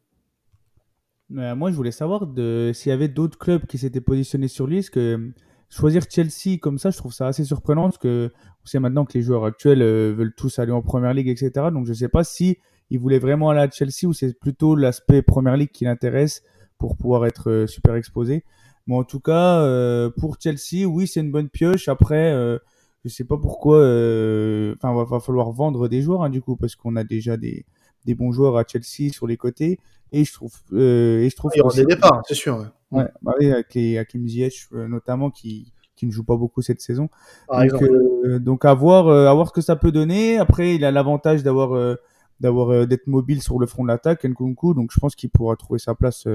Euh, 1.37 1.55
moi, 1.55 1.71
je 1.71 1.77
voulais 1.77 1.91
savoir 1.91 2.27
s'il 2.73 2.91
y 2.91 2.93
avait 2.93 3.09
d'autres 3.09 3.39
clubs 3.39 3.67
qui 3.67 3.79
s'étaient 3.79 4.01
positionnés 4.01 4.49
sur 4.49 4.67
lui, 4.67 4.85
que 4.85 5.31
choisir 5.69 6.03
Chelsea 6.09 6.59
comme 6.61 6.79
ça, 6.79 6.91
je 6.91 6.97
trouve 6.97 7.13
ça 7.13 7.27
assez 7.27 7.45
surprenant 7.45 7.85
parce 7.85 7.99
que 7.99 8.31
on 8.65 8.67
sait 8.67 8.81
maintenant 8.81 9.05
que 9.05 9.15
les 9.15 9.23
joueurs 9.23 9.45
actuels 9.45 9.83
euh, 9.83 10.15
veulent 10.17 10.35
tous 10.35 10.59
aller 10.59 10.73
en 10.73 10.83
Première 10.83 11.15
Ligue, 11.15 11.29
etc. 11.29 11.67
Donc 11.73 11.87
je 11.87 11.93
sais 11.93 12.09
pas 12.09 12.25
si 12.25 12.59
il 12.91 12.99
voulait 12.99 13.19
vraiment 13.19 13.51
aller 13.51 13.61
à 13.61 13.71
Chelsea 13.71 14.07
ou 14.07 14.13
c'est 14.13 14.39
plutôt 14.39 14.75
l'aspect 14.75 15.23
Première 15.23 15.57
Ligue 15.57 15.71
qui 15.71 15.85
l'intéresse 15.85 16.43
pour 16.79 16.97
pouvoir 16.97 17.27
être 17.27 17.51
euh, 17.51 17.67
super 17.67 17.95
exposé. 17.95 18.45
Mais 18.89 18.97
en 18.97 19.05
tout 19.05 19.21
cas, 19.21 19.61
euh, 19.61 20.09
pour 20.09 20.39
Chelsea, 20.41 20.87
oui, 20.87 21.07
c'est 21.07 21.21
une 21.21 21.31
bonne 21.31 21.51
pioche. 21.51 21.89
Après, 21.89 22.33
euh, 22.33 22.59
je 23.05 23.11
sais 23.11 23.25
pas 23.25 23.37
pourquoi. 23.37 23.77
Enfin, 23.77 24.95
va, 24.95 25.05
va 25.05 25.21
falloir 25.21 25.53
vendre 25.53 25.89
des 25.89 26.01
joueurs 26.01 26.25
hein, 26.25 26.31
du 26.31 26.41
coup 26.41 26.57
parce 26.57 26.75
qu'on 26.75 26.97
a 26.97 27.05
déjà 27.05 27.37
des, 27.37 27.67
des 28.07 28.15
bons 28.15 28.33
joueurs 28.33 28.57
à 28.57 28.65
Chelsea 28.67 29.13
sur 29.13 29.27
les 29.27 29.37
côtés. 29.37 29.79
Et 30.11 30.25
je 30.25 30.33
trouve, 30.33 30.55
et 30.73 31.29
je 31.31 31.37
trouve. 31.37 31.51
Il 31.55 31.59
y 31.59 31.61
aura 31.61 31.75
des 31.75 31.85
départs, 31.85 32.23
c'est 32.27 32.35
sûr. 32.35 32.67
Ouais, 32.91 33.05
bah 33.21 33.35
oui, 33.39 33.53
avec 33.53 33.75
les 33.75 33.99
Hakim 33.99 34.27
Ziyech 34.27 34.69
notamment 34.73 35.31
qui 35.31 35.71
qui 35.95 36.07
ne 36.07 36.13
joue 36.13 36.25
pas 36.25 36.37
beaucoup 36.37 36.63
cette 36.63 36.81
saison. 36.81 37.11
donc, 37.51 37.83
euh, 37.83 38.39
donc 38.39 38.65
à 38.65 38.73
voir, 38.73 39.09
à 39.09 39.35
voir 39.35 39.49
ce 39.49 39.53
que 39.53 39.61
ça 39.61 39.77
peut 39.77 39.93
donner. 39.93 40.39
Après, 40.39 40.77
il 40.77 40.85
a 40.85 40.91
l'avantage 40.91 41.43
d'avoir 41.43 41.97
d'avoir 42.41 42.87
d'être 42.87 43.07
mobile 43.07 43.43
sur 43.43 43.59
le 43.59 43.67
front 43.67 43.83
de 43.83 43.89
l'attaque, 43.89 44.25
Nkunku. 44.25 44.73
Donc 44.73 44.93
je 44.95 44.99
pense 44.99 45.15
qu'il 45.15 45.29
pourra 45.29 45.57
trouver 45.57 45.79
sa 45.79 45.95
place 45.95 46.27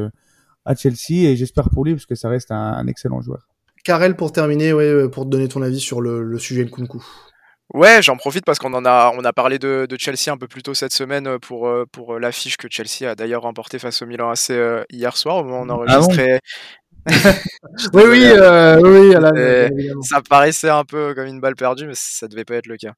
à 0.65 0.75
Chelsea 0.75 1.29
et 1.29 1.35
j'espère 1.35 1.69
pour 1.69 1.85
lui 1.85 1.93
parce 1.93 2.05
que 2.05 2.15
ça 2.15 2.29
reste 2.29 2.51
un, 2.51 2.73
un 2.73 2.87
excellent 2.87 3.21
joueur. 3.21 3.47
Karel, 3.83 4.15
pour 4.15 4.31
terminer, 4.31 4.71
ouais, 4.71 5.09
pour 5.09 5.25
te 5.25 5.29
donner 5.29 5.47
ton 5.47 5.61
avis 5.61 5.79
sur 5.79 5.99
le, 5.99 6.23
le 6.23 6.39
sujet 6.39 6.63
Nkunku. 6.63 7.03
Ouais, 7.73 8.01
j'en 8.01 8.15
profite 8.17 8.45
parce 8.45 8.59
qu'on 8.59 8.73
en 8.73 8.85
a, 8.85 9.11
on 9.17 9.25
a 9.25 9.33
parlé 9.33 9.57
de, 9.57 9.87
de, 9.89 9.97
Chelsea 9.97 10.31
un 10.31 10.37
peu 10.37 10.47
plus 10.47 10.61
tôt 10.61 10.73
cette 10.73 10.93
semaine 10.93 11.39
pour, 11.39 11.69
pour 11.91 12.19
l'affiche 12.19 12.55
que 12.55 12.67
Chelsea 12.69 13.09
a 13.09 13.15
d'ailleurs 13.15 13.41
remporté 13.41 13.79
face 13.79 14.01
au 14.01 14.05
Milan 14.05 14.29
AC 14.29 14.51
hier 14.91 15.17
soir 15.17 15.37
au 15.37 15.43
moment 15.43 15.61
où 15.61 15.65
on 15.65 15.69
enregistrait. 15.69 16.33
Ah 16.35 16.39
bon 16.39 16.43
oui, 17.93 18.01
oui, 18.03 18.25
euh, 18.25 18.79
oui, 18.81 19.89
ça 20.03 20.21
paraissait 20.21 20.69
un 20.69 20.85
peu 20.85 21.13
comme 21.13 21.27
une 21.27 21.41
balle 21.41 21.55
perdue, 21.55 21.85
mais 21.85 21.95
ça 21.95 22.27
devait 22.27 22.45
pas 22.45 22.55
être 22.55 22.67
le 22.67 22.77
cas. 22.77 22.93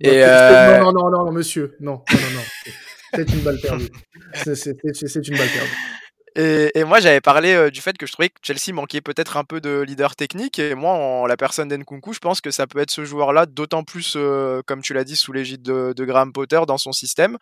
Et 0.00 0.24
euh... 0.24 0.78
Non, 0.78 0.92
non, 0.92 1.10
non, 1.10 1.26
non, 1.26 1.32
monsieur, 1.32 1.76
non, 1.80 2.02
non, 2.10 2.18
non, 2.18 2.36
non. 2.36 2.72
c'est 3.14 3.30
une 3.30 3.40
balle 3.40 3.58
perdue. 3.60 3.90
C'est 4.34 5.28
une 5.28 5.36
balle 5.36 5.48
perdue. 5.48 5.99
Et, 6.36 6.84
moi, 6.84 7.00
j'avais 7.00 7.20
parlé 7.20 7.54
euh, 7.54 7.70
du 7.70 7.80
fait 7.80 7.96
que 7.98 8.06
je 8.06 8.12
trouvais 8.12 8.28
que 8.28 8.38
Chelsea 8.42 8.72
manquait 8.74 9.00
peut-être 9.00 9.36
un 9.36 9.44
peu 9.44 9.60
de 9.60 9.80
leader 9.80 10.14
technique. 10.16 10.58
Et 10.58 10.74
moi, 10.74 10.92
en 10.92 11.26
la 11.26 11.36
personne 11.36 11.68
d'Enkunku, 11.68 12.12
je 12.12 12.20
pense 12.20 12.40
que 12.40 12.50
ça 12.50 12.66
peut 12.66 12.78
être 12.78 12.90
ce 12.90 13.04
joueur-là, 13.04 13.46
d'autant 13.46 13.84
plus, 13.84 14.14
euh, 14.16 14.62
comme 14.66 14.82
tu 14.82 14.94
l'as 14.94 15.04
dit, 15.04 15.16
sous 15.16 15.32
l'égide 15.32 15.62
de, 15.62 16.04
Graham 16.04 16.32
Potter 16.32 16.60
dans 16.66 16.78
son 16.78 16.92
système. 16.92 17.36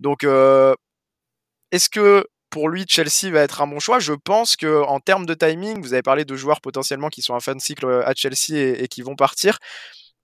Donc, 0.00 0.24
euh, 0.24 0.74
est-ce 1.70 1.88
que 1.88 2.26
pour 2.50 2.68
lui, 2.68 2.84
Chelsea 2.88 3.30
va 3.32 3.40
être 3.40 3.62
un 3.62 3.66
bon 3.66 3.80
choix? 3.80 3.98
Je 3.98 4.12
pense 4.12 4.56
que 4.56 4.82
en 4.82 5.00
termes 5.00 5.26
de 5.26 5.34
timing, 5.34 5.80
vous 5.80 5.94
avez 5.94 6.02
parlé 6.02 6.24
de 6.24 6.36
joueurs 6.36 6.60
potentiellement 6.60 7.08
qui 7.08 7.22
sont 7.22 7.34
en 7.34 7.40
fin 7.40 7.54
de 7.54 7.60
cycle 7.60 7.86
à 8.04 8.12
Chelsea 8.14 8.56
et 8.56 8.88
qui 8.88 9.02
vont 9.02 9.16
partir 9.16 9.58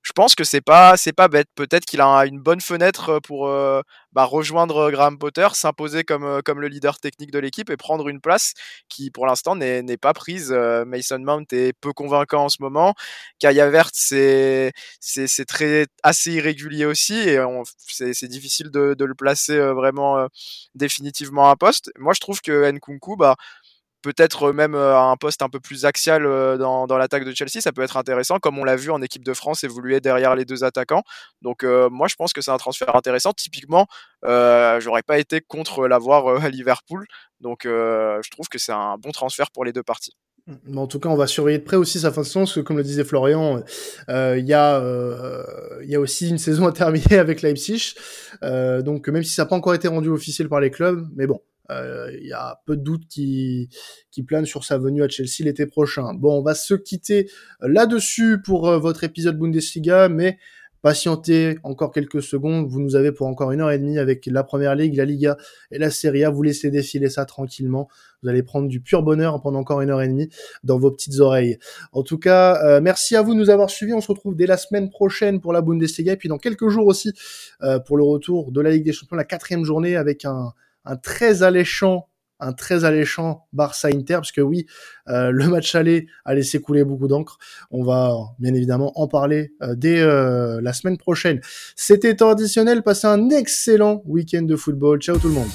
je 0.09 0.13
pense 0.15 0.35
que 0.35 0.43
c'est 0.43 0.63
pas 0.63 0.97
c'est 0.97 1.13
pas 1.13 1.29
bête. 1.29 1.49
Peut-être 1.55 1.85
qu'il 1.85 2.01
a 2.01 2.25
une 2.25 2.41
bonne 2.41 2.63
fenêtre 2.63 3.21
pour 3.21 3.47
euh, 3.47 3.83
bah, 4.13 4.25
rejoindre 4.25 4.91
Graham 4.91 5.19
Potter, 5.19 5.49
s'imposer 5.53 6.03
comme 6.03 6.25
euh, 6.25 6.41
comme 6.43 6.63
le 6.63 6.69
leader 6.69 6.99
technique 6.99 7.31
de 7.31 7.39
l'équipe 7.39 7.69
et 7.69 7.77
prendre 7.77 8.09
une 8.09 8.23
place 8.23 8.55
qui 8.89 9.11
pour 9.11 9.27
l'instant 9.27 9.55
n'est 9.55 9.97
pas 9.99 10.15
prise. 10.15 10.51
Euh, 10.51 10.87
Mason 10.87 11.19
Mount 11.19 11.45
est 11.53 11.75
peu 11.79 11.93
convaincant 11.93 12.45
en 12.47 12.49
ce 12.49 12.57
moment. 12.61 12.95
Kaya 13.39 13.69
Vert 13.69 13.91
c'est 13.93 14.73
c'est 15.01 15.45
très 15.47 15.87
assez 16.03 16.33
irrégulier 16.33 16.87
aussi 16.87 17.15
et 17.15 17.39
c'est 17.91 18.29
difficile 18.29 18.71
de, 18.71 18.95
de, 18.95 19.05
le 19.05 19.15
placer 19.15 19.59
vraiment 19.59 20.27
définitivement 20.75 21.51
à 21.51 21.57
poste. 21.57 21.91
Moi 21.99 22.15
je 22.15 22.21
trouve 22.21 22.41
que 22.41 22.71
Nkunku 22.73 23.17
bah 23.17 23.37
peut-être 24.03 24.53
même 24.53 24.75
à 24.75 25.03
un 25.03 25.17
poste 25.17 25.43
un 25.43 25.49
peu 25.49 25.61
plus 25.61 25.85
axial 25.85 26.23
dans, 26.59 26.87
dans 26.87 26.99
l'attaque 26.99 27.25
de 27.25 27.35
Chelsea, 27.35 27.61
ça 27.61 27.73
peut 27.73 27.83
être 27.83 27.97
intéressant, 27.97 28.39
comme 28.39 28.59
on 28.59 28.65
l'a 28.65 28.77
vu 28.77 28.91
en 28.91 29.03
équipe 29.03 29.25
de 29.25 29.35
France 29.35 29.65
évoluer 29.65 30.01
derrière 30.01 30.35
les 30.35 30.45
deux 30.45 30.65
attaquants. 30.65 31.03
Donc 31.43 31.65
moi, 31.65 32.09
je 32.09 32.15
pense 32.15 32.33
que 32.33 32.41
c'est 32.41 32.51
un 32.51 32.59
transfert 32.59 32.95
intéressant. 32.95 33.33
Typiquement, 33.33 33.87
euh, 34.25 34.81
j'aurais 34.81 35.03
pas 35.03 35.19
été 35.19 35.41
contre 35.41 35.87
l'avoir 35.89 36.43
à 36.43 36.49
Liverpool. 36.49 37.07
Donc 37.41 37.61
je 37.65 38.31
trouve 38.31 38.49
que 38.49 38.59
c'est 38.59 38.73
un 38.73 38.97
bon 38.99 39.11
transfert 39.11 39.51
pour 39.51 39.65
les 39.65 39.73
deux 39.73 39.83
parties. 39.83 40.17
Mmh, 40.49 40.79
en 40.79 40.87
tout 40.87 40.99
cas, 40.99 41.11
on 41.11 41.17
va 41.17 41.27
surveiller 41.27 41.59
de 41.59 41.65
près 41.65 41.77
aussi 41.77 42.01
sa 42.01 42.11
fin 42.11 42.23
de 42.23 42.27
saison, 42.27 42.41
parce 42.41 42.55
que 42.55 42.61
comme 42.61 42.79
le 42.79 42.83
disait 42.83 43.05
Florian, 43.05 43.59
il 43.59 44.15
euh, 44.15 44.39
y, 44.39 44.55
euh, 44.55 45.43
y, 45.85 45.95
a 45.95 46.01
aussi 46.01 46.31
une 46.31 46.39
saison 46.39 46.67
à 46.67 46.73
terminer 46.73 47.19
avec 47.19 47.43
Leipzig. 47.43 47.95
Euh, 48.43 48.81
donc 48.81 49.09
même 49.09 49.23
si 49.23 49.33
ça 49.33 49.43
n'a 49.43 49.47
pas 49.47 49.57
encore 49.57 49.75
été 49.75 49.89
rendu 49.89 50.09
officiel 50.09 50.49
par 50.49 50.61
les 50.61 50.71
clubs, 50.71 51.07
mais 51.15 51.27
bon, 51.27 51.41
il 51.71 51.75
euh, 51.75 52.19
y 52.23 52.33
a 52.33 52.61
peu 52.65 52.77
de 52.77 52.83
doutes 52.83 53.07
qui, 53.09 53.69
qui 54.11 54.23
planent 54.23 54.47
sur 54.47 54.65
sa 54.65 54.79
venue 54.79 55.03
à 55.03 55.09
Chelsea 55.09 55.45
l'été 55.45 55.67
prochain. 55.67 56.15
Bon, 56.15 56.39
on 56.39 56.43
va 56.43 56.55
se 56.55 56.75
quitter 56.75 57.31
là-dessus 57.61 58.41
pour 58.43 58.69
euh, 58.69 58.79
votre 58.79 59.05
épisode 59.05 59.39
Bundesliga, 59.39 60.09
mais 60.09 60.39
patientez 60.83 61.59
encore 61.65 61.93
quelques 61.93 62.23
secondes. 62.23 62.67
Vous 62.69 62.81
nous 62.81 62.97
avez 62.97 63.13
pour 63.13 63.27
encore 63.27 63.53
une 63.53 63.61
heure 63.61 63.71
et 63.71 63.79
demie 63.79 63.99
avec 63.99 64.27
la 64.27 64.45
Première 64.45 64.75
Ligue, 64.75 64.97
la 64.97 65.05
Liga 65.05 65.37
et 65.71 65.79
la 65.79 65.91
Serie 65.91 66.25
A. 66.25 66.31
Vous 66.31 66.43
laissez 66.43 66.71
défiler 66.71 67.09
ça 67.09 67.25
tranquillement. 67.25 67.89
Vous 68.23 68.29
allez 68.29 68.43
prendre 68.43 68.69
du 68.69 68.81
pur 68.81 69.03
bonheur 69.03 69.41
pendant 69.41 69.59
encore 69.59 69.81
une 69.81 69.91
heure 69.91 70.03
et 70.03 70.09
demie 70.09 70.29
dans 70.65 70.79
vos 70.79 70.91
petites 70.91 71.19
oreilles. 71.21 71.59
En 71.93 72.03
tout 72.03 72.19
cas, 72.19 72.65
euh, 72.65 72.81
merci 72.81 73.17
à 73.17 73.23
vous 73.23 73.35
de 73.35 73.39
nous 73.39 73.51
avoir 73.51 73.71
suivis. 73.71 73.93
On 73.93 74.01
se 74.01 74.09
retrouve 74.09 74.37
dès 74.37 74.47
la 74.47 74.57
semaine 74.57 74.91
prochaine 74.91 75.41
pour 75.41 75.53
la 75.53 75.61
Bundesliga 75.61 76.13
et 76.13 76.17
puis 76.17 76.29
dans 76.29 76.39
quelques 76.39 76.69
jours 76.69 76.87
aussi 76.87 77.13
euh, 77.63 77.79
pour 77.79 77.97
le 77.97 78.05
retour 78.05 78.53
de 78.53 78.61
la 78.61 78.71
Ligue 78.71 78.85
des 78.85 78.93
Champions, 78.93 79.17
la 79.17 79.25
quatrième 79.25 79.65
journée 79.65 79.97
avec 79.97 80.25
un 80.25 80.53
un 80.89 80.97
très 80.97 81.43
alléchant 81.43 82.09
un 82.41 82.53
très 82.53 82.85
alléchant 82.85 83.47
Barça 83.53 83.89
Inter 83.89 84.15
parce 84.15 84.33
que 84.33 84.41
oui 84.41 84.67
euh, 85.09 85.31
le 85.31 85.49
match 85.49 85.75
aller 85.75 86.07
a 86.25 86.35
laissé 86.35 86.61
couler 86.61 86.85
beaucoup 86.85 87.09
d'encre. 87.09 87.39
On 87.71 87.83
va 87.83 88.15
bien 88.39 88.55
évidemment 88.55 88.93
en 88.95 89.09
parler 89.09 89.53
euh, 89.63 89.75
dès 89.75 90.01
euh, 90.01 90.61
la 90.63 90.73
semaine 90.73 90.99
prochaine. 90.99 91.41
C'était 91.75 92.15
traditionnel 92.15 92.83
passez 92.83 93.07
un 93.07 93.31
excellent 93.31 94.03
week-end 94.07 94.43
de 94.43 94.57
football. 94.57 95.01
Ciao 95.01 95.19
tout 95.19 95.29
le 95.29 95.35
monde 95.35 95.49